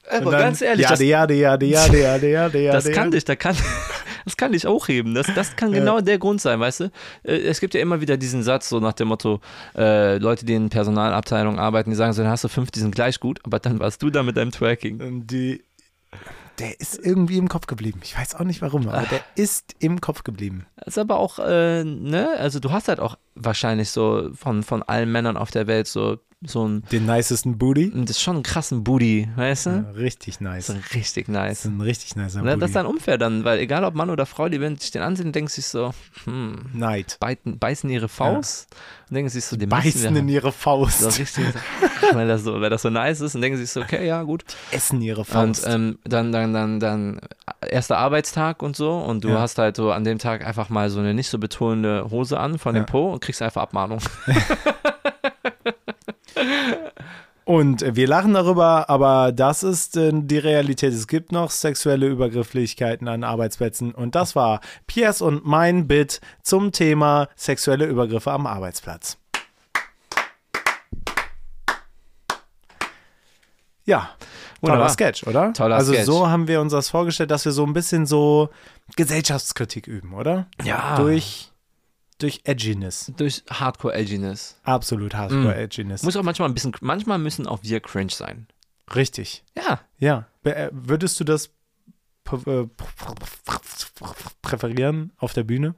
[0.09, 2.77] Aber dann, ganz ehrlich, Jade, jade, jade, jade, jade, jade, jade.
[2.77, 3.57] Das kann dich, da kann,
[4.27, 5.15] das kann dich hochheben.
[5.15, 6.85] Das, das kann genau der Grund sein, weißt du?
[7.23, 9.41] Äh, Es gibt ja immer wieder diesen Satz, so nach dem Motto,
[9.77, 12.95] äh, Leute, die in Personalabteilungen arbeiten, die sagen so, dann hast du fünf, die sind
[12.95, 15.01] gleich gut, aber dann warst du da mit deinem Twerking.
[15.01, 15.63] Und die,
[16.59, 18.01] der ist irgendwie im Kopf geblieben.
[18.03, 20.67] Ich weiß auch nicht warum, aber der ist im Kopf geblieben.
[20.77, 24.83] Das ist aber auch, äh, ne, also du hast halt auch wahrscheinlich so von, von
[24.83, 27.91] allen Männern auf der Welt so, so ein, Den nicesten Booty.
[27.95, 29.71] das ist schon einen krassen Booty, weißt du?
[29.71, 30.67] Ja, richtig nice.
[30.67, 31.59] Das ist richtig Das nice.
[31.61, 32.61] ist ein richtig nicer Ne, Booty.
[32.61, 35.03] das ist dann unfair dann, weil egal ob Mann oder Frau, die werden sich den
[35.03, 35.93] ansehen und denken sich so,
[36.25, 37.17] hm, Neid.
[37.21, 38.75] beißen, beißen ihre Faust
[39.09, 41.01] und denken sich so, müssen Beißen in ihre Faust.
[41.01, 41.47] so richtig,
[42.13, 44.45] weil das so, weil das so nice ist und denken sich so, okay, ja, gut.
[44.73, 45.67] Essen ihre Und Faust.
[45.67, 47.21] ähm, dann, dann, dann, dann
[47.69, 49.41] erster Arbeitstag und so und du Ja.
[49.41, 52.59] hast halt so an dem Tag einfach mal so eine nicht so betonende Hose an
[52.59, 52.83] von Ja.
[52.83, 54.01] dem Po und kriegst einfach Abmahnung.
[57.45, 60.93] Und äh, wir lachen darüber, aber das ist äh, die Realität.
[60.93, 63.95] Es gibt noch sexuelle Übergrifflichkeiten an Arbeitsplätzen.
[63.95, 69.17] Und das war Piers und mein Bit zum Thema sexuelle Übergriffe am Arbeitsplatz.
[73.85, 74.11] Ja,
[74.61, 74.89] toller Wunderbar.
[74.91, 75.53] Sketch, oder?
[75.53, 76.07] Toller also Sketch.
[76.07, 78.51] so haben wir uns das vorgestellt, dass wir so ein bisschen so
[78.97, 80.49] Gesellschaftskritik üben, oder?
[80.65, 80.97] Ja.
[80.97, 81.53] Durch,
[82.19, 83.13] durch Edginess.
[83.17, 84.61] Durch Hardcore-Edginess.
[84.65, 86.03] Absolut Hardcore Edginess.
[86.03, 88.47] Muss auch manchmal ein bisschen, manchmal müssen auch wir cringe sein.
[88.95, 89.45] Richtig.
[89.57, 89.81] Ja.
[89.99, 90.27] Ja.
[90.45, 91.51] Äh, Würdest du das
[92.47, 92.67] äh,
[94.43, 95.75] präferieren auf der Bühne?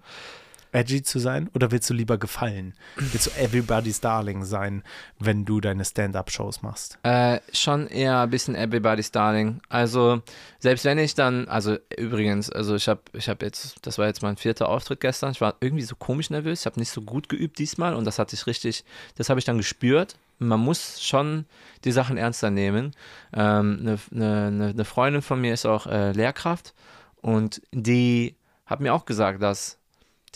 [0.72, 1.48] Edgy zu sein?
[1.54, 2.74] Oder willst du lieber gefallen?
[2.96, 4.82] Willst du Everybody's Darling sein,
[5.18, 6.98] wenn du deine Stand-Up-Shows machst?
[7.02, 9.60] Äh, schon eher ein bisschen Everybody's Darling.
[9.68, 10.22] Also,
[10.58, 14.22] selbst wenn ich dann, also übrigens, also ich habe ich hab jetzt, das war jetzt
[14.22, 17.28] mein vierter Auftritt gestern, ich war irgendwie so komisch nervös, ich habe nicht so gut
[17.28, 18.84] geübt diesmal und das hatte ich richtig,
[19.16, 20.16] das habe ich dann gespürt.
[20.40, 21.46] Man muss schon
[21.84, 22.92] die Sachen ernster nehmen.
[23.32, 26.74] Ähm, Eine ne, ne, ne Freundin von mir ist auch äh, Lehrkraft
[27.20, 29.77] und die hat mir auch gesagt, dass,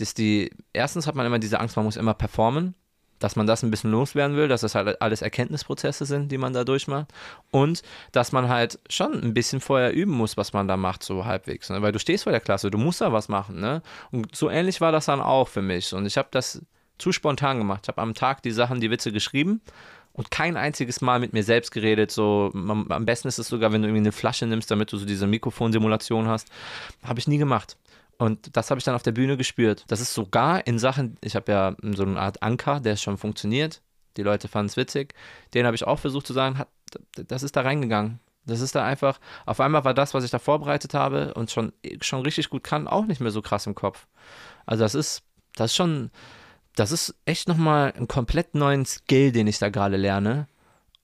[0.02, 2.74] dass die, erstens hat man immer diese Angst, man muss immer performen
[3.22, 6.52] dass man das ein bisschen loswerden will, dass das halt alles Erkenntnisprozesse sind, die man
[6.52, 7.12] da durchmacht.
[7.50, 11.24] Und dass man halt schon ein bisschen vorher üben muss, was man da macht, so
[11.24, 11.70] halbwegs.
[11.70, 11.82] Ne?
[11.82, 13.60] Weil du stehst vor der Klasse, du musst da was machen.
[13.60, 13.82] Ne?
[14.10, 15.94] Und so ähnlich war das dann auch für mich.
[15.94, 16.62] Und ich habe das
[16.98, 17.80] zu spontan gemacht.
[17.84, 19.60] Ich habe am Tag die Sachen, die Witze geschrieben
[20.12, 22.10] und kein einziges Mal mit mir selbst geredet.
[22.10, 24.96] So, am am besten ist es sogar, wenn du irgendwie eine Flasche nimmst, damit du
[24.96, 26.48] so diese Mikrofonsimulation hast.
[27.02, 27.76] Habe ich nie gemacht.
[28.18, 29.84] Und das habe ich dann auf der Bühne gespürt.
[29.88, 33.82] Das ist sogar in Sachen, ich habe ja so eine Art Anker, der schon funktioniert.
[34.16, 35.14] Die Leute fanden es witzig.
[35.54, 36.68] Den habe ich auch versucht zu sagen, hat,
[37.14, 38.20] das ist da reingegangen.
[38.44, 41.72] Das ist da einfach, auf einmal war das, was ich da vorbereitet habe und schon,
[42.00, 44.06] schon richtig gut kann, auch nicht mehr so krass im Kopf.
[44.66, 45.22] Also das ist,
[45.54, 46.10] das ist schon,
[46.74, 50.48] das ist echt nochmal ein komplett neuen Skill, den ich da gerade lerne.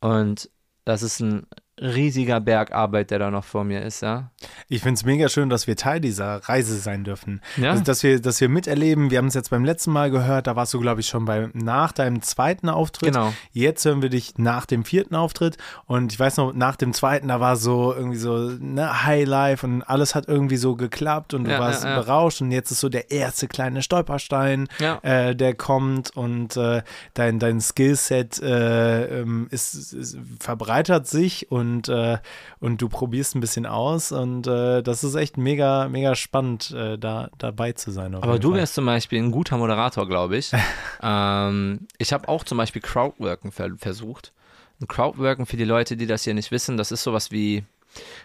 [0.01, 0.51] Und
[0.85, 1.47] das ist ein
[1.81, 4.31] riesiger Berg Arbeit, der da noch vor mir ist, ja.
[4.69, 7.41] Ich finde es mega schön, dass wir Teil dieser Reise sein dürfen.
[7.57, 7.71] Ja.
[7.71, 9.11] Also, dass wir, dass wir miterleben.
[9.11, 11.49] Wir haben es jetzt beim letzten Mal gehört, da warst du, glaube ich, schon bei,
[11.53, 13.13] nach deinem zweiten Auftritt.
[13.13, 13.33] Genau.
[13.53, 15.57] Jetzt hören wir dich nach dem vierten Auftritt.
[15.87, 19.83] Und ich weiß noch, nach dem zweiten, da war so irgendwie so ne, Highlife und
[19.83, 22.41] alles hat irgendwie so geklappt und du Ja, warst ja, berauscht.
[22.41, 24.69] Und jetzt ist so der erste kleine Stolperstein,
[25.03, 26.83] äh, der kommt und äh,
[27.15, 32.19] dein, dein Skillset äh, ähm, ist, ist, verbreitert sich und, äh,
[32.61, 36.99] und du probierst ein bisschen aus und äh, das ist echt mega, mega spannend, äh,
[36.99, 38.15] da dabei zu sein.
[38.15, 38.59] Aber du Fall.
[38.59, 40.53] wärst zum Beispiel ein guter Moderator, glaube ich.
[41.03, 44.33] ähm, ich habe auch zum Beispiel Crowdworken ver versucht.
[44.81, 47.65] Und Crowdworken für die Leute, die das hier nicht wissen, das ist sowas wie,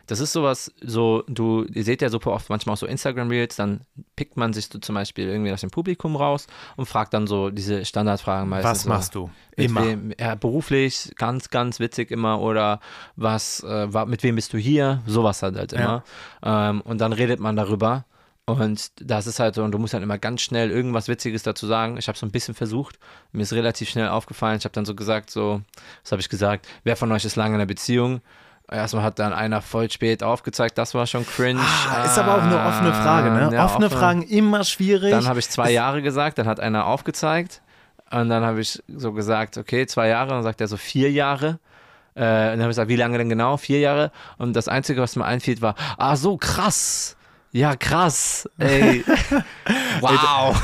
[0.07, 3.81] das ist sowas, so, du, ihr seht ja super oft manchmal auch so Instagram-Reels, dann
[4.15, 7.49] pickt man sich so zum Beispiel irgendwie aus dem Publikum raus und fragt dann so
[7.49, 8.71] diese Standardfragen meistens.
[8.71, 9.29] Was machst du?
[9.55, 9.85] Immer.
[9.85, 12.79] Wem, ja, beruflich, ganz, ganz witzig immer oder
[13.15, 15.01] was, äh, mit wem bist du hier?
[15.05, 16.03] Sowas halt, halt immer.
[16.43, 18.05] Ähm, und dann redet man darüber.
[18.45, 21.65] Und das ist halt so, und du musst dann immer ganz schnell irgendwas Witziges dazu
[21.65, 21.95] sagen.
[21.97, 22.99] Ich habe so ein bisschen versucht,
[23.31, 24.57] mir ist relativ schnell aufgefallen.
[24.57, 25.61] Ich habe dann so gesagt, so,
[26.03, 26.67] was habe ich gesagt?
[26.83, 28.21] Wer von euch ist lange in einer Beziehung?
[28.73, 31.61] Erstmal hat dann einer voll spät aufgezeigt, das war schon cringe.
[31.61, 33.49] Ah, ist aber auch eine offene Frage, ne?
[33.49, 35.11] Ah, ja, offene Fragen immer schwierig.
[35.11, 37.61] dann habe ich zwei Jahre gesagt, dann hat einer aufgezeigt
[38.09, 41.59] und dann habe ich so gesagt, okay, zwei Jahre, dann sagt er so vier Jahre.
[42.15, 43.57] Äh, und dann habe ich gesagt, wie lange denn genau?
[43.57, 44.11] Vier Jahre.
[44.37, 47.15] Und das Einzige, was mir einfiel, war, ah, so krass.
[47.55, 48.49] Ja, krass.
[48.57, 49.03] Ey.
[50.01, 50.55] wow.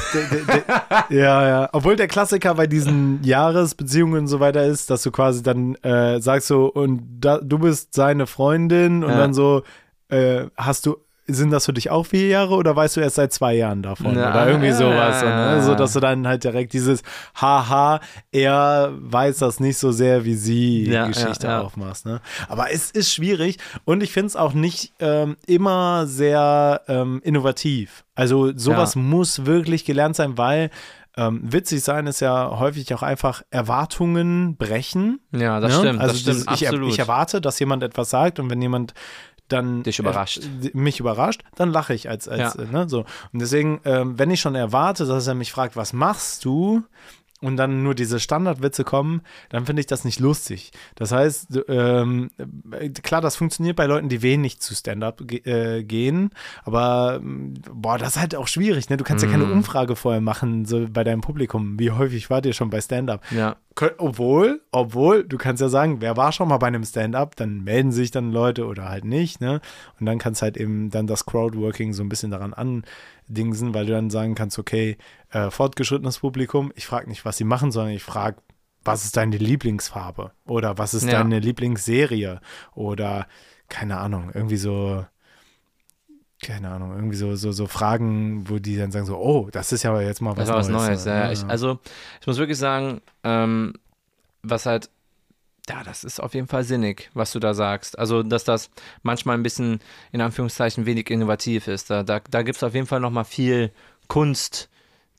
[1.09, 1.69] Ja, ja.
[1.71, 6.19] Obwohl der Klassiker bei diesen Jahresbeziehungen und so weiter ist, dass du quasi dann äh,
[6.19, 9.17] sagst so, und da, du bist seine Freundin und Ja.
[9.17, 9.61] dann so,
[10.09, 10.97] äh, hast du,
[11.29, 14.13] sind das für dich auch vier Jahre oder weißt du erst seit zwei Jahren davon?
[14.13, 15.19] Na, oder irgendwie sowas.
[15.19, 15.63] So, ne?
[15.63, 17.03] so, dass du dann halt direkt dieses
[17.35, 17.99] Haha,
[18.31, 21.61] er weiß das nicht so sehr, wie sie Ja, Geschichte ja, ja.
[21.61, 22.05] aufmachst.
[22.05, 22.21] Ne?
[22.47, 28.03] Aber es ist schwierig und ich finde es auch nicht ähm, immer sehr ähm, innovativ.
[28.15, 30.71] Also sowas muss wirklich gelernt sein, weil
[31.19, 35.19] ähm, witzig sein ist ja häufig auch einfach Erwartungen brechen.
[35.33, 35.79] Ja, das ne?
[35.79, 36.93] stimmt, also das stimmt, ich, absolut.
[36.93, 38.93] ich erwarte, dass jemand etwas sagt und wenn jemand
[39.49, 40.39] dann Dich überrascht.
[40.63, 42.61] äh, mich überrascht, dann lache ich als, als Ja.
[42.63, 42.99] äh, ne, so.
[43.33, 46.83] Und deswegen, ähm, wenn ich schon erwarte, dass er mich fragt, was machst du?
[47.41, 50.71] Und dann nur diese Standardwitze kommen, dann finde ich das nicht lustig.
[50.95, 52.31] Das heißt, ähm,
[52.71, 56.31] äh, klar, das funktioniert bei Leuten, die wenig zu Stand-up ge äh, gehen,
[56.65, 58.89] aber ähm, boah, das ist halt auch schwierig.
[58.89, 58.97] Ne?
[58.97, 59.53] Du kannst ja keine Mm.
[59.53, 61.79] Umfrage vorher machen, so bei deinem Publikum.
[61.79, 63.23] Wie häufig wart ihr schon bei Stand-up?
[63.31, 63.55] Ja.
[63.97, 67.93] Obwohl, obwohl, du kannst ja sagen, wer war schon mal bei einem Stand-up, dann melden
[67.93, 69.61] sich dann Leute oder halt nicht, ne?
[69.97, 73.93] Und dann kannst halt eben dann das Crowdworking so ein bisschen daran andingsen, weil du
[73.93, 74.97] dann sagen kannst, okay,
[75.31, 78.37] äh, fortgeschrittenes Publikum, ich frage nicht, was sie machen, sondern ich frage,
[78.83, 80.31] was ist deine Lieblingsfarbe?
[80.45, 81.11] Oder was ist Ja.
[81.19, 82.39] deine Lieblingsserie?
[82.73, 83.27] Oder,
[83.67, 85.05] keine Ahnung, irgendwie so,
[86.41, 89.83] keine Ahnung, irgendwie so, so, so Fragen, wo die dann sagen so, oh, das ist
[89.83, 90.69] ja jetzt mal was Neues.
[90.69, 91.05] Neues.
[91.05, 91.11] ne?
[91.11, 91.79] Ja, ich, also,
[92.21, 93.73] ich muss wirklich sagen, ähm,
[94.41, 94.89] was halt,
[95.67, 97.99] ja, das ist auf jeden Fall sinnig, was du da sagst.
[97.99, 98.71] Also, dass das
[99.03, 101.89] manchmal ein bisschen, in Anführungszeichen, wenig innovativ ist.
[101.89, 103.71] Da, da, da gibt es auf jeden Fall nochmal viel
[104.07, 104.69] Kunst,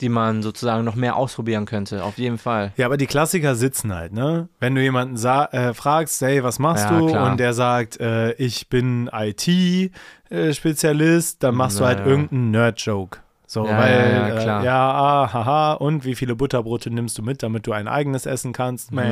[0.00, 2.02] die man sozusagen noch mehr ausprobieren könnte.
[2.04, 2.72] Auf jeden Fall.
[2.76, 4.48] Ja, aber die Klassiker sitzen halt, ne?
[4.58, 7.06] Wenn du jemanden äh, fragst, hey, was machst Ja, du?
[7.08, 7.30] klar.
[7.30, 12.06] Und der sagt, äh, ich bin IT-Spezialist, dann machst du Na, halt ja.
[12.06, 13.18] irgendeinen Nerd-Joke.
[13.52, 14.64] So, Ja, weil, ja, ja, äh, klar.
[14.64, 18.52] ja, ah, haha, und wie viele Butterbrote nimmst du mit, damit du ein eigenes essen
[18.52, 18.92] kannst?
[18.92, 19.02] Na.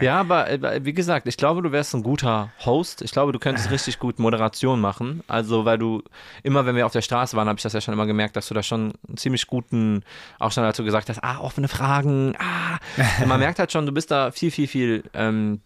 [0.00, 3.02] Ja, aber äh, wie gesagt, ich glaube, du wärst ein guter Host.
[3.02, 5.22] Ich glaube, du könntest richtig gut Moderation machen.
[5.28, 6.02] Also, weil du
[6.42, 8.48] immer, wenn wir auf der Straße waren, habe ich das ja schon immer gemerkt, dass
[8.48, 10.02] du da schon einen ziemlich guten,
[10.38, 12.78] auch schon dazu gesagt hast, ah, offene Fragen, ah.
[13.20, 15.60] Und man merkt halt schon, du bist da viel, viel, viel, ähm,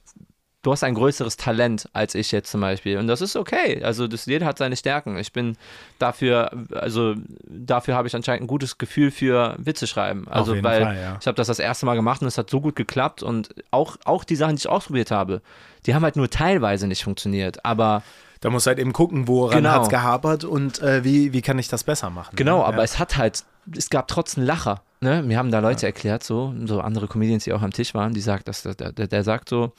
[0.65, 2.99] du hast ein größeres Talent als ich jetzt zum Beispiel.
[2.99, 3.85] Und das ist okay.
[3.85, 5.17] Also, das, jeder hat seine Stärken.
[5.19, 5.57] Ich bin
[6.01, 7.15] dafür, also,
[7.47, 10.27] dafür habe ich anscheinend ein gutes Gefühl für Witze schreiben.
[10.29, 11.19] Also, jeden weil Fall, ja.
[11.21, 13.97] ich habe das das erste Mal gemacht und es hat so gut geklappt und auch,
[14.05, 15.43] auch die Sachen, die ich ausprobiert habe,
[15.87, 17.65] die haben halt nur teilweise nicht funktioniert.
[17.65, 18.03] Aber
[18.41, 19.71] Da musst du halt eben gucken, woran Genau.
[19.71, 22.37] hat es gehapert und äh, wie, wie kann ich das besser machen.
[22.37, 22.65] genau, ne?
[22.65, 22.85] aber ja.
[22.85, 23.45] es hat halt,
[23.77, 24.83] es gab trotzdem Lacher.
[25.01, 25.23] Ne?
[25.23, 28.23] Mir haben da Leute erklärt, so, so andere Comedians, die auch am Tisch waren, die
[28.23, 29.73] sagt, dass, der, der, der sagt so,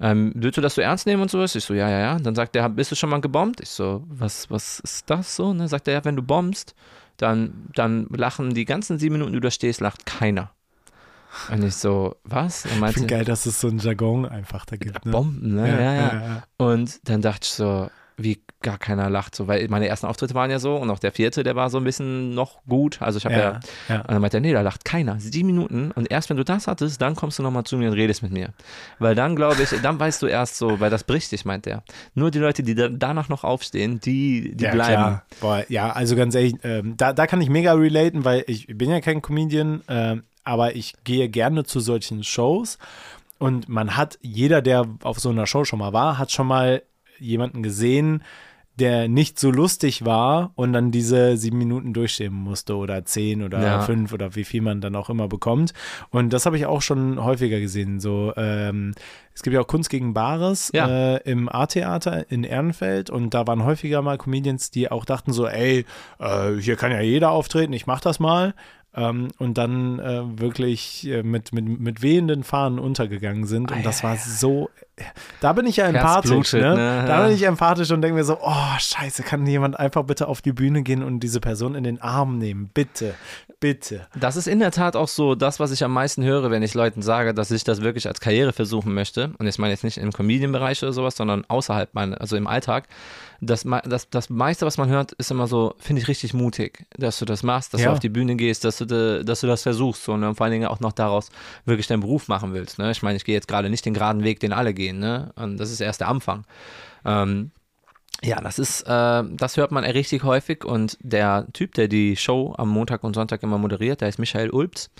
[0.00, 1.54] ähm, willst du das so ernst nehmen und sowas?
[1.54, 2.18] Ich so, ja, ja, ja.
[2.18, 3.60] Dann sagt er, bist du schon mal gebombt?
[3.60, 5.52] Ich so, was, was ist das so?
[5.52, 5.68] Ne?
[5.68, 6.74] Sagt er, ja, wenn du bombst,
[7.18, 10.52] dann, dann lachen die ganzen sieben Minuten, die du da stehst, lacht keiner.
[11.50, 12.64] Und ich so, was?
[12.64, 15.04] Er Ich meinte, finde geil, dass es so einen Jargon einfach da gibt.
[15.04, 15.12] Ne?
[15.12, 15.68] Bomben, ne?
[15.68, 15.94] Ja, ja.
[15.94, 16.42] ja, ja.
[16.56, 17.90] Und dann dachte ich so,
[18.22, 19.34] wie gar keiner lacht.
[19.34, 21.78] So, weil meine ersten Auftritte waren ja so und auch der vierte, der war so
[21.78, 23.00] ein bisschen noch gut.
[23.00, 24.00] Also ich habe ja, Ja, ja.
[24.02, 25.18] Und dann meinte er, nee, da lacht keiner.
[25.18, 27.94] Sieben Minuten und erst wenn du das hattest, dann kommst du nochmal zu mir und
[27.94, 28.50] redest mit mir.
[28.98, 31.82] Weil dann glaube ich, dann weißt du erst so, weil das bricht dich, meint er.
[32.14, 35.20] Nur die Leute, die da, danach noch aufstehen, die, die ja, bleiben.
[35.40, 38.90] Boah, ja, also ganz ehrlich, ähm, da, da kann ich mega relaten, weil ich bin
[38.90, 42.78] ja kein Comedian, ähm, aber ich gehe gerne zu solchen Shows
[43.38, 46.82] und man hat, jeder, der auf so einer Show schon mal war, hat schon mal
[47.20, 48.22] jemanden gesehen,
[48.78, 53.60] der nicht so lustig war und dann diese sieben Minuten durchstehen musste oder zehn oder
[53.62, 53.80] Ja.
[53.82, 55.74] fünf oder wie viel man dann auch immer bekommt.
[56.10, 58.00] Und das habe ich auch schon häufiger gesehen.
[58.00, 58.94] So, ähm,
[59.34, 61.16] es gibt ja auch Kunst gegen Bares Ja.
[61.16, 65.46] äh, im A-Theater in Ehrenfeld und da waren häufiger mal Comedians, die auch dachten so,
[65.46, 65.84] ey,
[66.18, 68.54] äh, hier kann ja jeder auftreten, ich mach das mal.
[68.92, 73.70] Ähm, und dann äh, wirklich äh, mit, mit, mit wehenden Fahnen untergegangen sind.
[73.70, 74.68] Und das war so.
[75.40, 76.52] Da bin ich ja empathisch.
[76.52, 76.74] Ne?
[76.74, 77.04] ne?
[77.06, 80.42] Da bin ich empathisch und denke mir so: Oh, Scheiße, kann jemand einfach bitte auf
[80.42, 82.68] die Bühne gehen und diese Person in den Arm nehmen?
[82.74, 83.14] Bitte,
[83.60, 84.08] bitte.
[84.18, 86.74] Das ist in der Tat auch so das, was ich am meisten höre, wenn ich
[86.74, 89.32] Leuten sage, dass ich das wirklich als Karriere versuchen möchte.
[89.38, 92.88] Und ich meine jetzt nicht im Comedian-Bereich oder sowas, sondern außerhalb, meiner, also im Alltag.
[93.42, 97.18] Das, das, das meiste, was man hört, ist immer so, finde ich richtig mutig, dass
[97.18, 97.86] du das machst, dass Ja.
[97.88, 100.28] du auf die Bühne gehst, dass du, de, dass du das versuchst so, ne?
[100.28, 101.30] und vor allen Dingen auch noch daraus
[101.64, 102.78] wirklich deinen Beruf machen willst.
[102.78, 102.90] Ne?
[102.90, 104.98] Ich meine, ich gehe jetzt gerade nicht den geraden Weg, den alle gehen.
[104.98, 105.32] Ne?
[105.36, 106.44] Und das ist erst der Anfang.
[107.04, 107.50] Ähm,
[108.22, 112.54] ja, das ist, äh, das hört man richtig häufig und der Typ, der die Show
[112.58, 114.90] am Montag und Sonntag immer moderiert, der ist Michael Ulbs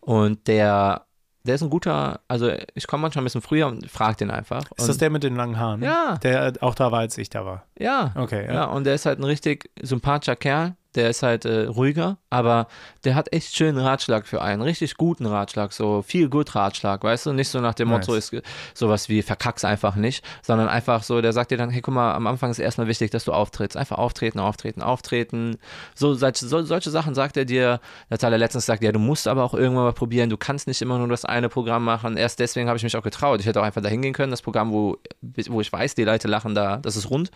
[0.00, 1.06] und der,
[1.46, 4.64] der ist ein guter, also ich komme manchmal ein bisschen früher und frage den einfach.
[4.76, 5.82] Ist das der mit den langen Haaren?
[5.82, 6.18] Ja.
[6.22, 7.64] Der auch da war, als ich da war.
[7.78, 8.12] Ja.
[8.14, 8.54] Okay, ja.
[8.54, 8.64] ja.
[8.66, 10.76] und der ist halt ein richtig sympathischer Kerl.
[10.96, 12.66] Der ist halt äh, ruhiger, aber
[13.04, 17.26] der hat echt schönen Ratschlag für einen, richtig guten Ratschlag, so viel gut Ratschlag, weißt
[17.26, 18.08] du, nicht so nach dem Nice.
[18.08, 18.34] Motto ist
[18.74, 22.14] sowas wie verkack's einfach nicht, sondern einfach so, der sagt dir dann, hey, guck mal,
[22.14, 25.58] am Anfang ist erstmal wichtig, dass du auftrittst, einfach auftreten, auftreten, auftreten,
[25.94, 28.98] so, solche, so, solche Sachen sagt er dir, das hat er letztens gesagt, ja, du
[28.98, 32.16] musst aber auch irgendwann mal probieren, du kannst nicht immer nur das eine Programm machen,
[32.16, 34.42] erst deswegen habe ich mich auch getraut, ich hätte auch einfach da hingehen können, das
[34.42, 37.30] Programm, wo, wo ich weiß, die Leute lachen da, das ist rund,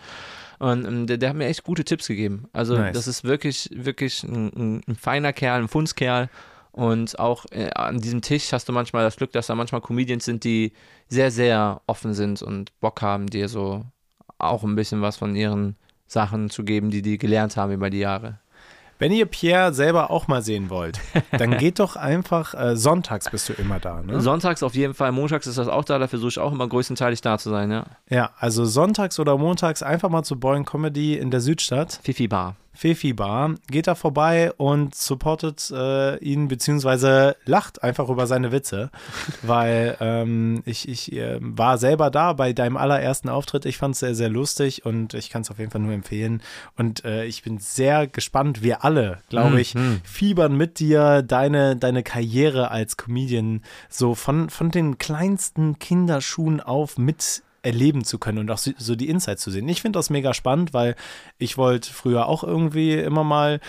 [0.61, 2.47] und ähm, der, der hat mir echt gute Tipps gegeben.
[2.53, 2.93] Also Nice.
[2.93, 6.29] das ist wirklich, wirklich ein, ein, ein feiner Kerl, ein Fundskerl.
[6.71, 10.23] Und auch äh, an diesem Tisch hast du manchmal das Glück, dass da manchmal Comedians
[10.23, 10.73] sind, die
[11.07, 13.83] sehr, sehr offen sind und Bock haben, dir so
[14.37, 17.97] auch ein bisschen was von ihren Sachen zu geben, die die gelernt haben über die
[17.97, 18.37] Jahre.
[19.01, 20.99] Wenn ihr Pierre selber auch mal sehen wollt,
[21.35, 24.21] dann geht doch einfach, äh, sonntags bist du immer da, ne?
[24.21, 27.19] Sonntags auf jeden Fall, montags ist das auch da, da versuche ich auch immer größtenteilig
[27.21, 27.85] da zu sein, ja.
[28.11, 31.99] Ja, also sonntags oder montags einfach mal zu Boing Comedy in der Südstadt.
[32.03, 32.57] Fifi Bar.
[32.73, 33.55] Fefi Bar.
[33.67, 38.89] Geht da vorbei und supportet äh, ihn, beziehungsweise lacht einfach über seine Witze,
[39.41, 43.65] weil ähm, ich, ich äh, war selber da bei deinem allerersten Auftritt.
[43.65, 46.41] Ich fand es sehr, sehr lustig und ich kann es auf jeden Fall nur empfehlen.
[46.77, 52.03] Und äh, ich bin sehr gespannt, wir alle, glaube ich, fiebern mit dir deine, deine
[52.03, 58.51] Karriere als Comedian so von, von den kleinsten Kinderschuhen auf mit erleben zu können und
[58.51, 59.67] auch so die Insights zu sehen.
[59.69, 60.95] Ich finde das mega spannend, weil
[61.37, 63.59] ich wollte früher auch irgendwie immer mal,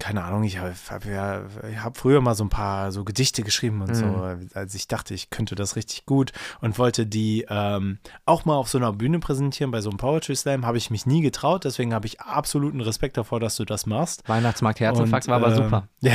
[0.00, 1.42] keine Ahnung, ich habe hab ja,
[1.80, 5.30] hab früher mal so ein paar so Gedichte geschrieben und so, als ich dachte, ich
[5.30, 9.70] könnte das richtig gut und wollte die ähm, auch mal auf so einer Bühne präsentieren,
[9.70, 13.16] bei so einem Poetry Slam, habe ich mich nie getraut, deswegen habe ich absoluten Respekt
[13.16, 14.28] davor, dass du das machst.
[14.28, 15.88] Weihnachtsmarkt Herzinfarkt war aber ähm, super.
[16.00, 16.12] Ja,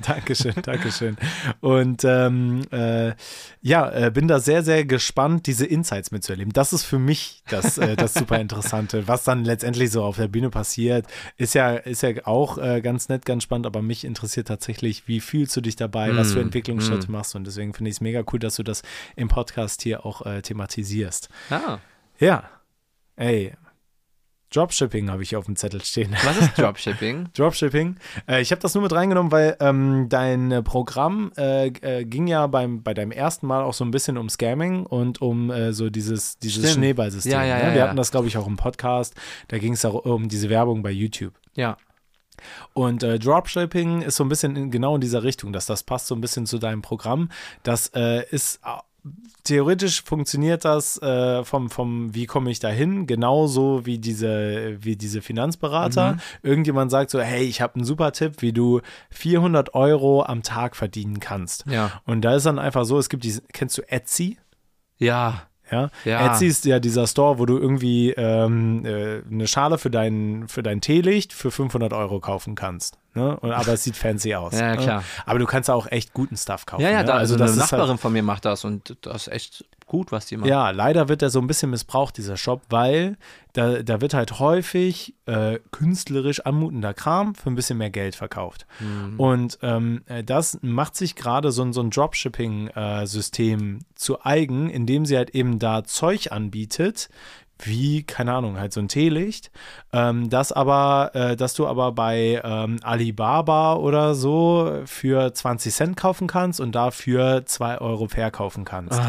[0.00, 1.16] Dankeschön, Dankeschön.
[1.60, 3.14] Und ähm, äh,
[3.62, 6.52] ja, äh, bin da sehr, sehr gespannt, diese Insights mitzuerleben.
[6.52, 9.06] Das ist für mich das, äh, das super Interessante.
[9.06, 13.08] Was dann letztendlich so auf der Bühne passiert, ist ja, ist ja auch äh, ganz
[13.08, 17.10] nett, ganz spannend, aber mich interessiert tatsächlich, wie fühlst du dich dabei, was für Entwicklungsschritte
[17.10, 17.38] machst du.
[17.38, 18.82] Und deswegen finde ich es mega cool, dass du das
[19.14, 21.28] im Podcast hier auch äh, thematisierst.
[21.50, 21.78] Ah,
[22.18, 22.48] Ja,
[23.16, 23.52] ey.
[24.54, 26.16] Dropshipping habe ich auf dem Zettel stehen.
[26.24, 27.28] was ist Dropshipping?
[27.36, 27.96] Dropshipping.
[28.28, 32.28] Äh, ich habe das nur mit reingenommen, weil ähm, dein äh, Programm äh, äh, ging
[32.28, 35.72] ja beim, bei deinem ersten Mal auch so ein bisschen um Scamming und um äh,
[35.72, 36.72] so dieses, dieses.
[36.72, 37.32] Schneeballsystem.
[37.32, 37.62] Ja, ja, ne?
[37.62, 37.86] ja, Wir ja.
[37.88, 39.14] hatten das, glaube ich, auch im Podcast.
[39.48, 41.34] Da ging es um diese Werbung bei YouTube.
[41.54, 41.76] Ja.
[42.72, 46.06] Und äh, Dropshipping ist so ein bisschen in, genau in dieser Richtung, dass das passt
[46.06, 47.30] so ein bisschen zu deinem Programm.
[47.62, 49.10] Das äh, ist äh,
[49.44, 54.96] theoretisch funktioniert das äh, vom, vom wie komme ich da hin, genauso wie diese, wie
[54.96, 56.16] diese Finanzberater.
[56.42, 58.80] Irgendjemand sagt so, hey, ich habe einen super Tipp, wie du
[59.10, 61.66] 400 Euro am Tag verdienen kannst.
[61.66, 62.00] Ja.
[62.06, 64.38] Und da ist dann einfach so, es gibt diese, kennst du Etsy?
[64.96, 65.42] Ja.
[65.70, 65.90] Ja?
[66.04, 66.26] Ja.
[66.26, 70.62] Etsy ist ja dieser Store, wo du irgendwie ähm, äh, eine Schale für dein, für
[70.62, 72.98] dein Teelicht für 500 Euro kaufen kannst.
[73.14, 73.36] Ne?
[73.38, 74.54] Und, aber es sieht fancy aus.
[74.64, 74.82] Ja, ne?
[74.82, 75.04] klar.
[75.26, 76.82] Aber du kannst auch echt guten Stuff kaufen.
[76.82, 77.06] Ja, ja, ne?
[77.06, 79.64] da, also, das eine ist Nachbarin Halt, von mir macht das und das ist echt
[79.86, 80.48] gut, was die machen.
[80.48, 83.16] Ja, leider wird er so ein bisschen missbraucht, dieser Shop, weil
[83.52, 88.66] da, da wird halt häufig äh, künstlerisch anmutender Kram für ein bisschen mehr Geld verkauft.
[89.18, 95.06] Und ähm, äh, das macht sich gerade so, ein- so ein Dropshipping-System zu eigen, indem
[95.06, 97.08] sie halt eben da Zeug anbietet,
[97.62, 99.52] wie, keine Ahnung, halt so ein Teelicht,
[99.92, 105.96] ähm, das aber, äh, dass du aber bei ähm, Alibaba oder so für 20 Cent
[105.96, 109.00] kaufen kannst und dafür 2 Euro verkaufen kannst.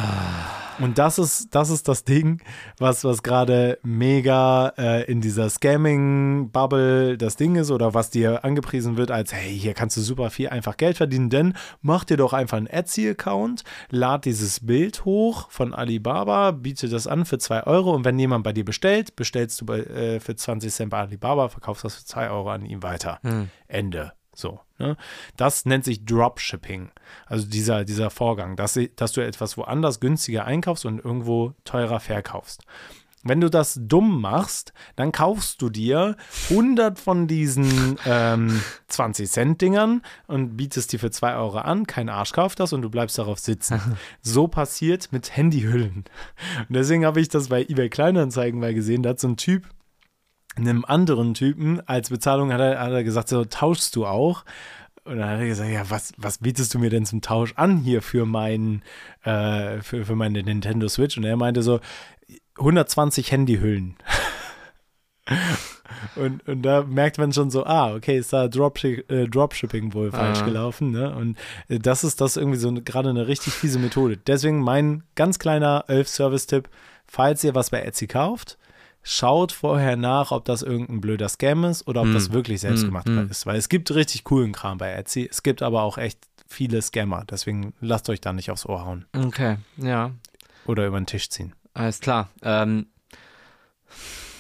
[0.80, 2.42] Und das ist, das ist das Ding,
[2.78, 8.98] was, was gerade mega äh, in dieser Scamming-Bubble das Ding ist oder was dir angepriesen
[8.98, 12.34] wird als, hey, hier kannst du super viel einfach Geld verdienen, denn mach dir doch
[12.34, 17.94] einfach einen Etsy-Account, lad dieses Bild hoch von Alibaba, biete das an für 2 Euro
[17.94, 21.48] und wenn jemand bei dir bestellt, bestellst du bei, äh, für 20 Cent bei Alibaba,
[21.48, 23.20] verkaufst das für 2 Euro an ihm weiter.
[23.68, 24.12] Ende.
[24.34, 24.60] So.
[24.78, 24.98] Ne?
[25.38, 26.92] Das nennt sich Dropshipping.
[27.26, 32.64] Also dieser, dieser Vorgang, dass, dass du etwas woanders günstiger einkaufst und irgendwo teurer verkaufst.
[33.28, 36.16] Wenn du das dumm machst, dann kaufst du dir
[36.52, 38.62] 100 von diesen ähm,
[38.92, 41.88] 20-Cent-Dingern und bietest die für 2 Euro an.
[41.88, 43.82] Kein Arsch kauft das und du bleibst darauf sitzen.
[44.22, 46.04] So passiert mit Handyhüllen.
[46.68, 49.02] Und deswegen habe ich das bei eBay Kleinanzeigen mal gesehen.
[49.02, 49.68] Da hat so ein Typ
[50.58, 54.46] einem anderen Typen als Bezahlung hat er, hat er gesagt, so tauschst du auch.
[55.04, 57.78] Und dann hat er gesagt, ja, was, was bietest du mir denn zum Tausch an
[57.78, 58.82] hier für meinen,
[59.24, 61.18] äh, für, für meine Nintendo Switch?
[61.18, 61.80] Und er meinte so,
[62.58, 63.96] 120 Handyhüllen.
[66.16, 70.12] Und, und da merkt man schon so, ah, okay, ist da Dropshi äh, Dropshipping wohl
[70.12, 70.46] falsch Ah.
[70.46, 70.92] gelaufen.
[70.92, 71.16] Ne?
[71.16, 71.38] Und
[71.68, 74.18] äh, das ist das irgendwie so gerade eine richtig fiese Methode.
[74.18, 76.70] Deswegen mein ganz kleiner Elf-Service-Tipp,
[77.08, 78.58] falls ihr was bei Etsy kauft,
[79.08, 83.08] schaut vorher nach, ob das irgendein blöder Scam ist oder ob das wirklich selbst gemacht
[83.08, 83.30] hm.
[83.30, 83.46] ist.
[83.46, 85.28] Weil es gibt richtig coolen Kram bei Etsy.
[85.30, 87.24] Es gibt aber auch echt viele Scammer.
[87.30, 90.12] Deswegen lasst euch da nicht aufs Ohr hauen Okay, ja,
[90.66, 91.54] oder über den Tisch ziehen.
[91.74, 92.30] alles klar.
[92.42, 92.88] Ähm,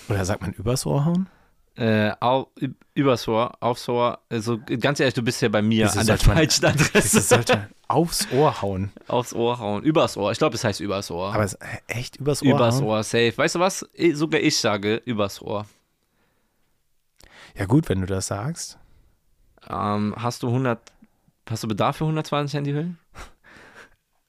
[0.09, 1.29] Oder sagt man übers Ohr hauen?
[1.77, 4.19] Äh, au, ü- übers Ohr, aufs Ohr.
[4.29, 7.21] Also ganz ehrlich, du bist ja bei mir Wieso an der falschen Das Adresse.
[7.21, 8.91] sollte aufs Ohr hauen.
[9.07, 9.83] Aufs Ohr hauen.
[9.83, 10.31] Übers Ohr.
[10.31, 11.33] Ich glaube, es heißt übers Ohr.
[11.33, 11.57] Aber es,
[11.87, 12.85] echt übers Ohr übers hauen?
[12.85, 13.33] Ohr, safe.
[13.37, 13.85] Weißt du was?
[14.13, 15.65] Sogar ich sage übers Ohr.
[17.57, 18.77] Ja gut, wenn du das sagst.
[19.69, 20.79] Ähm, hast du 100,
[21.49, 22.97] hast du Bedarf für 120 Handyhüllen?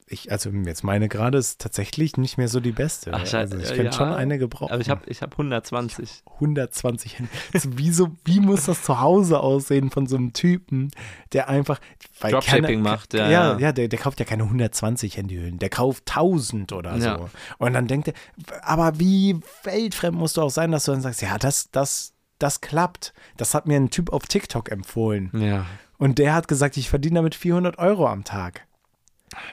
[0.09, 3.11] Ich, also jetzt meine gerade ist tatsächlich nicht mehr so die beste.
[3.13, 3.91] Ach, scheiße, also ich ja, könnte ja.
[3.91, 4.71] schon eine gebrauchen.
[4.71, 6.23] Aber ich habe ich hab 120.
[6.35, 7.31] 120 Hände.
[7.53, 10.91] Also wieso, wie muss das zu Hause aussehen von so einem Typen,
[11.33, 11.79] der einfach
[12.21, 13.59] weil Dropshipping keiner- macht, ja, Ja, ja.
[13.59, 17.17] ja, der, der kauft ja keine 120 Handyhüllen, der kauft 1000 oder Ja.
[17.19, 17.29] so.
[17.57, 18.13] Und dann denkt er,
[18.61, 22.61] aber wie weltfremd musst du auch sein, dass du dann sagst, ja, das, das, das
[22.61, 23.13] klappt.
[23.35, 25.31] Das hat mir ein Typ auf TikTok empfohlen.
[25.33, 25.65] Ja.
[25.97, 28.65] Und der hat gesagt, ich verdiene damit 400 Euro am Tag.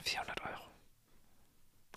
[0.04, 0.33] 400 Euro.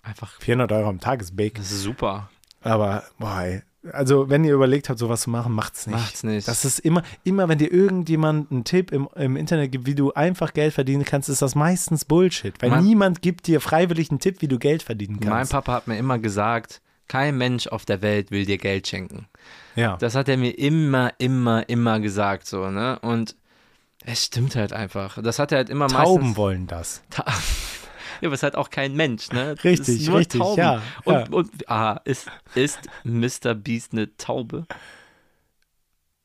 [0.08, 1.54] Einfach, 400 Euro am Tag ist big.
[1.56, 2.30] das ist super.
[2.62, 3.62] Aber, boah, ey.
[3.92, 5.96] also wenn ihr überlegt habt, sowas zu machen, macht's nicht.
[5.96, 6.48] Macht's nicht.
[6.48, 10.12] Das ist immer, immer wenn dir irgendjemand einen Tipp im, im Internet gibt, wie du
[10.14, 12.54] einfach Geld verdienen kannst, ist das meistens Bullshit.
[12.60, 15.52] Weil Mein- niemand gibt dir freiwillig einen Tipp, wie du Geld verdienen Mein kannst.
[15.52, 19.28] Papa hat mir immer gesagt, kein Mensch auf der Welt will dir Geld schenken.
[19.76, 19.96] ja.
[19.98, 22.98] Das hat er mir immer, immer, immer gesagt, so, ne?
[23.00, 23.36] Und
[24.04, 25.22] es stimmt halt einfach.
[25.22, 26.36] Das hat er halt immer Tauben meistens.
[26.36, 27.02] wollen das.
[27.10, 27.24] Ta
[28.20, 29.54] ja, aber es halt auch kein Mensch, ne?
[29.62, 30.58] Richtig, nur richtig, Tauben.
[30.58, 31.26] ja, Und, ja.
[31.30, 33.54] und ah, ist, ist Mr.
[33.54, 34.66] Beast eine Taube?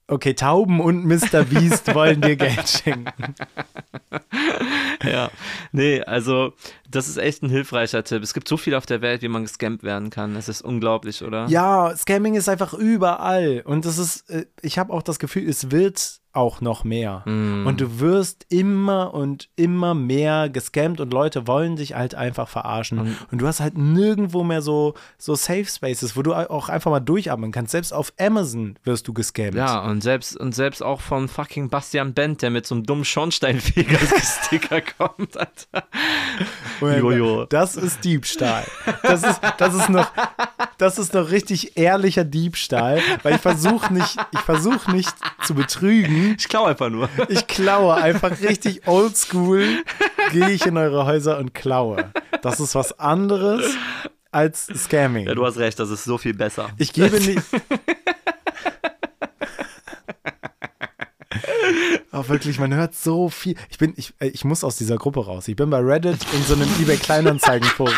[0.08, 1.44] Okay, Tauben und Mr.
[1.44, 3.36] Beast wollen dir Geld schenken.
[5.04, 5.30] Ja.
[5.74, 6.54] Nee, also,
[6.90, 8.24] das ist echt ein hilfreicher Tipp.
[8.24, 10.34] Es gibt so viel auf der Welt, wie man gescampt werden kann.
[10.34, 11.48] Das ist unglaublich, oder?
[11.48, 13.64] Ja, Scamming ist einfach überall.
[13.66, 17.24] Und das ist, äh, ich habe auch das Gefühl, es wird auch noch mehr.
[17.26, 17.66] Mm.
[17.66, 23.16] Und du wirst immer und immer mehr gescammt und Leute wollen dich halt einfach verarschen.
[23.32, 27.00] Und, du hast halt nirgendwo mehr so, so Safe Spaces, wo du auch einfach mal
[27.00, 27.72] durchatmen kannst.
[27.72, 29.56] Selbst auf Amazon wirst du gescammt.
[29.56, 33.06] Ja, und selbst, und selbst auch von fucking Bastian Bent, der mit so einem dummen
[33.06, 35.88] Schornsteinfeger-Sticker kommt, Alter.
[36.82, 37.46] Jojo.
[37.46, 38.66] Das ist Diebstahl.
[39.04, 40.12] Das ist, das ist noch,
[40.78, 46.23] das ist noch richtig ehrlicher Diebstahl, weil ich versuche nicht, ich versuche nicht zu betrügen.
[46.38, 47.10] Ich klau einfach nur.
[47.30, 49.84] Ich klaue einfach richtig oldschool,
[50.32, 52.12] gehe ich in eure Häuser und klaue.
[52.42, 53.76] Das ist was anderes
[54.32, 55.28] als Scamming.
[55.28, 56.70] Ja, du hast recht, das ist so viel besser.
[56.78, 57.44] ich gebe nicht.
[62.14, 63.56] Oh, wirklich, man hört so viel.
[63.70, 65.48] Ich bin, ich, äh, ich muss aus dieser Gruppe raus.
[65.48, 67.94] Ich bin bei Reddit in so einem eBay Kleinanzeigenforum.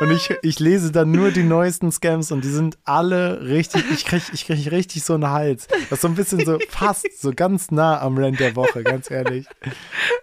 [0.00, 4.04] Und ich, ich lese dann nur die neuesten Scams und die sind alle richtig, ich
[4.04, 5.66] krieg, ich krieg richtig so einen Hals.
[5.90, 9.10] Das ist so ein bisschen so fast so ganz nah am Rand der Woche, ganz
[9.10, 9.46] ehrlich.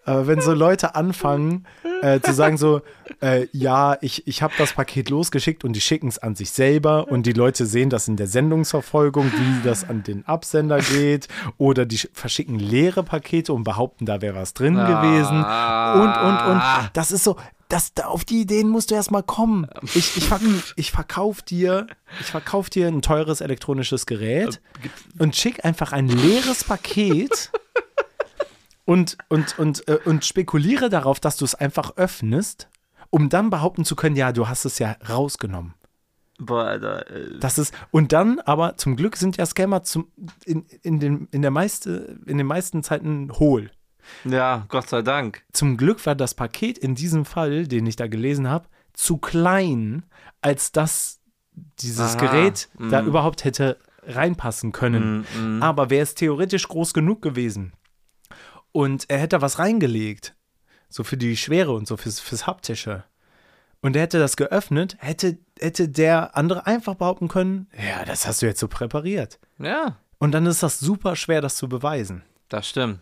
[0.06, 1.66] Aber wenn so Leute anfangen
[2.02, 2.82] äh, zu sagen so,
[3.22, 7.08] äh, ja, ich, ich habe das Paket losgeschickt und die schicken es an sich selber
[7.10, 11.28] und die Leute sehen das in der Sendungsverfolgung, wie das an den Absender geht
[11.58, 16.52] oder die sch- verschicken leere Pakete und behaupten, da wäre was drin gewesen und, und,
[16.52, 16.61] und.
[16.94, 17.38] Das ist so,
[17.73, 19.68] das, da, auf die Ideen musst du erstmal kommen.
[19.95, 20.30] Ich, ich,
[20.76, 21.88] ich verkauf dir,
[22.19, 24.61] ich verkauf dir ein teures elektronisches Gerät
[25.18, 27.52] und schick einfach ein leeres Paket
[28.85, 32.68] und, und, und, äh, und spekuliere darauf, dass du es einfach öffnest,
[33.10, 35.73] um dann behaupten zu können, ja, du hast es ja rausgenommen.
[36.39, 37.10] Boah, Alter.
[37.11, 40.11] äh, Das ist, und dann, aber zum Glück sind ja Scammer zum,
[40.45, 43.72] in, in, den, in, der meiste, in den meisten Zeiten hohl.
[44.26, 45.43] Ja, Gott sei Dank.
[45.53, 50.03] Zum Glück war das Paket in diesem Fall, den ich da gelesen habe, zu klein,
[50.41, 51.22] als dass
[51.80, 53.07] dieses Aha, Gerät da mm.
[53.07, 55.26] überhaupt hätte reinpassen können.
[55.39, 57.73] Mm, Aber wäre es theoretisch groß genug gewesen
[58.73, 60.35] und er hätte was reingelegt,
[60.89, 63.05] so für die Schwere und so fürs, fürs Haptische,
[63.84, 68.41] und er hätte das geöffnet, hätte, hätte der andere einfach behaupten können, ja, das hast
[68.41, 69.38] du jetzt so präpariert.
[69.60, 72.23] Ja, Und dann ist das super schwer, das zu beweisen.
[72.49, 72.99] das stimmt.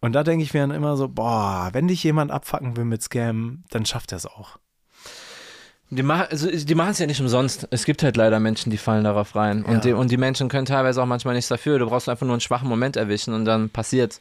[0.00, 3.02] Und da denke ich mir dann immer so, boah, wenn dich jemand abfacken will mit
[3.02, 4.58] Scam, dann schafft er es auch.
[5.90, 7.68] Die, mach, also, die machen es ja nicht umsonst.
[7.70, 9.64] Es gibt halt leider Menschen, die fallen darauf rein.
[9.64, 9.80] Und, Ja.
[9.80, 11.78] die, und die Menschen können teilweise auch manchmal nichts dafür.
[11.78, 14.20] Du brauchst einfach nur einen schwachen Moment erwischen und dann passiert.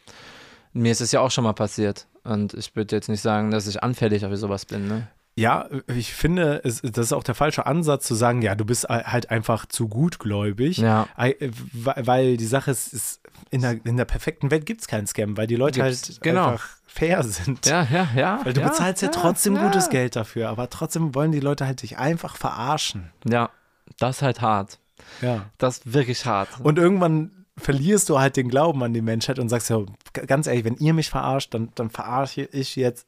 [0.73, 2.07] Mir ist es ja auch schon mal passiert.
[2.23, 4.87] Und ich würde jetzt nicht sagen, dass ich anfällig für sowas bin.
[4.87, 5.07] Ne?
[5.35, 8.87] Ja, ich finde, es, das ist auch der falsche Ansatz zu sagen, ja, du bist
[8.87, 10.77] halt einfach zu gutgläubig.
[10.77, 11.07] Ja.
[11.15, 11.35] Ei-
[11.73, 15.35] Weil die Sache ist, ist in, der, in der perfekten Welt gibt es keinen Scam,
[15.35, 16.51] weil die Leute Gibt's, halt genau.
[16.51, 17.65] einfach fair sind.
[17.65, 18.39] Ja, ja, ja.
[18.43, 21.65] Weil du ja, bezahlst ja, ja, trotzdem gutes Geld dafür, aber trotzdem wollen die Leute
[21.65, 23.11] halt dich einfach verarschen.
[23.27, 23.49] Ja,
[23.97, 24.77] das ist halt hart.
[25.21, 25.45] Ja.
[25.57, 26.49] Das ist wirklich hart.
[26.61, 29.79] Und irgendwann verlierst du halt den Glauben an die Menschheit und sagst ja,
[30.27, 33.07] ganz ehrlich, wenn ihr mich verarscht, dann, dann verarsche ich jetzt,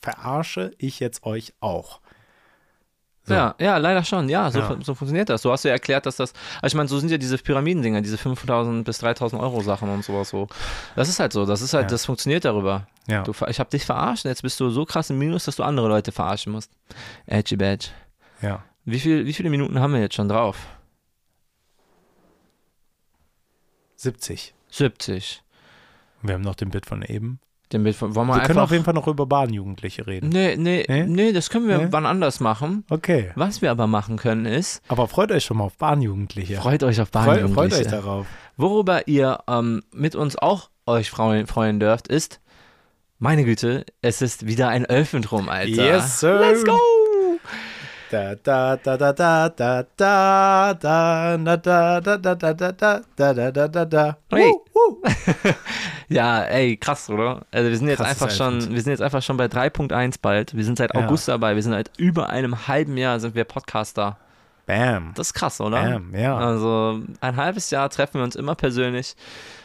[0.00, 2.00] verarsche ich jetzt euch auch.
[3.24, 3.34] So.
[3.34, 4.28] Ja, ja, leider schon.
[4.28, 4.76] Ja, so, Ja.
[4.82, 5.42] so funktioniert das.
[5.42, 6.32] Du hast ja erklärt, dass das.
[6.60, 10.04] Also ich meine, so sind ja diese Pyramidendinger, diese 5000 bis 3000 Euro Sachen und
[10.04, 10.48] sowas so.
[10.96, 11.46] Das ist halt so.
[11.46, 11.88] Das ist halt, Ja.
[11.90, 12.88] das funktioniert darüber.
[13.06, 13.22] Ja.
[13.22, 15.86] Du, ich habe dich verarscht jetzt bist du so krass im Minus, dass du andere
[15.88, 16.72] Leute verarschen musst.
[17.26, 17.88] Edgy Badge.
[18.40, 18.64] ja.
[18.84, 20.56] Wie, viel, wie viele Minuten haben wir jetzt schon drauf?
[24.02, 24.54] 70.
[24.70, 25.42] 70.
[26.22, 27.38] Wir haben noch den Bit von eben.
[27.72, 30.28] Den Bild von, wollen wir, Wir können auf jeden Fall noch über Bahnjugendliche reden.
[30.28, 31.04] nee, nee, Nee?
[31.06, 31.86] nee, das können wir Nee?
[31.90, 32.84] wann anders machen.
[32.90, 33.30] Okay.
[33.34, 36.56] Was wir aber machen können ist, Aber freut euch schon mal auf Bahnjugendliche.
[36.56, 37.54] freut euch auf Bahnjugendliche.
[37.54, 38.26] freut euch darauf.
[38.58, 42.40] Worüber ihr ähm, mit uns auch euch freuen, freuen dürft, ist,
[43.18, 45.68] meine Güte, es ist wieder ein Elfentrum, Alter.
[45.70, 46.40] Yes, sir.
[46.40, 46.76] Let's go!
[48.12, 53.00] Da da da da da da da da da da da da da da da
[53.16, 54.16] da da da da da.
[54.30, 54.52] Hey.
[56.10, 57.46] Ja, ey, krass, oder?
[57.50, 58.74] Also wir sind jetzt Krasses einfach schon, Elfend.
[58.74, 60.54] wir sind jetzt einfach schon bei 3.1 bald.
[60.54, 61.00] Wir sind seit Ja.
[61.00, 61.54] August dabei.
[61.54, 64.18] Wir sind seit über einem halben Jahr sind wir Podcaster.
[64.66, 65.12] Bam.
[65.14, 65.82] Das ist krass, oder?
[65.82, 66.36] Bam, ja.
[66.36, 69.16] Also ein halbes Jahr treffen wir uns immer persönlich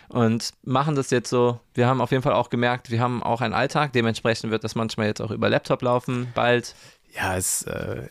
[0.07, 1.59] und machen das jetzt so.
[1.73, 3.91] Wir haben auf jeden Fall auch gemerkt, wir haben auch einen Alltag.
[3.91, 6.75] Dementsprechend wird das manchmal jetzt auch über Laptop laufen, bald.
[7.13, 8.07] Ja, es, äh,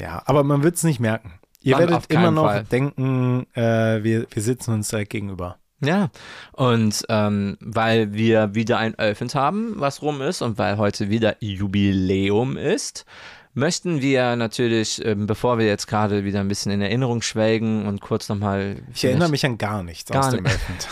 [0.00, 1.32] ja, aber man wird es nicht merken.
[1.62, 2.64] Ihr auf werdet immer noch Fall.
[2.64, 5.58] denken, äh, wir, wir sitzen uns direkt gegenüber.
[5.82, 6.10] Ja,
[6.52, 11.36] und ähm, weil wir wieder ein Elfend haben, was rum ist, und weil heute wieder
[11.40, 13.06] Jubiläum ist,
[13.54, 18.00] möchten wir natürlich, ähm, bevor wir jetzt gerade wieder ein bisschen in Erinnerung schwelgen und
[18.00, 18.76] kurz nochmal.
[18.94, 20.44] Ich erinnere mich an gar nichts Gar aus dem.
[20.44, 20.88] Elfend.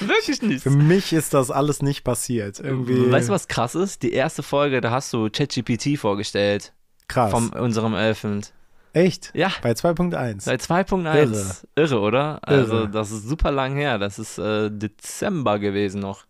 [0.00, 0.62] wirklich nicht.
[0.62, 2.58] Für mich ist das alles nicht passiert.
[2.58, 4.02] Irgendwie Weißt du, was krass ist?
[4.02, 6.72] Die erste Folge, da hast du ChatGPT vorgestellt
[7.08, 7.30] krass.
[7.30, 8.52] von unserem Elfend.
[8.94, 9.30] Echt?
[9.34, 10.40] Ja, Bei 2.1.
[10.40, 11.64] seit 2.1.
[11.76, 12.00] Irre.
[12.00, 12.38] oder?
[12.42, 13.98] Also, das ist super lang her.
[13.98, 16.24] Das ist äh, Dezember gewesen noch.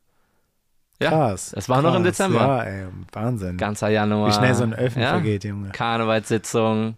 [1.00, 1.52] Ja, Krass.
[1.54, 2.16] das war noch im krass.
[2.16, 2.40] Dezember.
[2.40, 3.56] Ja, ey, Wahnsinn.
[3.56, 4.28] ganzer Januar.
[4.28, 5.10] Wie schnell so ein Elfend ja?
[5.10, 5.70] vergeht, Junge.
[5.70, 6.96] Karnevalssitzung.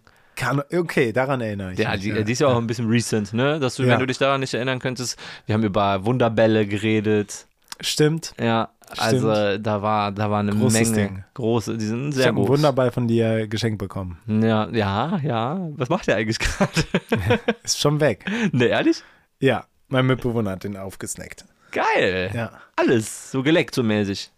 [0.73, 2.01] Okay, daran erinnere ich Ja, mich.
[2.01, 3.59] die, die ist ja auch ein bisschen recent, ne?
[3.59, 3.89] Dass du, Ja.
[3.93, 7.45] wenn du dich daran nicht erinnern könntest, wir haben über Wunderbälle geredet.
[7.79, 8.33] Stimmt.
[8.39, 11.07] Ja, also da war, da war eine Großes Menge.
[11.09, 11.23] Ding.
[11.33, 12.49] Große, die sind Ich sehr einen groß.
[12.49, 14.17] Wunderball von dir geschenkt bekommen.
[14.27, 15.69] Ja, ja, ja.
[15.75, 16.71] Was macht der eigentlich gerade?
[17.63, 18.25] Ist schon weg.
[18.51, 19.03] ne, ehrlich?
[19.39, 21.45] Ja, mein Mitbewohner hat den aufgesnackt.
[21.71, 22.31] Geil.
[22.33, 22.51] Ja.
[22.75, 24.31] Alles, so geleckt, so mäßig.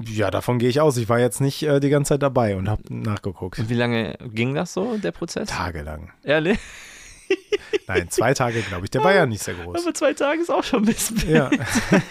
[0.00, 0.96] Ja, davon gehe ich aus.
[0.96, 3.58] Ich war jetzt nicht äh, die ganze Zeit dabei und habe nachgeguckt.
[3.58, 5.48] Und wie lange ging das so, der Prozess?
[5.48, 6.12] Tagelang.
[6.22, 6.58] Ehrlich?
[7.88, 8.90] Nein, zwei Tage, glaube ich.
[8.90, 9.82] Der war ja nicht sehr groß.
[9.82, 11.18] Aber zwei Tage ist auch schon ein bisschen.
[11.28, 11.50] Ja.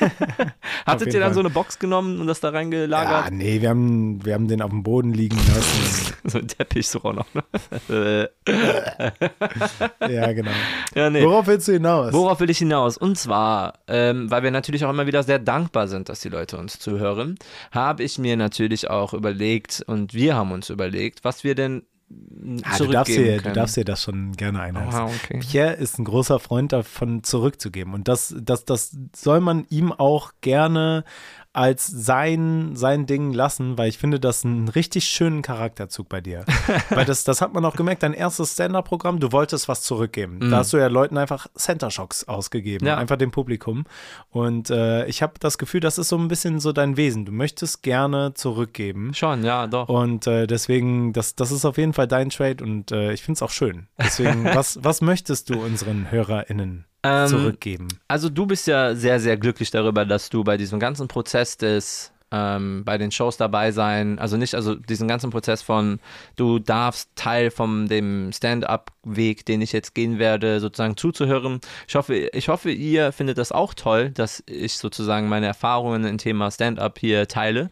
[0.85, 1.33] Hattet ihr dann Fall.
[1.35, 3.31] so eine Box genommen und das da ja, reingelagert?
[3.31, 6.13] nee, wir haben, wir haben den auf dem Boden liegen lassen.
[6.27, 7.25] So ein Teppich so auch noch.
[7.33, 8.29] Ne?
[10.09, 10.51] ja, genau.
[10.93, 11.23] ja, nee.
[11.23, 12.11] Worauf willst du hinaus?
[12.11, 12.97] Worauf will ich hinaus?
[12.97, 16.57] Und zwar, ähm, weil wir natürlich auch immer wieder sehr dankbar sind, dass die Leute
[16.57, 17.39] uns zuhören,
[17.71, 21.83] habe ich mir natürlich auch überlegt und wir haben uns überlegt, was wir denn
[22.63, 25.13] Ah, du, darfst dir, du darfst dir das schon gerne einhalten.
[25.23, 25.39] Okay.
[25.39, 27.93] Pierre ist ein großer Freund davon, zurückzugeben.
[27.93, 31.03] Und das, das, das soll man ihm auch gerne
[31.57, 36.45] als sein, sein Ding lassen, weil ich finde das einen richtig schönen Charakterzug bei dir.
[36.89, 40.51] weil das, das hat man auch gemerkt, dein erstes Stand-Up-Programm, du wolltest was zurückgeben.
[40.51, 42.87] Da hast du ja Leuten einfach Center Shocks ausgegeben, Mhm.
[42.87, 42.97] Ja.
[42.97, 43.85] einfach dem Publikum.
[44.29, 47.25] Und äh, ich habe das Gefühl, das ist so ein bisschen so dein Wesen.
[47.25, 49.13] Du möchtest gerne zurückgeben.
[49.15, 49.89] Schon, ja, doch.
[49.89, 53.37] Und äh, deswegen, das, das ist auf jeden Fall dein Trade und äh, ich finde
[53.37, 53.87] es auch schön.
[53.97, 57.87] Deswegen, was, was möchtest du unseren HörerInnen Ähm, zurückgeben?
[58.07, 62.11] Also du bist ja sehr, sehr glücklich darüber, dass du bei diesem ganzen Prozess des
[62.31, 65.99] ähm, bei den Shows dabei sein, also nicht, also diesen ganzen Prozess von
[66.35, 71.61] du darfst Teil von dem Stand-up-Weg, den ich jetzt gehen werde, sozusagen zuzuhören.
[71.87, 76.17] Ich hoffe, ich hoffe, ihr findet das auch toll, dass ich sozusagen meine Erfahrungen im
[76.17, 77.69] Thema Stand-up hier teile.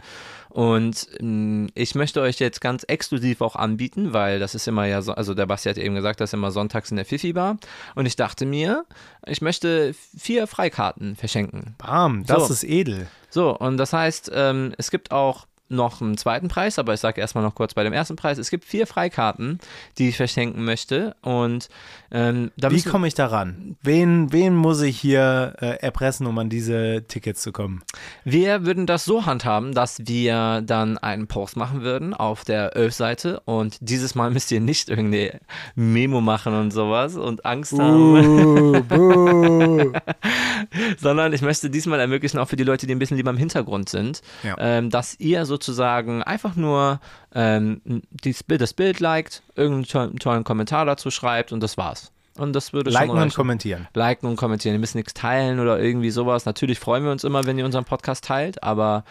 [0.55, 5.01] Und mh, ich möchte euch jetzt ganz exklusiv auch anbieten, weil das ist immer ja
[5.01, 7.57] so, also der Basti hat eben gesagt, das ist immer sonntags in der Fifi-Bar.
[7.93, 8.85] Und ich dachte mir,
[9.25, 11.75] ich möchte vier Freikarten verschenken.
[11.77, 12.53] Bam, das so.
[12.53, 13.07] ist edel.
[13.29, 17.19] So, und das heißt, ähm, es gibt auch noch einen zweiten Preis, aber ich sage
[17.21, 18.37] erstmal noch kurz bei dem ersten Preis.
[18.37, 19.59] Es gibt vier Freikarten,
[19.97, 21.15] die ich verschenken möchte.
[21.21, 21.69] Und
[22.11, 23.75] ähm, Wie komme ich daran?
[23.81, 27.83] Wen, wen muss ich hier äh, erpressen, um an diese Tickets zu kommen?
[28.23, 33.41] Wir würden das so handhaben, dass wir dann einen Post machen würden auf der Ölf-Seite
[33.45, 35.31] und dieses Mal müsst ihr nicht irgendwie
[35.75, 39.91] Memo machen und sowas und Angst haben, Uh, buh.
[40.97, 43.89] sondern ich möchte diesmal ermöglichen, auch für die Leute, die ein bisschen lieber im Hintergrund
[43.89, 44.55] sind, Ja.
[44.59, 46.99] ähm, dass ihr sozusagen einfach nur
[47.33, 47.81] ähm,
[48.47, 52.11] Bild, das Bild liked, irgendeinen to tollen Kommentar dazu schreibt und das war's.
[52.37, 53.35] Und das würde Liken schon und reichen.
[53.35, 53.87] kommentieren.
[53.93, 54.75] liken und kommentieren.
[54.75, 56.43] Ihr müsst nichts teilen oder irgendwie sowas.
[56.45, 59.05] Natürlich freuen wir uns immer, wenn ihr unseren Podcast teilt, aber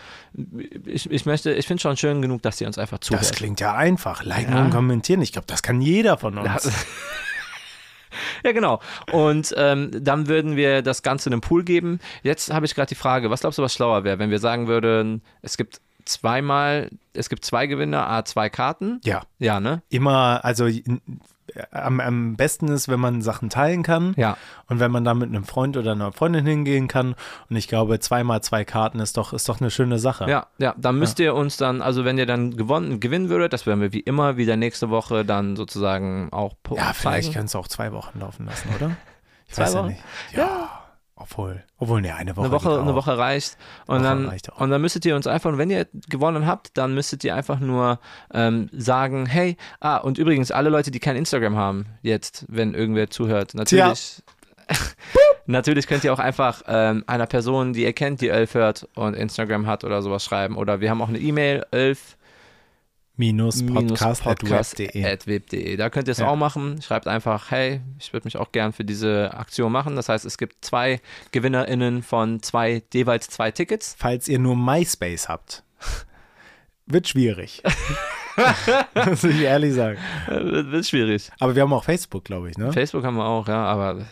[0.85, 3.23] ich, ich möchte, ich finde schon schön genug, dass ihr uns einfach zuhört.
[3.23, 4.23] Das klingt ja einfach.
[4.25, 4.61] Liken Ja.
[4.65, 5.23] und kommentieren.
[5.23, 6.71] Ich glaube, das kann jeder von uns.
[8.45, 8.79] Ja, genau.
[9.11, 11.99] Und ähm, dann würden wir das Ganze in den Pool geben.
[12.23, 14.69] Jetzt habe ich gerade die Frage, was glaubst du, was schlauer wäre, wenn wir sagen
[14.69, 19.01] würden, es gibt zweimal, es gibt zwei Gewinner, a zwei Karten?
[19.05, 19.23] Ja.
[19.39, 19.83] Ja, ne?
[19.89, 20.69] Immer, also
[21.71, 24.15] am, am besten ist, wenn man Sachen teilen kann.
[24.17, 24.37] Ja.
[24.69, 27.15] Und wenn man da mit einem Freund oder einer Freundin hingehen kann.
[27.49, 30.29] Und ich glaube, zweimal zwei Karten ist doch, ist doch eine schöne Sache.
[30.29, 33.67] Ja, ja, dann müsst ihr uns dann, also wenn ihr dann gewonnen, gewinnen würdet, das
[33.67, 37.69] werden wir wie immer wieder nächste Woche dann sozusagen auch Ja, vielleicht können es auch
[37.69, 38.91] zwei Wochen laufen lassen, oder?
[39.47, 39.89] Ich Zwei weiß ja Wochen?
[39.89, 40.03] nicht.
[40.33, 40.84] Ja.
[41.16, 42.47] Obwohl, obwohl, ne, eine Woche.
[42.47, 42.95] eine Woche, eine.
[42.95, 43.57] Woche reicht.
[43.86, 46.77] Und, Woche dann, reicht und dann müsstet ihr uns einfach, und wenn ihr gewonnen habt,
[46.77, 48.01] dann müsstet ihr einfach nur
[48.32, 53.11] ähm, sagen, hey, ah, und übrigens, alle Leute, die kein Instagram haben, jetzt, wenn irgendwer
[53.11, 54.23] zuhört, natürlich.
[55.47, 59.15] Natürlich könnt ihr auch einfach ähm, einer Person, die ihr kennt, die Elf hört und
[59.15, 60.57] Instagram hat oder sowas schreiben.
[60.57, 62.16] Oder wir haben auch eine E-Mail, elf
[63.16, 65.05] Minus podcast, at podcast web.de.
[65.05, 65.77] at web.de.
[65.77, 66.27] Da könnt ihr es Ja.
[66.28, 66.82] auch machen.
[66.82, 69.95] Schreibt einfach, hey, ich würde mich auch gern für diese Aktion machen.
[69.95, 71.01] Das heißt, es gibt zwei
[71.31, 73.95] GewinnerInnen von zwei, jeweils zwei Tickets.
[73.99, 75.62] Falls ihr nur MySpace habt,
[76.86, 77.62] wird schwierig.
[79.07, 79.99] Muss ich ehrlich sagen.
[80.27, 81.31] Wird, wird schwierig.
[81.39, 82.73] Aber wir haben auch Facebook, glaube ich, ne?
[82.73, 84.05] Facebook haben wir auch, ja, aber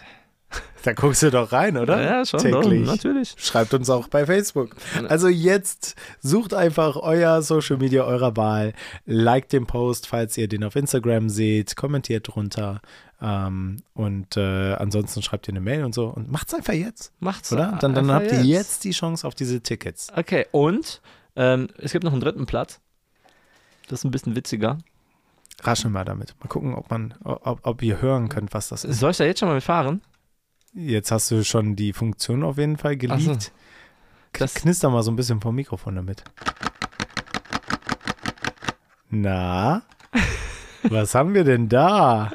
[0.82, 2.02] Da guckst du doch rein, oder?
[2.02, 2.86] ja, schon, Täglich.
[2.86, 3.34] Doch, natürlich.
[3.38, 4.74] Schreibt uns auch bei Facebook.
[5.08, 8.72] Also jetzt sucht einfach euer Social Media eurer Wahl,
[9.06, 12.80] liked den Post, falls ihr den auf Instagram seht, kommentiert drunter
[13.22, 17.52] ähm, und äh, ansonsten schreibt ihr eine Mail und so und macht's einfach jetzt, Macht's.
[17.52, 17.78] oder?
[17.80, 20.08] Dann, dann habt ihr jetzt die Chance auf diese Tickets.
[20.16, 21.00] Okay, und
[21.36, 22.80] ähm, es gibt noch einen dritten Platz.
[23.88, 24.78] Das ist ein bisschen witziger.
[25.62, 26.34] Raschen wir damit.
[26.40, 28.98] Mal gucken, ob man, ob, ob ihr hören könnt, was das ist.
[28.98, 30.00] Soll ich da jetzt schon mal mitfahren?
[30.74, 33.26] Jetzt hast du schon die Funktion auf jeden Fall Ach so.
[33.26, 33.52] geleakt.
[34.32, 36.24] Das- Knister mal so ein bisschen vom Mikrofon damit.
[39.10, 39.82] Na?
[40.84, 42.32] Was haben wir denn da?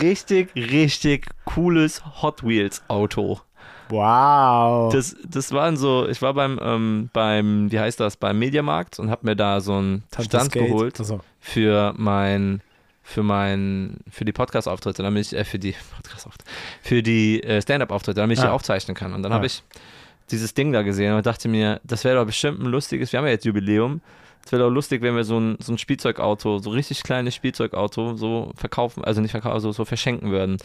[0.00, 3.40] Richtig, richtig cooles Hot Wheels Auto.
[3.88, 4.92] Wow.
[4.92, 9.10] Das, das waren so, ich war beim, ähm, beim, wie heißt das, beim Mediamarkt und
[9.10, 11.20] habe mir da so einen Stand geholt Achso.
[11.38, 12.62] für mein,
[13.06, 16.50] für mein, für die Podcast-Auftritte, damit ich, äh, für die Podcast-Auftritte,
[16.82, 18.48] für die äh, Stand-Up-Auftritte, damit ich Ah.
[18.48, 19.12] die aufzeichnen kann.
[19.12, 19.36] Und dann Ah.
[19.36, 19.62] habe ich
[20.30, 23.26] dieses Ding da gesehen und dachte mir, das wäre doch bestimmt ein lustiges, wir haben
[23.26, 24.00] ja jetzt Jubiläum,
[24.46, 28.14] Es wäre doch lustig, wenn wir so ein, so ein Spielzeugauto, so richtig kleines Spielzeugauto,
[28.16, 30.58] so verkaufen, also nicht verkaufen, also so verschenken würden.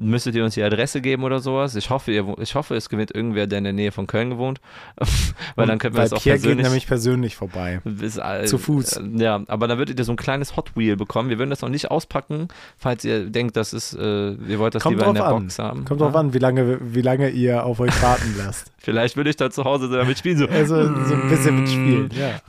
[0.00, 1.74] Müsstet ihr uns die Adresse geben oder sowas?
[1.74, 4.60] Ich hoffe, ihr, ich hoffe, es gewinnt irgendwer, der in der Nähe von Köln gewohnt.
[5.56, 6.66] Weil dann könnten wir Weil das auch Pierre geht persönlich.
[6.66, 7.80] nämlich persönlich vorbei.
[7.84, 8.98] Bis, äh, Zu Fuß.
[8.98, 11.30] Äh, ja, aber dann würdet ihr so ein kleines Hot Wheel bekommen.
[11.30, 12.46] Wir würden das noch nicht auspacken,
[12.78, 15.42] falls ihr denkt, das ist, äh, ihr wollt das Kommt lieber in drauf der an.
[15.42, 15.84] Box haben.
[15.84, 16.20] Kommt drauf Ja.
[16.20, 18.70] an, wie lange, wie lange ihr auf euch warten lasst.
[18.78, 20.38] Vielleicht würde ich da zu Hause damit spielen.
[20.38, 20.46] So.
[20.46, 22.40] Also so ein bisschen mit Spielen, ja.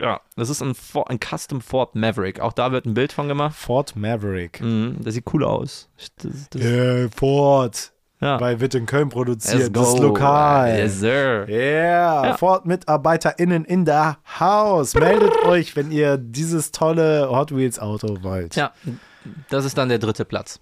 [0.00, 2.40] Ja, das ist ein, Ford, ein Custom Ford Maverick.
[2.40, 3.54] Auch da wird ein Bild von gemacht.
[3.56, 4.60] Ford Maverick.
[4.60, 5.88] Mhm, das sieht cool aus.
[6.22, 7.92] Das, das, Äh, Ford.
[8.20, 8.40] ja.
[8.40, 9.74] Weil wird in Köln produziert.
[9.76, 10.76] Das ist lokal.
[10.78, 11.46] Yes, sir.
[11.48, 12.36] Yeah, Ja.
[12.36, 14.94] Ford-MitarbeiterInnen in der Haus.
[14.94, 18.56] Meldet euch, wenn ihr dieses tolle Hot Wheels Auto wollt.
[18.56, 18.72] Ja,
[19.50, 20.58] das ist dann der dritte Platz.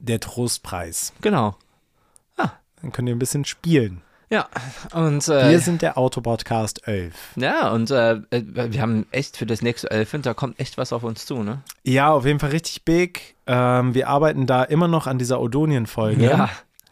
[0.00, 1.12] Der Trostpreis.
[1.20, 1.56] Genau.
[2.82, 4.02] Dann könnt ihr ein bisschen spielen.
[4.28, 4.48] Ja,
[4.92, 7.14] und äh, Wir sind der Autopodcast 11.
[7.36, 10.92] ja, und äh, äh, wir haben echt für das nächste Elfend, da kommt echt was
[10.92, 11.62] auf uns zu, ne?
[11.84, 13.36] Ja, auf jeden Fall richtig big.
[13.46, 16.24] Ähm, wir arbeiten da immer noch an dieser Odonien-Folge.
[16.24, 16.50] Ja.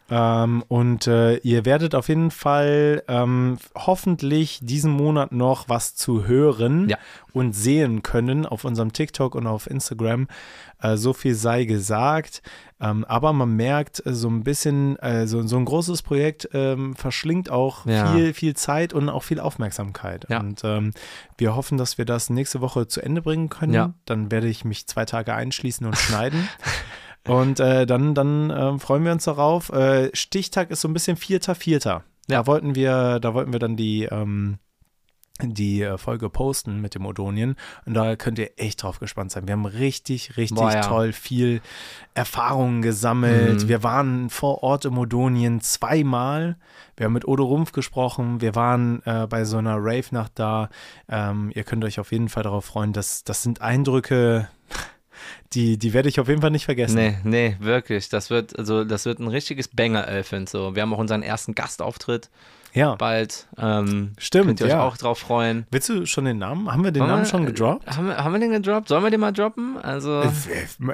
[0.09, 6.27] Ähm, und äh, ihr werdet auf jeden Fall ähm, hoffentlich diesen Monat noch was zu
[6.27, 6.97] hören Ja.
[7.33, 10.27] und sehen können auf unserem TikTok und auf Instagram.
[10.79, 12.43] Äh, so viel sei gesagt.
[12.79, 16.95] Ähm, aber man merkt äh, so ein bisschen, äh, so, so ein großes Projekt ähm,
[16.95, 18.11] verschlingt auch Ja.
[18.13, 20.27] viel, viel Zeit und auch viel Aufmerksamkeit.
[20.29, 20.39] Ja.
[20.39, 20.91] Und ähm,
[21.39, 23.95] wir hoffen, dass wir das nächste Woche zu Ende bringen können.
[24.05, 26.47] Dann werde ich mich zwei Tage einschließen und schneiden.
[27.27, 29.69] Und äh, dann, dann ähm, freuen wir uns darauf.
[29.71, 32.03] Äh, Stichtag ist so ein bisschen Vierter, Vierter.
[32.27, 32.47] Da Ja.
[32.47, 34.57] wollten wir, da wollten wir dann die, ähm,
[35.41, 37.55] die äh, Folge posten mit dem Odonien.
[37.85, 39.47] Und da könnt ihr echt drauf gespannt sein.
[39.47, 40.81] Wir haben richtig, richtig Boah, ja.
[40.81, 41.61] toll viel
[42.13, 43.63] Erfahrungen gesammelt.
[43.63, 43.67] Mhm.
[43.67, 46.57] Wir waren vor Ort im Odonien zweimal.
[46.95, 48.39] Wir haben mit Odo Rumpf gesprochen.
[48.39, 50.69] Wir waren äh, bei so einer Rave-Nacht da.
[51.09, 52.93] Ähm, ihr könnt euch auf jeden Fall darauf freuen.
[52.93, 54.47] Das, das sind Eindrücke,
[55.53, 56.95] die, die werde ich auf jeden Fall nicht vergessen.
[56.95, 58.09] Nee, nee, wirklich.
[58.09, 60.49] Das wird, also, das wird ein richtiges Banger-Elfend.
[60.49, 60.75] So.
[60.75, 62.29] Wir haben auch unseren ersten Gastauftritt
[62.73, 63.47] Ja, bald.
[63.57, 64.83] Ähm, Stimmt, Könnt ihr euch ja.
[64.83, 65.65] auch drauf freuen.
[65.71, 66.69] willst du schon den Namen?
[66.71, 67.87] Haben wir den Wollen Namen wir- schon gedroppt?
[67.95, 68.89] Haben wir, haben wir den gedroppt?
[68.89, 69.77] Sollen wir den mal droppen?
[69.81, 70.23] Also.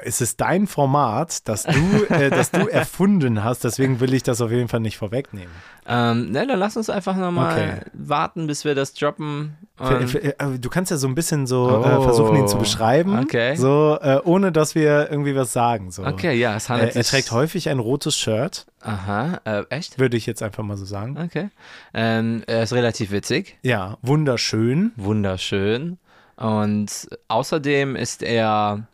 [0.04, 4.40] Es ist dein Format, das du, äh, das du erfunden hast, deswegen will ich das
[4.40, 5.50] auf jeden Fall nicht vorwegnehmen.
[5.88, 7.90] Ähm, ne, dann lass uns einfach nochmal Okay.
[7.94, 9.56] warten, bis wir das droppen.
[9.82, 11.96] Äh, Du kannst ja so ein bisschen so äh.
[11.96, 12.02] Oh.
[12.02, 13.56] versuchen, ihn zu beschreiben, Okay.
[13.56, 15.90] so äh, ohne dass wir irgendwie was sagen.
[15.90, 16.04] So.
[16.06, 19.98] okay, ja, es handelt Äh, er trägt häufig ein rotes Shirt, Aha, äh, echt?
[19.98, 21.18] würde ich jetzt einfach mal so sagen.
[21.22, 21.48] Okay.
[21.94, 24.92] Ähm, er ist relativ witzig, Ja, wunderschön.
[24.96, 25.98] wunderschön.
[26.36, 28.86] Und außerdem ist er,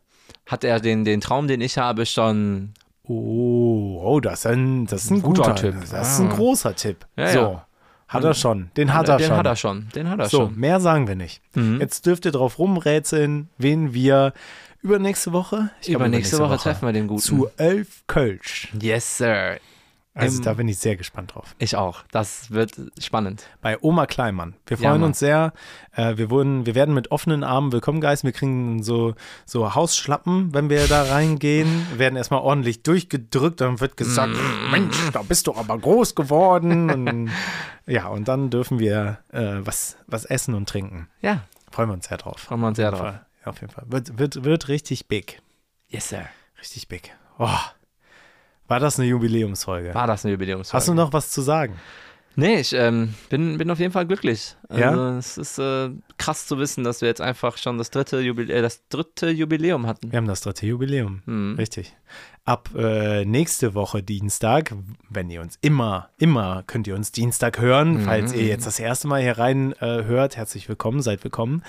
[0.46, 2.74] hat er den, den Traum, den ich habe, schon.
[3.04, 5.74] Oh, oh das, ist ein, das ist ein Guter guter, Tipp.
[5.90, 6.34] Das ist ein Ah.
[6.34, 7.06] großer Tipp.
[7.16, 7.66] Ja, so, ja.
[8.08, 8.70] Hat er schon.
[8.76, 9.36] Den hat er den schon.
[9.36, 9.88] hat er schon.
[9.94, 10.56] Den hat er So, schon.
[10.58, 11.40] mehr sagen wir nicht.
[11.54, 11.80] Mhm.
[11.80, 14.32] Jetzt dürft ihr drauf rumrätseln, wen wir
[14.82, 17.20] übernächste Woche, ich glaube, Übernächste Woche treffen wir den Guten.
[17.20, 18.68] zu elf Kölsch.
[18.80, 19.58] Yes, Sir.
[20.14, 21.54] Also Im- da bin ich sehr gespannt drauf.
[21.58, 22.02] Ich auch.
[22.10, 23.44] Das wird spannend.
[23.60, 24.54] Bei Oma Kleinmann.
[24.66, 25.10] Wir Ja, freuen Mann.
[25.10, 25.52] uns sehr.
[25.92, 28.26] Äh, wir, wurden, wir werden mit offenen Armen willkommen geheißen.
[28.26, 29.14] Wir kriegen so,
[29.46, 31.86] so Hausschlappen, wenn wir da reingehen.
[31.90, 33.60] Wir werden erstmal ordentlich durchgedrückt.
[33.60, 34.70] Dann wird gesagt, Mm.
[34.72, 36.90] Mensch, da bist du aber groß geworden.
[36.90, 37.30] Und,
[37.86, 41.08] ja, und dann dürfen wir äh, was, was essen und trinken.
[41.20, 42.40] Ja, Freuen wir uns sehr drauf.
[42.40, 43.08] freuen wir uns sehr Auf drauf.
[43.10, 43.26] Fall.
[43.44, 43.84] Ja, auf jeden Fall.
[43.86, 45.40] Wird, wird, wird richtig big.
[45.86, 46.24] Yes, Sir.
[46.58, 47.14] Richtig big.
[47.38, 47.48] Oh.
[48.68, 49.94] War das eine Jubiläumsfolge?
[49.94, 50.76] War das eine Jubiläumsfolge?
[50.76, 51.80] Hast du noch was zu sagen?
[52.38, 54.54] Nee, ich ähm, bin, bin auf jeden Fall glücklich.
[54.68, 55.18] Also, Ja?
[55.18, 58.62] Es ist äh, krass zu wissen, dass wir jetzt einfach schon das dritte, Jubilä äh,
[58.62, 60.12] das dritte Jubiläum hatten.
[60.12, 61.22] Wir haben das dritte Jubiläum.
[61.26, 61.56] Mhm.
[61.58, 61.96] Richtig.
[62.44, 64.72] Ab äh, nächste Woche Dienstag,
[65.10, 67.94] wenn ihr uns immer, immer könnt ihr uns Dienstag hören.
[67.94, 68.04] Mhm.
[68.04, 71.64] Falls ihr jetzt das erste Mal hier rein äh, hört, herzlich willkommen, seid willkommen.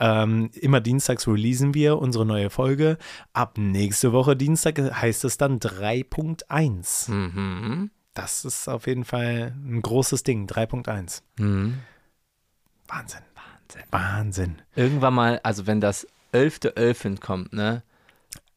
[0.00, 2.98] Ähm, immer dienstags releasen wir unsere neue Folge.
[3.34, 7.08] Ab nächste Woche Dienstag heißt es dann 3.1.
[7.12, 7.90] Mhm.
[8.20, 10.46] Das ist auf jeden Fall ein großes Ding.
[10.46, 11.22] 3.1.
[11.38, 11.78] Mhm.
[12.88, 13.20] Wahnsinn.
[13.34, 13.82] Wahnsinn.
[13.90, 14.56] Wahnsinn.
[14.74, 17.20] Irgendwann mal, also wenn das 11.11.
[17.20, 17.82] kommt, ne?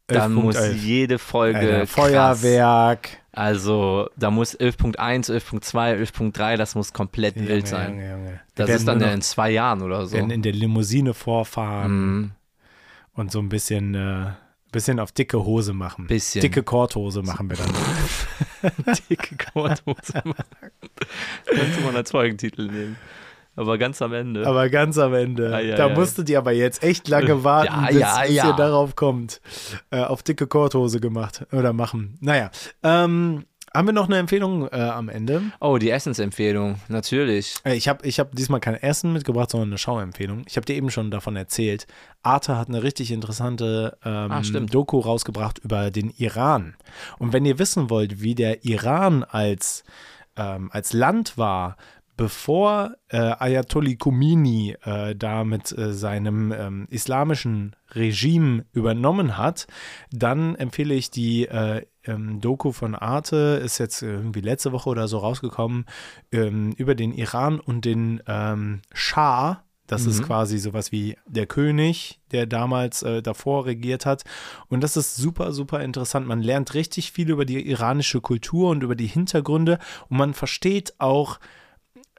[0.08, 0.72] Dann muss 11.11.
[0.74, 1.92] jede Folge Alter, krass.
[1.92, 3.10] Feuerwerk.
[3.32, 7.90] Also da muss 11.1, 11.2, 11.3, das muss komplett wild Junge, sein.
[7.92, 8.40] Junge, Junge.
[8.56, 10.16] Das ist dann ja noch- in zwei Jahren oder so.
[10.18, 12.32] werden in der Limousine vorfahren Mhm.
[13.14, 14.32] und so ein bisschen, äh,
[14.72, 16.08] bisschen auf dicke Hose machen.
[16.08, 16.42] Bisschen.
[16.42, 18.96] Dicke Korthose machen wir dann.
[19.10, 20.72] Dicke Korthose machen.
[21.46, 22.98] Könnte man als Folgentitel nehmen.
[23.56, 24.48] Aber ganz am Ende.
[24.48, 25.54] aber ganz am Ende.
[25.54, 25.94] Ei, ei, da ei.
[25.94, 28.48] musstet ihr aber jetzt echt lange warten, Ja, bis, ja, bis ja.
[28.48, 29.42] ihr darauf kommt.
[29.90, 32.18] Äh, auf dicke Korthose gemacht oder machen.
[32.22, 32.50] Naja.
[32.82, 35.44] Ähm, Haben wir noch eine Empfehlung äh, am Ende?
[35.62, 37.56] Oh, die Essensempfehlung, natürlich.
[37.64, 40.44] Äh, Ich habe ich hab diesmal kein Essen mitgebracht, sondern eine Schauempfehlung.
[40.48, 41.88] Ich habe dir eben schon davon erzählt.
[42.22, 44.42] Arte hat eine richtig interessante ähm, Ah.
[44.42, 46.76] Doku rausgebracht über den Iran.
[47.18, 49.84] Und wenn ihr wissen wollt, wie der Iran als,
[50.36, 51.78] ähm, als Land war,
[52.18, 59.66] bevor äh, Ayatollah Khomeini äh, da mit äh, seinem ähm, islamischen Regime übernommen hat,
[60.12, 65.08] dann empfehle ich die äh, ähm, Doku von Arte, ist jetzt irgendwie letzte Woche oder
[65.08, 65.86] so rausgekommen,
[66.32, 69.64] ähm, über den Iran und den ähm, Schah.
[69.88, 74.24] Das ist quasi sowas wie der König, der damals äh, davor regiert hat.
[74.70, 76.26] Und das ist super, super interessant.
[76.26, 80.94] Man lernt richtig viel über die iranische Kultur und über die Hintergründe und man versteht
[81.00, 81.40] auch,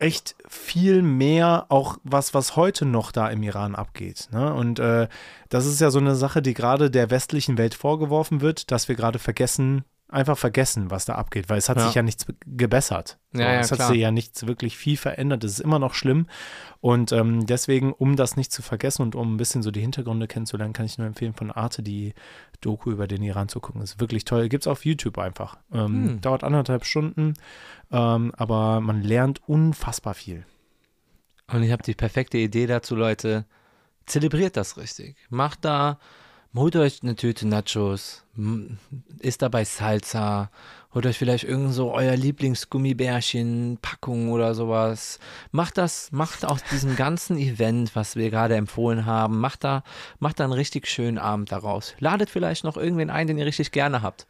[0.03, 4.29] echt viel mehr auch was, was heute noch da im Iran abgeht.
[4.33, 4.53] Ne?
[4.53, 5.07] Und äh,
[5.49, 8.97] das ist ja so eine Sache, die gerade der westlichen Welt vorgeworfen wird, dass wir
[8.97, 11.87] gerade vergessen, einfach vergessen, was da abgeht, weil es hat Ja.
[11.87, 13.19] sich ja nichts gebessert.
[13.33, 13.89] So, Ja, ja, es hat klar.
[13.89, 15.43] sich ja nichts wirklich viel verändert.
[15.45, 16.27] Es ist immer noch schlimm.
[16.81, 20.27] Und ähm, deswegen, um das nicht zu vergessen und um ein bisschen so die Hintergründe
[20.29, 22.15] kennenzulernen, kann ich nur empfehlen, von Arte die
[22.61, 23.81] Doku über den Iran zu gucken.
[23.83, 24.49] Ist wirklich toll.
[24.49, 25.57] Gibt es auf YouTube einfach.
[25.73, 26.21] Ähm, Hm.
[26.21, 27.35] Dauert anderthalb Stunden,
[27.91, 30.45] ähm, aber man lernt unfassbar viel.
[31.53, 33.45] Und ich habe die perfekte Idee dazu, Leute.
[34.07, 35.17] Zelebriert das richtig.
[35.31, 35.99] Macht da,
[36.55, 38.25] holt euch eine Tüte Nachos,
[39.19, 40.51] isst dabei Salsa,
[40.95, 45.19] holt euch vielleicht irgend so euer Lieblingsgummibärchen, Packung oder sowas.
[45.51, 49.83] Macht das, macht aus diesem ganzen Event, was wir gerade empfohlen haben, macht da,
[50.19, 51.95] macht da einen richtig schönen Abend daraus.
[51.99, 54.27] Ladet vielleicht noch irgendwen ein, den ihr richtig gerne habt.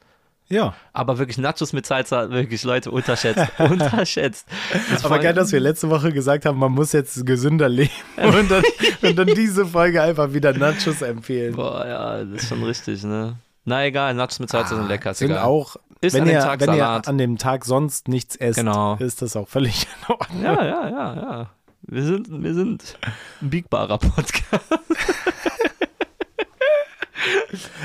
[0.53, 0.75] Ja.
[0.93, 4.47] Aber wirklich Nachos mit Salsa, wirklich Leute, unterschätzt, unterschätzt.
[4.91, 7.91] Das Aber war- geil, dass wir letzte Woche gesagt haben, man muss jetzt gesünder leben
[8.17, 8.63] und dann,
[9.03, 11.55] und dann diese Folge einfach wieder Nachos empfehlen.
[11.57, 13.37] Boah, ja, das ist schon richtig, ne?
[13.65, 15.45] Na egal, Nachos mit Salsa sind lecker, ist Sind egal.
[15.45, 18.97] auch, Isst wenn, an ihr, Tag wenn ihr an dem Tag sonst nichts esst, Genau.
[18.97, 20.43] ist das auch völlig in Ordnung.
[20.43, 21.51] Ja, ja, ja, ja.
[21.83, 22.97] Wir sind, wir sind
[23.41, 24.65] ein biegbarer Podcast.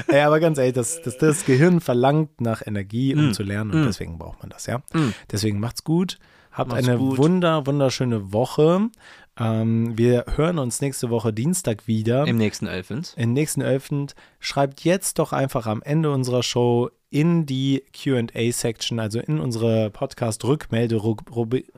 [0.07, 3.33] Ey, aber ganz ehrlich, das, das, das Gehirn verlangt nach Energie, um Mm.
[3.33, 3.85] zu lernen und Mm.
[3.87, 4.79] deswegen braucht man das, ja.
[4.93, 5.13] Mm.
[5.31, 6.17] Deswegen macht's gut.
[6.51, 7.17] Habt Macht's eine gut.
[7.19, 8.89] wunder, wunderschöne Woche.
[9.39, 12.25] Ähm, wir hören uns nächste Woche Dienstag wieder.
[12.25, 13.13] Im nächsten Elfens.
[13.15, 14.15] Im nächsten Elfend.
[14.39, 21.71] Schreibt jetzt doch einfach am Ende unserer Show in die QA-Section, also in unsere Podcast-Rückmelde-Rubrik,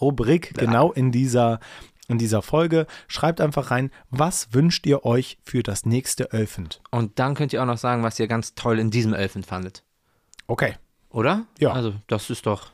[0.00, 1.60] Rubrik, genau in dieser,
[2.08, 2.86] in dieser Folge.
[3.08, 6.80] Schreibt einfach rein, was wünscht ihr euch für das nächste Elfend?
[6.90, 9.82] Und dann könnt ihr auch noch sagen, was ihr ganz toll in diesem Elfen fandet.
[10.46, 10.74] Okay.
[11.10, 11.46] Oder?
[11.58, 11.72] Ja.
[11.72, 12.70] Also, das ist doch.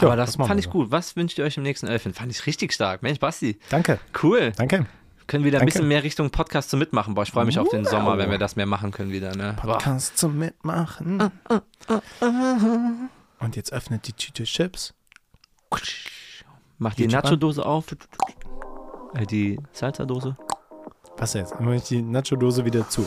[0.00, 0.70] Ja, Aber das, das fand wir ich so.
[0.70, 0.90] gut.
[0.90, 2.14] Was wünscht ihr euch im nächsten Elfen?
[2.14, 3.02] Fand ich richtig stark.
[3.02, 3.58] Mensch, Basti.
[3.70, 4.00] Danke.
[4.22, 4.52] Cool.
[4.56, 4.86] Danke.
[5.26, 7.14] Können wieder ein bisschen mehr Richtung Podcast zu mitmachen.
[7.14, 9.34] Boah, ich freue mich auf den Sommer, wenn wir das mehr machen können wieder.
[9.34, 9.56] Ne?
[9.62, 9.78] Boah.
[9.78, 11.30] Podcast zum Mitmachen.
[13.38, 14.92] Und jetzt öffnet die Tüte Chips.
[16.78, 17.06] Mach die.
[17.06, 17.86] Nacho-Dose auf.
[19.14, 20.36] Äh, die Salsa-Dose.
[21.16, 21.54] Was jetzt?
[21.54, 23.06] Dann mache ich die Nacho-Dose wieder zu.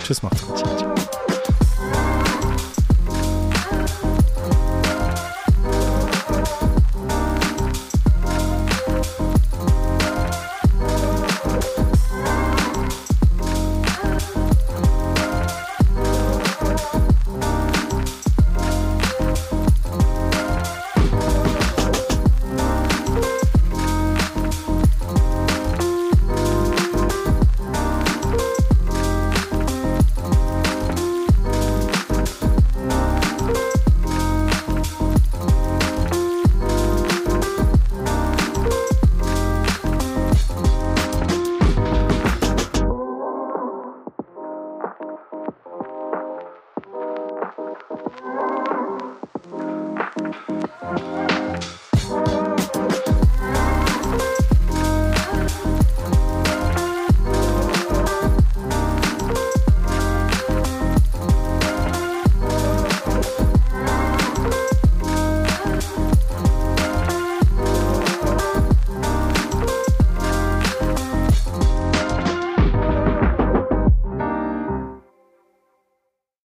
[0.00, 1.03] Tschüss, macht's gut.